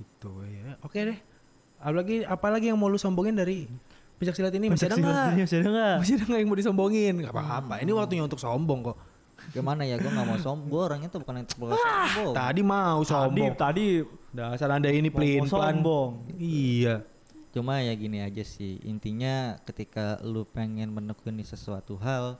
Gitu 0.00 0.32
ya. 0.48 0.68
Oke 0.80 0.98
deh. 1.12 1.18
Apalagi 1.80 2.16
apalagi 2.24 2.66
yang 2.72 2.80
mau 2.80 2.88
lu 2.88 2.96
sombongin 2.96 3.36
dari 3.36 3.68
pencak 4.20 4.34
silat 4.36 4.52
ini 4.52 4.66
masih 4.68 4.86
ada 4.86 4.96
nggak? 5.00 5.28
ini 5.32 5.42
Masih 5.42 5.56
ada 5.64 5.68
nggak? 5.72 5.96
Masih 6.04 6.14
ada 6.20 6.24
nggak 6.28 6.40
yang 6.44 6.48
mau 6.52 6.58
disombongin? 6.60 7.14
Gak 7.24 7.32
apa-apa. 7.32 7.74
Ini 7.80 7.90
waktunya 7.96 8.22
untuk 8.22 8.36
sombong 8.36 8.80
kok. 8.84 8.96
Gimana 9.50 9.82
ya 9.82 9.96
gue 9.96 10.06
nggak 10.06 10.26
mau 10.28 10.36
sombong. 10.36 10.68
Gue 10.68 10.82
orangnya 10.84 11.08
tuh 11.08 11.24
bukan 11.24 11.40
yang 11.40 11.48
terlalu 11.48 11.74
sombong. 11.74 12.32
Tadi 12.36 12.60
mau 12.60 13.00
Tadi 13.00 13.08
sombong. 13.08 13.52
tadi 13.56 13.86
Dasar 14.30 14.68
anda 14.70 14.92
ini 14.92 15.08
pelin 15.08 15.48
pelan. 15.48 15.80
sombong. 15.80 16.10
Iya. 16.36 17.02
Cuma 17.50 17.80
ya 17.82 17.96
gini 17.96 18.20
aja 18.20 18.44
sih. 18.44 18.78
Intinya 18.84 19.58
ketika 19.64 20.20
lu 20.22 20.44
pengen 20.44 20.92
menekuni 20.92 21.42
sesuatu 21.42 21.96
hal 21.98 22.38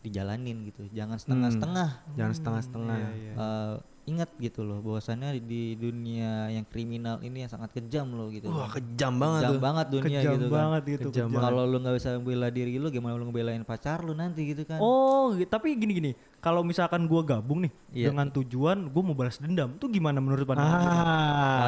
dijalanin 0.00 0.64
gitu. 0.64 0.88
Jangan 0.90 1.16
setengah-setengah. 1.16 1.88
Jangan 2.14 2.34
setengah-setengah. 2.34 2.96
Iya, 2.96 3.10
iya. 3.14 3.32
Eh, 3.34 3.74
ingat 4.08 4.32
gitu 4.36 4.64
loh 4.64 4.80
bahwasannya 4.80 5.38
di 5.38 5.76
dunia 5.76 6.50
yang 6.50 6.64
kriminal 6.64 7.20
ini 7.20 7.44
yang 7.44 7.52
sangat 7.52 7.70
kejam 7.70 8.10
loh 8.10 8.26
gitu. 8.28 8.48
Wah 8.48 8.66
loh. 8.66 8.68
kejam 8.72 9.12
banget 9.14 9.40
Kejam 9.40 9.52
tuh. 9.52 9.62
banget 9.62 9.86
dunia 9.86 10.18
Kejam 10.18 10.32
gitu 10.34 10.46
kan. 10.46 10.56
banget 10.56 10.82
gitu. 10.82 11.08
Kejam 11.12 11.28
kejam. 11.30 11.38
Kalau 11.38 11.62
lu 11.62 11.76
nggak 11.78 11.94
bisa 11.94 12.10
bela 12.18 12.48
diri 12.48 12.74
lu, 12.74 12.88
gimana 12.88 13.14
lu 13.14 13.24
ngebelain 13.24 13.62
pacar 13.62 14.00
lu 14.00 14.12
nanti 14.12 14.50
gitu 14.50 14.64
kan? 14.64 14.80
Oh, 14.80 15.30
tapi 15.44 15.76
gini-gini. 15.76 16.16
Kalau 16.40 16.64
misalkan 16.64 17.04
gua 17.04 17.20
gabung 17.22 17.62
nih 17.62 17.72
Iya. 17.92 18.06
dengan 18.10 18.32
tujuan 18.32 18.88
gua 18.88 19.02
mau 19.04 19.12
balas 19.12 19.36
dendam, 19.36 19.76
tuh 19.76 19.86
gimana 19.86 20.18
menurut 20.18 20.42
pandangan? 20.42 20.80
lu? 20.80 20.88
Ah. 20.88 21.58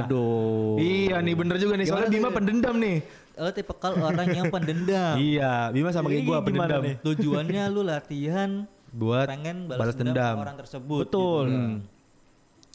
Iya 1.13 1.21
nih 1.21 1.35
bener 1.37 1.57
juga 1.57 1.75
nih. 1.77 1.87
Soalnya 1.87 2.11
Bima 2.11 2.29
pendendam 2.29 2.75
nih. 2.75 2.97
Lo 3.35 3.49
tipe 3.49 3.73
kal 3.75 3.93
orang 3.95 4.29
yang 4.29 4.49
pendendam. 4.49 5.15
Iya, 5.29 5.69
Bima 5.69 5.89
sama 5.91 6.09
kayak 6.09 6.23
gimana 6.23 6.41
pendendam. 6.43 6.81
nih? 6.83 6.95
Tujuannya 7.03 7.63
lu 7.69 7.81
latihan 7.83 8.51
Buat 8.91 9.25
pengen 9.27 9.57
balas 9.67 9.81
balas, 9.83 9.95
dendam, 9.95 10.13
dendam. 10.13 10.37
orang 10.39 10.57
tersebut. 10.59 11.01
Betul. 11.05 11.45
gitu 11.45 11.57
kan. 11.57 11.73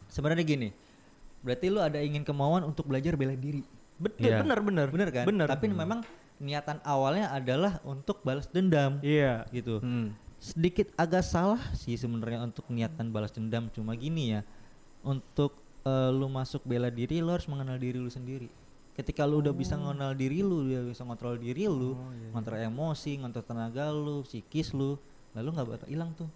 Sebenarnya 0.07 0.45
gini. 0.45 0.69
Berarti 1.39 1.65
lu 1.67 1.79
ada 1.79 1.99
ingin 1.99 2.21
kemauan 2.21 2.61
untuk 2.63 2.85
belajar 2.85 3.13
bela 3.13 3.33
diri. 3.33 3.61
Betul, 3.97 4.29
Iya. 4.29 4.41
benar 4.41 4.59
benar. 4.59 4.87
bener 4.89 5.09
kan 5.11 5.25
Benar. 5.25 5.47
tapi 5.47 5.65
memang 5.67 6.05
niatan 6.37 6.77
awalnya 6.83 7.33
adalah 7.33 7.81
untuk 7.81 8.21
balas 8.21 8.45
dendam 8.47 9.01
Iya. 9.01 9.49
gitu 9.49 9.81
Hmm. 9.81 10.13
sedikit 10.37 10.93
agak 10.93 11.25
salah 11.25 11.57
sih 11.73 11.97
sebenarnya 11.97 12.45
untuk 12.45 12.69
niatan 12.69 13.09
balas 13.09 13.33
dendam 13.33 13.73
cuma 13.73 13.97
gini 13.97 14.37
ya 14.37 14.41
untuk 15.01 15.57
eh, 15.87 16.09
lu 16.11 16.27
masuk 16.27 16.61
bela 16.67 16.91
diri 16.91 17.23
lu 17.23 17.31
harus 17.31 17.47
mengenal 17.47 17.79
diri 17.79 17.95
lu 17.95 18.11
sendiri. 18.11 18.51
Ketika 18.99 19.23
lu 19.23 19.39
udah 19.39 19.53
bisa 19.53 19.79
mengenal 19.79 20.11
diri 20.17 20.43
lu 20.43 20.67
udah 20.67 20.83
bisa 20.91 21.05
ngontrol 21.07 21.39
diri 21.39 21.69
lu 21.69 21.95
ngontrol 22.35 22.59
emosi 22.59 23.21
ngontrol 23.23 23.45
tenaga 23.45 23.87
lu 23.93 24.25
psikis 24.27 24.75
lu 24.75 24.99
lalu 25.31 25.47
nggak 25.55 25.67
bakal 25.71 25.87
hilang 25.87 26.11
tuh. 26.19 26.29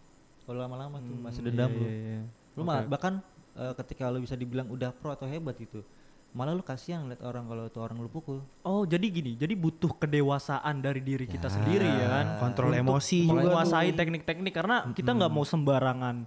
Kalau 0.47 0.59
lama-lama 0.63 0.97
tuh 1.03 1.17
masih 1.19 1.41
dendam 1.43 1.69
lu. 1.73 1.85
Iya, 1.85 1.91
iya. 1.91 2.21
lu 2.55 2.61
malah 2.63 2.87
bahkan 2.87 3.19
eh, 3.59 3.73
ketika 3.83 4.07
lu 4.07 4.23
bisa 4.23 4.39
dibilang 4.39 4.71
udah 4.71 4.95
pro 4.95 5.11
atau 5.11 5.27
hebat 5.27 5.59
gitu 5.59 5.83
malah 6.31 6.55
lu 6.55 6.63
kasihan 6.63 7.03
lihat 7.11 7.19
orang 7.27 7.43
kalau 7.43 7.67
tuh 7.67 7.83
orang 7.83 7.99
lu 7.99 8.07
pukul. 8.07 8.39
Oh 8.63 8.87
jadi 8.87 9.03
gini, 9.11 9.35
jadi 9.35 9.51
butuh 9.51 9.91
kedewasaan 9.99 10.79
dari 10.79 11.03
diri 11.03 11.27
kita 11.27 11.51
sendiri 11.51 11.83
ya 11.83 12.07
kan. 12.07 12.25
kontrol 12.39 12.71
Untuk 12.71 12.83
emosi 12.87 13.27
juga 13.27 13.35
menguasai 13.35 13.91
teknik-teknik 13.91 14.53
karena 14.55 14.87
kita 14.95 15.11
nggak 15.11 15.31
mau 15.31 15.43
sembarangan 15.43 16.23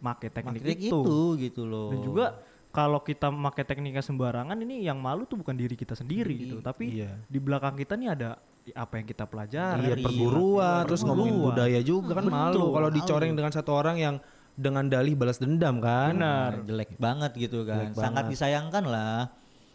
make 0.00 0.28
teknik 0.30 0.62
Makanya 0.62 0.78
itu. 0.78 0.86
gitu 0.86 1.18
gitu 1.42 1.62
loh. 1.66 1.90
Dan 1.90 1.98
juga 2.06 2.26
kalau 2.70 2.98
kita 2.98 3.26
pakai 3.28 3.64
tekniknya 3.64 4.00
sembarangan 4.00 4.54
ini 4.56 4.82
yang 4.82 4.96
malu 4.96 5.24
tuh 5.24 5.36
bukan 5.36 5.52
diri 5.52 5.74
kita 5.74 5.92
sendiri 5.92 6.30
Iya. 6.30 6.40
gitu, 6.40 6.56
tapi 6.60 6.84
Iya. 6.96 7.10
di 7.24 7.38
belakang 7.38 7.74
kita 7.74 7.94
nih 7.94 8.08
ada 8.10 8.30
apa 8.70 8.94
yang 8.94 9.06
kita 9.06 9.24
pelajari. 9.24 9.82
Iya 9.82 9.94
Iya, 9.94 10.04
perguruan 10.04 10.82
terus 10.84 11.02
ngomongin 11.02 11.34
budaya 11.34 11.80
juga 11.80 12.12
kan 12.14 12.24
malu 12.24 12.70
kalau 12.70 12.88
dicoreng 12.88 13.32
dengan 13.32 13.50
satu 13.50 13.70
orang 13.72 13.96
yang 13.96 14.16
dengan 14.52 14.84
dalih 14.84 15.14
balas 15.14 15.38
dendam 15.38 15.80
kan. 15.80 16.14
Benar. 16.14 16.50
Nah, 16.52 16.62
jelek 16.62 16.90
banget 16.94 17.32
gitu 17.34 17.64
kan 17.64 17.90
Jelek 17.90 17.96
sangat 17.96 18.22
banget. 18.22 18.32
disayangkan 18.32 18.84
lah 18.84 19.18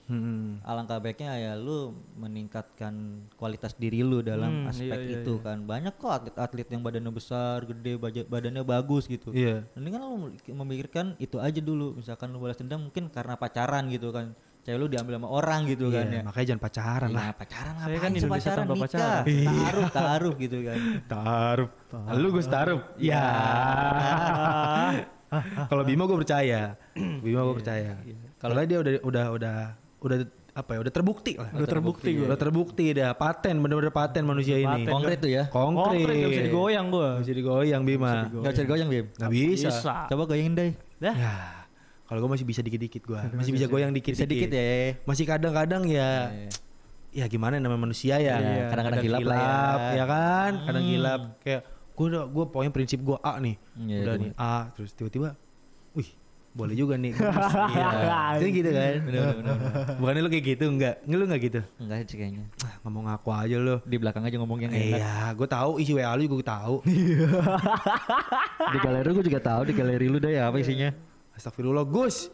Hmm. 0.06 0.62
alangkah 0.62 0.97
baiknya 0.97 1.34
ya 1.34 1.51
lu 1.56 1.91
meningkatkan 2.16 2.93
kualitas 3.34 3.74
diri 3.74 3.99
lu 3.99 4.22
dalam 4.22 4.62
Hmm, 4.62 4.70
aspek 4.70 4.91
iya, 4.91 5.12
iya, 5.12 5.20
itu 5.20 5.39
kan 5.39 5.62
banyak 5.62 5.93
kok 5.93 6.12
atlet-atlet 6.12 6.68
yang 6.68 6.80
badannya 6.80 7.10
besar 7.10 7.64
gede 7.64 7.95
badannya 8.24 8.62
bagus 8.62 9.06
gitu 9.06 9.32
Iya. 9.32 9.62
mendingan 9.74 9.99
lu 9.99 10.30
memikirkan 10.53 11.14
itu 11.18 11.38
aja 11.38 11.58
dulu 11.58 11.95
misalkan 11.95 12.30
lu 12.30 12.38
balas 12.38 12.56
dendam 12.56 12.82
mungkin 12.82 13.08
karena 13.08 13.34
pacaran 13.34 13.88
gitu 13.88 14.10
kan 14.10 14.32
cewek 14.62 14.76
lu 14.76 14.86
diambil 14.88 15.16
sama 15.16 15.28
orang 15.28 15.60
gitu 15.66 15.88
kan 15.88 16.06
Iya, 16.06 16.12
ya 16.12 16.22
makanya 16.24 16.45
jangan 16.47 16.62
pacaran 16.64 17.10
lah. 17.10 17.20
Nah, 17.20 17.32
pacaran 17.36 17.72
Saya 17.72 17.80
ngapain 17.80 17.97
kan 17.97 18.12
Indonesia 18.12 18.30
pacaran 18.30 18.66
nikah 18.66 18.82
pacaran. 18.82 19.24
taruh 19.26 19.89
taruh 19.91 20.34
gitu 20.36 20.58
kan 20.62 20.78
Taruh. 21.08 21.70
Lu 22.14 22.28
Gus 22.30 22.45
taruh. 22.45 22.80
Ya. 22.99 23.26
Kalau 25.68 25.84
Bima 25.84 26.03
gue 26.03 26.18
percaya. 26.18 26.76
Bima 26.95 27.41
gue 27.43 27.56
percaya. 27.56 27.93
Kalau 28.38 28.53
dia 28.62 28.78
udah 28.80 28.93
udah 29.01 29.26
udah 29.32 29.58
udah 30.06 30.18
apa 30.56 30.70
ya? 30.72 30.80
Udah 30.86 30.93
terbukti 30.93 31.32
lah. 31.36 31.49
Udah 31.51 31.68
terbukti 31.68 32.10
gue. 32.16 32.26
Udah 32.26 32.39
terbukti 32.39 32.86
dah 32.95 33.12
paten 33.12 33.56
bener-bener 33.60 33.91
paten 33.91 34.24
manusia 34.24 34.56
ini. 34.56 34.86
Paten. 34.86 34.93
konkret 34.93 35.18
tuh 35.20 35.32
ya 35.32 35.43
Konkret. 35.51 35.99
Konkret 35.99 36.16
nggak 36.16 36.32
bisa 36.32 36.45
digoyang 36.47 36.88
gua. 36.88 37.08
Nggak 37.18 37.24
bisa 37.26 37.34
digoyang 37.36 37.82
Bima. 37.84 38.12
nggak 38.32 38.53
bisa 38.53 38.64
digoyang 38.64 38.89
Bim 38.89 39.06
Nggak 39.12 39.32
bisa. 39.34 39.70
coba 40.08 40.24
goyangin 40.30 40.53
deh 40.56 40.72
Dah. 41.01 41.16
Ya. 41.16 41.34
Kalau 42.06 42.20
gue 42.22 42.30
masih 42.38 42.45
bisa 42.45 42.62
dikit-dikit 42.62 43.01
gue. 43.01 43.22
Masih 43.34 43.51
bisa 43.51 43.66
goyang 43.66 43.89
dikit-dikit. 43.89 44.30
bisa 44.30 44.30
dikit 44.30 44.51
ya 44.53 44.93
Masih 45.10 45.26
kadang-kadang 45.26 45.84
ya. 45.89 46.30
Iya. 46.30 46.49
Ya 47.16 47.26
gimana 47.32 47.58
namanya 47.58 47.82
manusia 47.88 48.20
ya. 48.20 48.36
Iya, 48.38 48.64
kadang-kadang 48.70 49.01
gilap 49.01 49.22
lah 49.26 49.39
ya. 49.39 49.91
ya 49.97 50.06
kan. 50.06 50.51
Kadang 50.70 50.84
gilap. 50.86 51.22
Kayak 51.41 51.62
gue 51.95 52.06
udah 52.12 52.24
gue 52.28 52.45
pokoknya 52.51 52.72
prinsip 52.76 52.99
gue 53.01 53.18
A 53.24 53.39
nih. 53.39 53.56
Iya, 53.88 53.99
udah 54.03 54.16
nih 54.20 54.32
A 54.36 54.56
terus 54.76 54.91
tiba-tiba, 54.91 55.34
boleh 56.56 56.72
juga 56.72 56.95
nih. 56.95 57.12
Iya. 57.76 58.39
Kan 58.39 58.49
gitu 58.49 58.70
kan. 58.72 58.93
Bukannya 59.99 60.22
lu 60.24 60.30
kayak 60.32 60.45
gitu 60.47 60.66
enggak? 60.66 60.95
Nggak 61.03 61.18
lu 61.18 61.26
enggak 61.28 61.41
gitu. 61.43 61.60
enggak 61.78 61.97
sih 62.08 62.16
kayaknya 62.16 62.43
Ah, 62.64 62.74
ngomong 62.82 63.06
aku 63.08 63.28
aja 63.30 63.58
lu. 63.58 63.76
di 63.84 63.97
belakang 63.99 64.24
aja 64.24 64.36
ngomong 64.39 64.60
yang 64.62 64.72
enak 64.72 64.99
Iya, 64.99 65.36
gue 65.36 65.47
tahu 65.47 65.72
isi 65.78 65.91
WA 65.91 66.16
lu 66.16 66.24
juga 66.24 66.36
gue 66.36 66.47
tahu. 66.47 66.76
di 68.74 68.78
galeri 68.80 69.10
gue 69.12 69.26
juga 69.26 69.41
tahu 69.41 69.62
di 69.66 69.74
galeri 69.74 70.08
lu 70.08 70.18
deh 70.18 70.32
ya 70.34 70.47
apa 70.47 70.58
isinya 70.58 70.89
Astagfirullah, 71.36 71.84
Gus. 71.84 72.32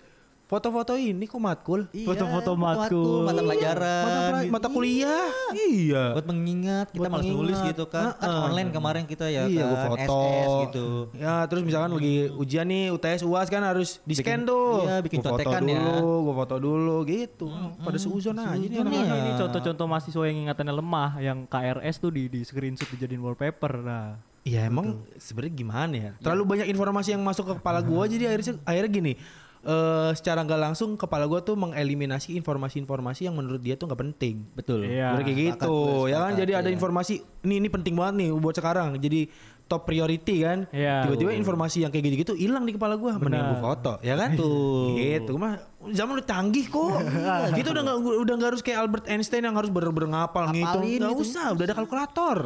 Foto-foto 0.51 0.99
ini 0.99 1.23
kok 1.23 1.39
matkul? 1.39 1.87
Foto-foto 1.87 2.59
matkul. 2.59 3.23
Iya, 3.23 3.27
mata 3.31 3.39
pelajaran 3.39 4.03
Mata, 4.03 4.39
gitu. 4.43 4.51
mata 4.51 4.67
kuliah? 4.67 5.23
Iya. 5.55 6.03
buat 6.11 6.27
mengingat 6.27 6.85
kita 6.91 6.99
Buat 6.99 7.11
malas 7.15 7.25
nulis 7.25 7.59
gitu 7.63 7.83
kan 7.87 8.11
kan 8.11 8.27
Heeh. 8.27 8.47
online 8.51 8.69
kemarin 8.69 9.03
kita 9.07 9.31
ya 9.31 9.47
iya, 9.47 9.63
kan 9.63 9.71
gue 9.71 9.79
foto. 9.87 10.19
SS 10.19 10.51
gitu 10.67 10.87
Ya, 11.15 11.47
terus 11.47 11.63
misalkan 11.63 11.95
lagi 11.95 12.15
ujian 12.35 12.67
nih 12.67 12.91
UTS 12.91 13.23
UAS 13.23 13.47
kan 13.47 13.63
harus 13.63 14.03
di 14.03 14.11
scan 14.11 14.43
Bikin- 14.43 14.51
tuh. 14.51 14.83
iya, 14.83 14.95
bikin 14.99 15.19
Gua 15.23 15.31
foto 15.31 15.39
ya. 15.39 15.59
dulu, 15.63 16.03
gue 16.19 16.35
foto 16.35 16.55
dulu 16.59 16.95
gitu. 17.07 17.47
Pada 17.79 17.95
seuzon 17.95 18.35
aja 18.35 18.59
nih 18.59 18.75
ya. 18.75 19.15
Ini 19.15 19.31
contoh-contoh 19.39 19.85
mahasiswa 19.87 20.23
yang 20.27 20.37
ingatannya 20.43 20.75
lemah, 20.75 21.11
yang 21.23 21.47
KRS 21.47 21.95
tuh 21.97 22.11
di, 22.11 22.27
di 22.27 22.43
screenshot 22.43 22.91
dijadiin 22.91 23.23
wallpaper. 23.23 23.79
Nah, 23.79 24.19
Iya 24.41 24.65
emang 24.65 24.97
sebenarnya 25.21 25.53
gimana 25.53 25.93
ya? 25.93 26.11
Terlalu 26.17 26.43
banyak 26.43 26.67
informasi 26.67 27.13
yang 27.13 27.21
masuk 27.21 27.45
ke 27.45 27.53
kepala 27.61 27.77
gua 27.79 28.09
jadi 28.09 28.25
akhirnya 28.25 28.57
akhirnya 28.65 28.89
gini. 28.89 29.13
Eh 29.61 30.11
secara 30.17 30.41
nggak 30.41 30.57
langsung 30.57 30.97
kepala 30.97 31.29
gua 31.29 31.45
tuh 31.45 31.53
mengeliminasi 31.53 32.33
informasi-informasi 32.33 33.29
yang 33.29 33.37
menurut 33.37 33.61
dia 33.61 33.77
tuh 33.77 33.85
nggak 33.85 34.01
penting. 34.01 34.41
betul 34.57 34.81
Iya. 34.81 35.13
Bener 35.13 35.23
kayak 35.29 35.39
gitu, 35.53 35.75
gue, 36.09 36.09
ya 36.09 36.17
kan? 36.17 36.33
Jadi 36.33 36.51
ada 36.57 36.69
iya. 36.69 36.73
informasi, 36.73 37.21
ini 37.45 37.61
ini 37.61 37.69
penting 37.69 37.93
banget 37.93 38.25
nih 38.25 38.29
buat 38.33 38.57
sekarang. 38.57 38.97
Jadi 38.97 39.29
top 39.69 39.85
priority 39.85 40.41
kan. 40.41 40.65
Iya. 40.73 41.05
Tiba-tiba 41.05 41.31
informasi 41.37 41.85
yang 41.85 41.93
kayak 41.93 42.09
gitu-gitu 42.09 42.33
hilang 42.33 42.65
di 42.65 42.73
kepala 42.73 42.97
gua. 42.97 43.21
Mending 43.21 43.61
foto, 43.61 44.01
ya 44.01 44.17
kan? 44.17 44.33
Betul. 44.33 44.97
Gitu, 44.97 45.29
Gua 45.29 45.41
mah 45.45 45.53
zaman 45.93 46.11
udah 46.17 46.27
canggih 46.27 46.65
kok. 46.65 46.97
gitu 47.61 47.69
udah 47.69 47.83
nggak 47.85 47.97
udah 48.01 48.33
nggak 48.41 48.49
harus 48.49 48.61
kayak 48.65 48.81
Albert 48.81 49.05
Einstein 49.07 49.45
yang 49.45 49.53
harus 49.53 49.69
bener-bener 49.69 50.09
ngapal 50.09 50.49
ngitung. 50.49 50.83
Nggak 50.83 51.13
itu. 51.13 51.23
usah, 51.23 51.53
udah 51.53 51.65
ada 51.69 51.75
kalkulator. 51.77 52.37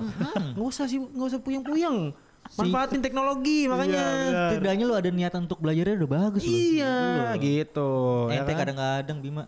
Nggak 0.51 0.68
usah 0.68 0.86
sih, 0.86 0.99
nggak 0.99 1.28
usah 1.32 1.39
puyeng-puyeng. 1.39 2.11
Manfaatin 2.47 2.99
teknologi 2.99 3.65
makanya. 3.65 4.05
setidaknya 4.47 4.83
lu 4.83 4.93
ada 4.93 5.09
niatan 5.09 5.43
untuk 5.43 5.57
belajarnya 5.57 5.97
udah 5.97 6.09
bagus 6.11 6.41
loh. 6.41 6.53
Iya, 6.53 6.95
gitu. 7.35 7.91
ya 8.29 8.37
ente 8.37 8.47
kan? 8.47 8.59
kadang-kadang 8.61 9.17
Bima 9.17 9.43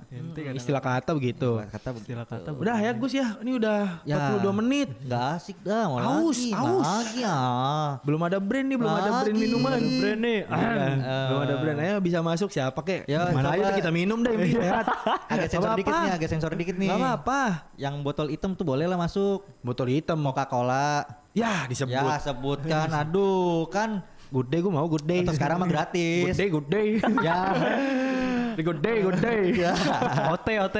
Istilah 0.49 0.81
kata 0.81 1.11
begitu. 1.11 1.61
kata 1.63 1.93
istilah 1.93 2.25
kata 2.25 2.49
Udah 2.51 2.75
ya 2.75 2.91
Gus 2.91 3.13
ya, 3.13 3.37
ini 3.39 3.55
udah 3.55 4.01
Ya. 4.03 4.33
42 4.35 4.49
menit. 4.55 4.89
nggak 4.99 5.23
asik 5.35 5.57
dah 5.61 5.85
mau 5.85 5.97
Aus, 5.99 6.35
lagi 6.35 6.49
aus. 6.51 6.59
mau 6.59 6.79
lagi 6.81 7.19
ah 7.23 7.89
Belum 8.01 8.21
ada 8.23 8.37
brand 8.37 8.65
nih, 8.65 8.77
belum 8.77 8.91
ada 8.91 9.09
brand 9.13 9.27
Lagi. 9.29 9.39
minuman. 9.39 9.71
brand 9.77 10.19
nih. 10.19 10.39
Iya, 10.43 10.73
belum 11.27 11.39
ada 11.39 11.55
brand. 11.55 11.77
Ayo 11.79 11.95
bisa 11.99 12.19
masuk 12.19 12.49
siapa 12.49 12.79
kek? 12.81 13.01
Ya, 13.05 13.29
Mana 13.29 13.53
aja 13.53 13.71
kita 13.71 13.89
minum 13.89 14.19
deh 14.19 14.33
yang 14.33 14.57
sehat. 14.59 14.85
agak 15.27 15.47
sensor 15.47 15.71
dikit 15.75 15.93
nih 15.93 16.11
agak 16.11 16.29
sensor 16.29 16.51
dikit 16.53 16.75
nih 16.75 16.87
Gak 16.87 16.97
apa-apa. 16.97 17.41
yang 17.75 18.01
botol 18.01 18.27
hitam 18.27 18.51
tuh 18.51 18.65
boleh 18.65 18.83
lah 18.83 18.97
masuk 18.97 19.45
Botol 19.61 19.87
hitam. 19.89 20.17
Coca 20.19 20.43
Cola 20.43 21.05
Ya 21.37 21.69
disebut. 21.69 21.93
ya 21.93 22.17
sebutkan 22.17 22.89
aduh 22.89 23.69
kan 23.69 24.01
Good 24.27 24.51
day 24.51 24.59
gue 24.59 24.67
mau 24.67 24.83
good 24.91 25.07
day. 25.07 25.23
Atau 25.23 25.39
sekarang 25.39 25.55
mah 25.55 25.71
gratis. 25.71 26.27
Good 26.27 26.35
day, 26.35 26.47
good 26.51 26.67
day. 26.67 26.87
ya 27.27 27.37
good 28.57 28.79
day, 28.81 28.99
good 28.99 29.19
day. 29.21 29.39
ya 29.55 29.71
OT 30.27 30.47
OT. 30.59 30.77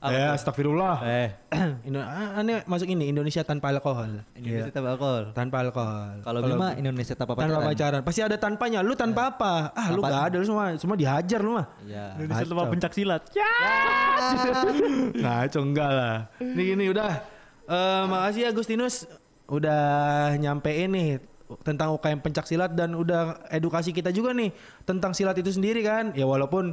Ya, 0.00 0.32
astagfirullah. 0.32 1.04
eh 1.04 1.28
Indo 1.86 2.00
ah, 2.00 2.40
ini 2.40 2.64
masuk 2.64 2.88
ini 2.88 3.12
Indonesia 3.12 3.44
tanpa 3.44 3.68
alkohol. 3.68 4.24
Indonesia 4.32 4.70
Iya. 4.70 4.72
tanpa 4.72 4.88
alkohol 4.96 5.22
Tanpa 5.36 5.56
alkohol. 5.60 6.14
kalau 6.24 6.40
Bima 6.40 6.72
Indonesia 6.72 7.12
tanpa 7.12 7.36
tanpa 7.36 7.60
pacaran 7.60 7.68
pacaran. 7.68 8.00
Pasti 8.08 8.20
ada 8.24 8.36
tanpanya. 8.40 8.80
Lu 8.80 8.96
tanpa 8.96 9.36
apa? 9.36 9.52
Ah, 9.76 9.92
lu 9.92 10.00
gak 10.00 10.32
ada 10.32 10.36
lu 10.40 10.46
semua 10.48 10.72
semua 10.80 10.96
dihajar 10.96 11.44
lu 11.44 11.60
mah. 11.60 11.66
ya 11.84 12.16
Indonesia 12.16 12.46
tanpa 12.48 12.64
pencak 12.72 12.92
silat. 12.96 13.22
Ya. 13.36 13.52
Ngaco 15.22 15.60
enggak 15.60 15.90
lah. 15.92 16.16
Nih 16.40 16.72
gini 16.72 16.88
udah. 16.88 17.20
Eh 17.68 18.02
makasih 18.08 18.48
Agustinus 18.48 19.04
udah 19.52 19.82
nyampein 20.40 20.88
nih 20.88 21.10
tentang 21.60 21.92
UKM 22.00 22.24
pencak 22.24 22.48
silat 22.48 22.72
dan 22.72 22.96
udah 22.96 23.44
edukasi 23.52 23.92
kita 23.92 24.08
juga 24.08 24.32
nih 24.32 24.48
tentang 24.88 25.12
silat 25.12 25.36
itu 25.36 25.52
sendiri 25.52 25.84
kan. 25.84 26.16
Ya 26.16 26.24
walaupun 26.24 26.72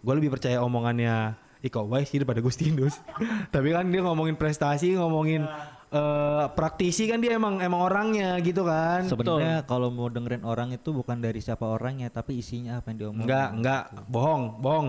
gue 0.00 0.14
lebih 0.16 0.32
percaya 0.32 0.64
omongannya 0.64 1.36
Iko 1.60 1.84
Uwais 1.84 2.08
sih 2.08 2.16
daripada 2.16 2.40
Agustinus. 2.40 2.96
Tapi 3.54 3.76
kan 3.76 3.84
dia 3.92 4.00
ngomongin 4.00 4.40
prestasi, 4.40 4.96
ngomongin 4.96 5.44
eh, 5.92 6.44
praktisi 6.56 7.04
kan 7.10 7.20
dia 7.20 7.36
emang 7.36 7.60
emang 7.60 7.84
orangnya 7.84 8.40
gitu 8.40 8.64
kan. 8.64 9.04
sebenarnya 9.04 9.68
kalau 9.68 9.92
mau 9.92 10.08
dengerin 10.08 10.42
orang 10.48 10.72
itu 10.72 10.96
bukan 10.96 11.20
dari 11.20 11.44
siapa 11.44 11.68
orangnya 11.68 12.08
tapi 12.08 12.40
isinya 12.40 12.80
apa 12.80 12.92
yang 12.92 12.98
diomongin 13.12 13.28
Enggak, 13.28 13.48
enggak, 13.52 13.82
bohong, 14.08 14.42
bohong. 14.64 14.88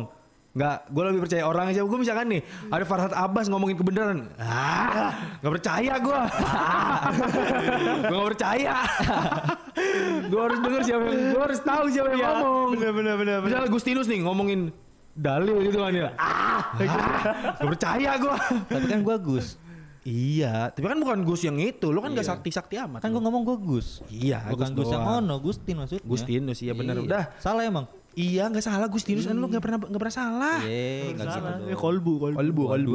Enggak, 0.57 0.89
gue 0.89 1.03
lebih 1.13 1.21
percaya 1.21 1.43
orang 1.45 1.69
aja. 1.69 1.85
Gue 1.85 1.99
misalkan 2.01 2.25
nih, 2.33 2.41
ada 2.73 2.81
Farhad 2.81 3.13
Abbas 3.13 3.45
ngomongin 3.45 3.77
kebenaran. 3.77 4.25
Ah, 4.41 5.37
gak 5.37 5.53
percaya 5.53 5.93
gue. 6.01 6.21
gue 8.09 8.17
gak 8.17 8.29
percaya. 8.33 8.75
gue 10.25 10.41
harus 10.41 10.59
denger 10.65 10.81
siapa 10.81 11.03
yang, 11.05 11.21
gue 11.29 11.41
harus 11.45 11.59
tahu 11.61 11.85
siapa 11.93 12.09
yang 12.09 12.21
ngomong. 12.41 12.67
Bener, 12.73 12.89
bener, 12.89 13.15
bener. 13.21 13.37
Misalnya 13.45 13.69
Agustinus 13.69 14.09
nih 14.09 14.25
ngomongin 14.25 14.73
dalil 15.13 15.61
gitu 15.61 15.77
kan 15.77 15.93
ya. 15.93 16.09
Ah, 16.17 16.73
gak 17.61 17.69
percaya 17.77 18.11
gue. 18.17 18.35
tapi 18.65 18.85
kan 18.89 18.99
gua 19.05 19.17
Gus 19.21 19.61
iya, 20.07 20.71
tapi 20.71 20.87
kan 20.87 20.97
bukan 20.97 21.21
Gus 21.21 21.45
yang 21.45 21.61
itu. 21.61 21.93
Lu 21.93 22.01
kan 22.01 22.17
gak 22.17 22.25
sakti-sakti 22.25 22.81
amat. 22.81 23.05
kan 23.05 23.13
gua 23.13 23.21
ngomong 23.29 23.45
gua 23.45 23.57
Gus 23.61 24.01
Iya, 24.09 24.41
bukan 24.49 24.73
Gus 24.73 24.89
yang 24.89 25.05
doang. 25.05 25.21
ono 25.21 25.35
Gustin 25.37 25.75
maksudnya 25.77 26.01
Gustinus, 26.01 26.57
iya 26.65 26.73
bener. 26.73 26.97
Udah. 27.05 27.29
salah 27.37 27.61
emang 27.61 27.85
Iya 28.17 28.49
nggak 28.49 28.65
salah 28.65 28.89
Gustinus 28.89 29.29
kan 29.29 29.37
lu 29.37 29.45
nggak 29.45 29.61
pernah 29.61 29.77
nggak 29.77 30.01
pernah 30.01 30.15
salah. 30.15 30.57
Ye, 30.65 31.13
enggak 31.13 31.29
gitu 31.29 31.37
Salah. 31.37 31.69
Eh, 31.69 31.77
kolbu, 31.77 32.13
kolbu. 32.17 32.35
Kolbu 32.35 32.63
kolbu. 32.65 32.93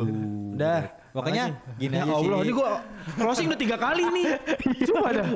Udah. 0.59 0.81
Pokoknya 1.13 1.45
gini 1.77 1.95
Ya 1.95 2.03
aja 2.03 2.13
Allah, 2.17 2.39
sih. 2.41 2.45
ini 2.49 2.53
gua 2.57 2.71
closing 3.15 3.47
udah 3.47 3.61
tiga 3.61 3.77
kali 3.79 4.03
nih. 4.11 4.27
Coba 4.91 5.09
dah. 5.15 5.29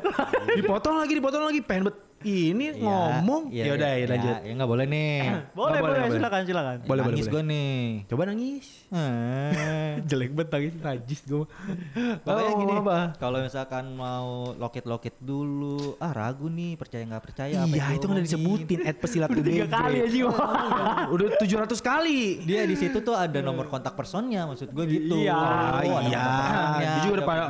Dipotong 0.59 0.97
lagi, 0.99 1.13
dipotong 1.15 1.45
lagi. 1.47 1.61
Pengen 1.63 1.87
bet 1.87 1.97
ini 2.27 2.67
Iya, 2.69 2.83
ngomong. 2.83 3.43
iya, 3.49 3.63
ya 3.63 3.73
udah, 3.75 3.91
iya, 3.91 3.99
ya 3.99 4.07
lanjut. 4.09 4.35
Ya 4.41 4.53
nggak 4.53 4.71
boleh 4.71 4.87
nih. 4.87 5.15
Boleh, 5.23 5.39
boleh, 5.55 5.79
boleh, 5.79 5.99
boleh. 6.03 6.11
silakan, 6.13 6.41
silakan. 6.43 6.77
Boleh, 6.83 7.03
Nangis 7.03 7.19
boleh. 7.23 7.33
gue 7.33 7.43
nih. 7.47 7.77
Coba 8.07 8.23
nangis. 8.27 8.67
Jelek 10.09 10.31
banget 10.33 10.51
nangis, 10.53 10.73
najis 10.79 11.21
gua. 11.25 11.45
Pokoknya 12.19 12.45
Oh, 12.47 12.59
gini, 12.59 12.75
apa? 12.77 12.99
kalau 13.17 13.39
misalkan 13.41 13.85
mau 13.93 14.29
loket-loket 14.55 15.15
dulu, 15.19 15.97
ah 15.99 16.11
ragu 16.11 16.47
nih, 16.47 16.75
percaya 16.75 17.03
nggak 17.05 17.25
percaya 17.25 17.55
apa 17.59 17.69
Iya, 17.69 17.81
yang 17.81 17.95
itu 17.95 18.05
kan 18.05 18.13
udah 18.13 18.25
disebutin 18.25 18.81
at 18.83 18.97
pesilat 18.97 19.29
Udah 19.29 19.43
tiga 19.43 19.67
kali 19.67 19.97
aja. 20.01 20.27
Udah 21.09 21.27
700 21.37 21.81
kali. 21.81 22.21
Dia 22.43 22.65
di 22.65 22.75
situ 22.75 22.99
tuh 23.01 23.15
ada 23.15 23.39
nomor 23.41 23.67
kontak 23.67 23.95
personnya, 23.95 24.45
maksud 24.45 24.69
gue 24.69 24.85
gitu. 24.87 25.17
Iya. 25.19 25.39
Oh, 25.83 26.01
iya. 26.03 26.25
Dia 26.77 26.89
juga 27.03 27.15
udah 27.15 27.27
pada 27.27 27.43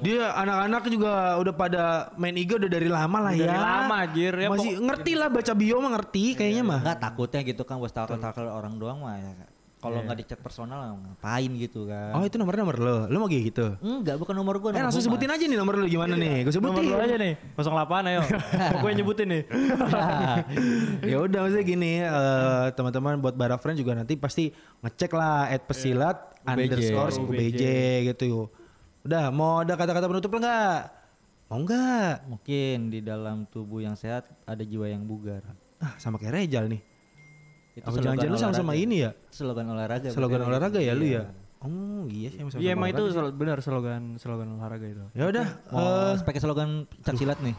dia 0.00 0.24
anak-anak 0.34 0.82
juga 0.86 1.12
udah 1.36 1.54
pada 1.54 1.82
main 2.14 2.34
IG 2.34 2.50
udah 2.56 2.70
dari 2.70 2.88
lama 2.88 3.18
lah 3.20 3.32
Dari 3.32 3.46
ya. 3.46 3.58
lama, 3.58 3.98
anjir, 4.26 4.34
ya, 4.36 4.48
Masih 4.48 4.72
ngerti 4.78 5.12
lah 5.12 5.28
baca 5.28 5.52
bio 5.52 5.76
mah 5.78 5.92
ngerti 5.92 6.24
kayaknya 6.34 6.62
mah. 6.62 6.80
Enggak 6.80 6.98
takutnya 7.00 7.40
gitu 7.42 7.62
kan 7.62 7.76
buat 7.76 7.88
stalker-stalker 7.88 8.44
orang 8.44 8.74
doang 8.74 9.00
mah 9.00 9.14
ya. 9.14 9.32
Kalau 9.76 10.00
Iya. 10.00 10.04
nggak 10.08 10.16
di 10.16 10.24
chat 10.24 10.40
personal 10.40 10.96
ngapain 10.96 11.52
gitu 11.60 11.84
kan. 11.84 12.16
Oh, 12.16 12.24
itu 12.24 12.40
nomor 12.40 12.56
nomor 12.56 12.72
lo. 12.74 12.96
Lo 13.04 13.16
mau 13.18 13.28
kayak 13.28 13.44
gitu? 13.46 13.66
Enggak, 13.78 14.16
bukan 14.16 14.32
nomor 14.32 14.56
gue. 14.56 14.72
Eh 14.72 14.80
langsung 14.80 15.04
sebutin 15.04 15.28
aja 15.28 15.44
nih 15.44 15.54
nomor 15.54 15.76
lo 15.76 15.84
gimana 15.84 16.16
nih? 16.16 16.40
Gue 16.40 16.56
Nomor 16.56 16.80
sebutin. 16.80 16.88
lu 16.88 16.96
aja 16.96 17.16
nih, 17.20 17.32
08 17.52 18.08
ayo. 18.08 18.20
Gue 18.80 18.90
nyebutin 18.96 19.28
nih. 19.28 19.42
ya 21.10 21.16
udah 21.20 21.38
maksudnya 21.38 21.66
gini 21.66 21.92
eh, 22.00 22.66
teman-teman 22.72 23.20
buat 23.20 23.34
Bara 23.34 23.56
Friend 23.56 23.76
juga 23.76 23.92
nanti 23.92 24.16
pasti 24.16 24.48
ngecek 24.80 25.12
lah 25.12 25.48
at 25.48 25.62
pesilat 25.62 26.16
UBJ. 26.42 26.60
underscore 26.64 27.10
UBJ. 27.14 27.20
UBJ 27.28 27.62
gitu. 28.08 28.48
Udah 29.04 29.28
mau 29.28 29.60
ada 29.60 29.76
kata-kata 29.76 30.08
penutup 30.08 30.30
lo 30.30 30.38
nggak? 30.40 31.03
Mau 31.46 31.60
nggak? 31.60 32.26
Mungkin 32.26 32.76
di 32.88 33.00
dalam 33.00 33.44
tubuh 33.46 33.78
yang 33.78 33.94
sehat 33.94 34.24
ada 34.42 34.62
jiwa 34.62 34.88
yang 34.88 35.04
bugar. 35.04 35.44
Ah 35.78 35.94
sama 35.96 36.16
kayak 36.16 36.34
Rejal 36.34 36.66
nih. 36.66 36.80
Itu 37.74 37.84
Apa 37.84 37.98
jangan-jangan 37.98 38.32
lu 38.32 38.38
sama-sama 38.40 38.72
ini 38.74 39.02
ya? 39.02 39.10
Slogan 39.28 39.66
olahraga. 39.68 40.08
Slogan 40.08 40.40
bener. 40.40 40.50
olahraga 40.50 40.78
ya 40.78 40.92
lu 40.92 41.04
Iya. 41.04 41.22
ya? 41.22 41.24
Oh 41.60 42.04
iya 42.06 42.28
sih 42.28 42.38
Iya 42.60 42.76
emang 42.76 42.92
itu 42.92 43.02
sel- 43.08 43.32
benar 43.32 43.58
slogan 43.60 44.16
slogan 44.16 44.48
olahraga 44.52 44.84
itu. 44.84 45.04
Ya 45.12 45.24
udah, 45.26 45.46
eh, 45.48 46.12
pakai 46.20 46.40
slogan 46.40 46.84
pencak 46.86 47.14
silat 47.16 47.40
nih. 47.40 47.56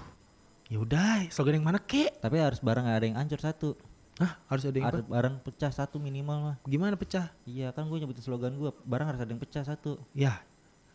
ya 0.65 0.77
udah, 0.77 1.29
slogan 1.29 1.57
yang 1.57 1.65
mana 1.65 1.77
kek? 1.77 2.09
Tapi 2.19 2.37
harus 2.37 2.57
bareng 2.57 2.85
ada 2.85 3.01
yang 3.01 3.13
ancur 3.15 3.37
satu. 3.37 3.77
Hah, 4.15 4.33
harus 4.47 4.63
ada 4.63 4.73
yang 4.73 4.87
Harus 4.87 5.03
apa? 5.03 5.11
bareng 5.11 5.35
pecah 5.41 5.69
satu 5.69 5.99
minimal 5.99 6.37
mah. 6.41 6.55
Gimana 6.63 6.95
pecah? 6.95 7.29
Iya 7.43 7.69
kan 7.69 7.85
gue 7.85 7.97
nyebutin 7.97 8.23
slogan 8.23 8.55
gue. 8.55 8.71
Bareng 8.81 9.05
harus 9.05 9.19
ada 9.19 9.27
yang 9.27 9.37
pecah 9.37 9.61
satu. 9.61 9.99
Ya, 10.11 10.39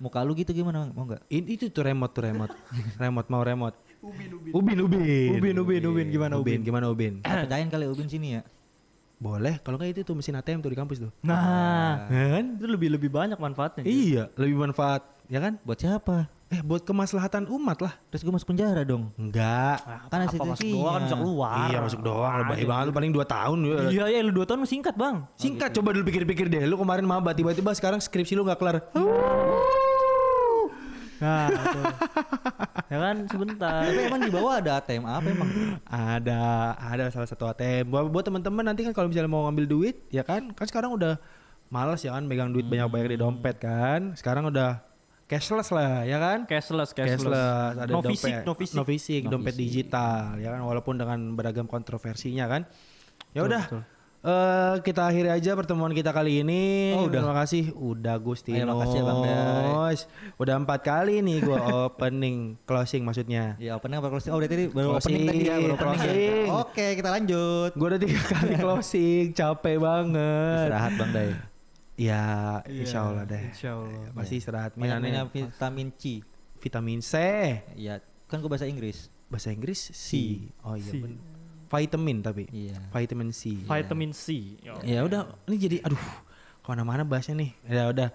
Muka 0.01 0.25
lu 0.25 0.33
gitu 0.33 0.57
gimana? 0.57 0.89
Mau 0.97 1.05
nggak? 1.05 1.29
ini 1.29 1.61
itu 1.61 1.69
tuh 1.69 1.85
remote 1.85 2.13
tuh 2.17 2.25
remote. 2.25 2.57
remote 3.05 3.29
mau 3.29 3.45
remote. 3.45 3.77
Ubin, 4.01 4.33
ubin. 4.33 4.49
Ubin, 4.57 5.29
Ubin, 5.37 5.55
ubin, 5.61 5.83
ubin, 5.85 6.07
gimana 6.09 6.35
Ubin, 6.41 6.57
ubin? 6.57 6.61
gimana 6.65 6.87
Ubin? 6.89 7.13
Pecahin 7.21 7.69
kali 7.69 7.85
Ubin 7.85 8.09
sini 8.09 8.41
ya. 8.41 8.43
Boleh, 9.21 9.61
kalau 9.61 9.77
nggak 9.77 9.93
itu 9.93 10.01
tuh 10.01 10.17
mesin 10.17 10.41
ATM 10.41 10.65
tuh 10.65 10.73
di 10.73 10.79
kampus 10.81 11.05
tuh. 11.05 11.13
Nah, 11.21 12.09
Kan? 12.09 12.57
itu 12.57 12.65
lebih 12.65 12.97
lebih 12.97 13.13
banyak 13.13 13.37
manfaatnya. 13.37 13.85
Iya, 13.85 14.33
lebih 14.41 14.57
manfaat, 14.57 15.05
ya 15.29 15.37
kan? 15.45 15.61
Buat 15.61 15.85
siapa? 15.85 16.25
Eh, 16.51 16.65
buat 16.65 16.83
kemaslahatan 16.83 17.47
umat 17.47 17.79
lah. 17.79 17.95
Terus 18.11 18.27
gue 18.27 18.33
masuk 18.35 18.49
penjara 18.51 18.83
dong. 18.83 19.13
Enggak. 19.15 19.85
Kan 20.11 20.25
apa 20.27 20.43
masuk 20.51 20.67
doang 20.67 20.95
kan 20.99 21.03
bisa 21.07 21.17
keluar. 21.21 21.69
Iya, 21.71 21.79
masuk 21.79 22.01
doang. 22.03 22.33
Lu 22.35 22.45
baik 22.49 22.65
banget 22.67 22.85
lu 22.89 22.95
paling 22.97 23.13
2 23.15 23.23
tahun 23.23 23.59
ya. 23.63 23.77
Iya, 23.87 24.05
iya 24.11 24.21
lu 24.25 24.33
2 24.35 24.49
tahun 24.51 24.67
singkat, 24.67 24.99
Bang. 24.99 25.31
Singkat 25.39 25.71
coba 25.79 25.95
dulu 25.95 26.11
pikir-pikir 26.11 26.51
deh. 26.51 26.65
Lu 26.67 26.75
kemarin 26.75 27.07
maba 27.07 27.31
tiba-tiba 27.31 27.71
sekarang 27.71 28.03
skripsi 28.03 28.35
lu 28.35 28.43
nggak 28.43 28.59
kelar. 28.59 28.83
Nah, 31.21 31.53
ya 32.89 32.97
kan 32.97 33.17
sebentar. 33.29 33.85
Tapi 33.85 34.01
emang 34.09 34.21
di 34.25 34.33
bawah 34.33 34.57
ada 34.57 34.81
ATM 34.81 35.05
apa 35.05 35.27
emang? 35.29 35.49
Ada, 35.85 36.43
ada 36.81 37.05
salah 37.13 37.29
satu 37.29 37.45
ATM. 37.45 37.93
Buat, 37.93 38.09
buat 38.09 38.25
teman-teman 38.25 38.65
nanti 38.65 38.89
kan 38.89 38.97
kalau 38.97 39.13
misalnya 39.13 39.29
mau 39.29 39.45
ngambil 39.49 39.67
duit, 39.69 39.97
ya 40.09 40.25
kan, 40.25 40.51
kan 40.57 40.65
sekarang 40.65 40.97
udah 40.97 41.21
malas 41.71 42.03
ya 42.03 42.17
kan 42.17 42.25
megang 42.27 42.51
duit 42.51 42.65
banyak-banyak 42.67 43.15
di 43.15 43.19
dompet 43.21 43.61
kan. 43.61 44.17
Sekarang 44.17 44.49
udah 44.49 44.81
cashless 45.31 45.71
lah, 45.71 46.03
ya 46.09 46.19
kan? 46.19 46.49
Cashless, 46.49 46.91
cashless. 46.91 47.23
Cashless, 47.23 47.79
ada 47.79 47.93
no 47.93 48.01
dompet, 48.03 48.17
fisik, 48.19 48.35
no 48.43 48.53
fisik. 48.57 48.77
no 48.77 48.83
fisik, 48.83 49.23
No 49.23 49.31
dompet 49.39 49.55
fisik. 49.55 49.63
digital, 49.63 50.41
ya 50.41 50.49
kan, 50.57 50.61
walaupun 50.65 50.99
dengan 50.99 51.19
beragam 51.39 51.69
kontroversinya 51.71 52.49
kan. 52.51 52.65
Ya 53.31 53.47
udah, 53.47 53.63
eh, 54.21 54.75
kita 54.81 55.05
akhiri 55.05 55.29
aja 55.29 55.53
pertemuan 55.53 55.91
kita 55.91 56.11
kali 56.11 56.41
ini. 56.41 56.93
Oh, 56.93 57.09
udah. 57.09 57.21
Terima 57.21 57.37
kasih, 57.37 57.63
udah 57.73 58.15
Gustinus. 58.17 58.61
Ayo, 58.61 58.69
makasih 58.69 58.99
ya, 58.99 59.05
Bang 59.05 59.19
Dai. 59.21 59.95
Udah 60.37 60.55
empat 60.57 60.81
kali 60.83 61.15
nih 61.21 61.39
gua 61.41 61.59
opening, 61.89 62.61
closing 62.65 63.03
maksudnya. 63.03 63.57
Ya 63.57 63.75
opening 63.75 63.99
apa 63.99 64.09
closing? 64.09 64.31
Oh 64.31 64.39
berarti 64.39 64.69
baru 64.69 64.89
Closing, 64.95 65.15
opening 65.17 65.23
tadi 65.27 65.41
ya, 65.41 65.55
baru 65.57 65.75
opening 65.75 65.75
ya. 65.75 66.01
closing. 66.05 66.47
Oke, 66.53 66.87
kita 66.95 67.09
lanjut. 67.11 67.71
Gue 67.73 67.87
udah 67.89 68.01
tiga 68.01 68.21
kali 68.37 68.53
closing, 68.57 69.25
capek 69.33 69.77
banget. 69.79 70.67
Istirahat 70.69 70.93
Bang 70.97 71.11
Dai. 71.13 71.31
Ya, 72.01 72.25
insya 72.65 72.99
Allah 73.05 73.25
deh. 73.25 73.45
Insya 73.53 73.77
Allah. 73.77 74.09
Pasti 74.17 74.35
istirahat. 74.37 74.73
Banyak 74.73 75.05
Minumnya 75.05 75.23
minum 75.29 75.49
vitamin 75.53 75.89
C. 75.93 76.25
vitamin 76.57 77.01
C. 77.01 77.13
Iya, 77.77 78.01
kan 78.25 78.41
gue 78.41 78.49
bahasa 78.49 78.65
Inggris. 78.65 79.09
Bahasa 79.29 79.53
Inggris 79.53 79.93
C. 79.93 80.09
Oh 80.65 80.81
iya 80.81 80.93
C. 80.93 81.05
Vitamin 81.71 82.19
tapi. 82.19 82.51
Iya. 82.51 82.83
Vitamin 82.91 83.31
C. 83.31 83.55
Vitamin 83.63 84.11
C. 84.11 84.59
Yo. 84.59 84.75
Ya 84.83 85.07
udah, 85.07 85.31
ini 85.47 85.57
jadi 85.57 85.77
aduh, 85.87 86.03
ke 86.61 86.67
mana-mana 86.67 87.07
bahasnya 87.07 87.39
nih. 87.39 87.51
Ya 87.71 87.87
udah, 87.87 88.09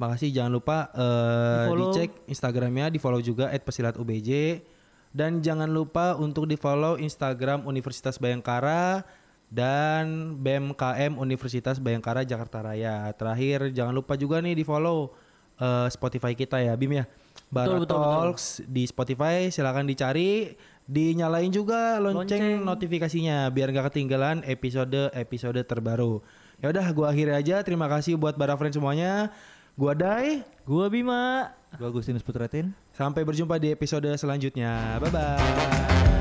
makasih 0.00 0.32
jangan 0.32 0.52
lupa 0.56 0.88
eh, 0.96 1.68
Di-follow. 1.68 1.92
dicek 1.92 2.10
Instagramnya, 2.24 2.86
di 2.88 2.98
follow 2.98 3.20
juga 3.20 3.52
@pesilatubj 3.52 4.28
dan 5.12 5.44
jangan 5.44 5.68
lupa 5.68 6.16
untuk 6.16 6.48
di 6.48 6.56
follow 6.56 6.96
Instagram 6.96 7.68
Universitas 7.68 8.16
Bayangkara 8.16 9.04
dan 9.52 10.32
BMKM 10.40 11.20
Universitas 11.20 11.76
Bayangkara 11.76 12.24
Jakarta 12.24 12.64
Raya. 12.64 13.12
Terakhir 13.12 13.68
jangan 13.76 13.92
lupa 13.92 14.16
juga 14.16 14.40
nih 14.40 14.56
di 14.56 14.64
follow 14.64 15.12
eh, 15.60 15.88
Spotify 15.92 16.32
kita 16.32 16.64
ya, 16.64 16.72
Bim 16.80 16.96
ya. 16.96 17.04
Bara 17.52 17.76
Betul, 17.76 17.84
betul, 17.84 17.98
betul. 18.00 18.12
Talks 18.16 18.44
di 18.64 18.82
Spotify 18.88 19.52
silakan 19.52 19.84
dicari, 19.84 20.56
dinyalain 20.86 21.50
juga 21.50 21.96
lonceng, 22.02 22.40
Lonceng. 22.42 22.66
notifikasinya 22.66 23.48
biar 23.50 23.70
nggak 23.70 23.92
ketinggalan 23.92 24.42
episode 24.46 25.10
episode 25.14 25.60
terbaru. 25.64 26.20
Ya 26.62 26.70
udah, 26.70 26.86
gua 26.94 27.10
akhiri 27.10 27.34
aja. 27.34 27.58
Terima 27.66 27.90
kasih 27.90 28.14
buat 28.14 28.38
para 28.38 28.54
friends 28.54 28.78
semuanya. 28.78 29.34
Gua 29.74 29.96
Dai. 29.96 30.46
Gua 30.62 30.86
Bima. 30.86 31.50
Gue 31.74 31.88
Agustinus 31.88 32.22
Putratin. 32.22 32.70
Sampai 32.92 33.24
berjumpa 33.24 33.56
di 33.56 33.72
episode 33.72 34.12
selanjutnya. 34.20 35.00
Bye 35.00 35.10
bye. 35.10 36.11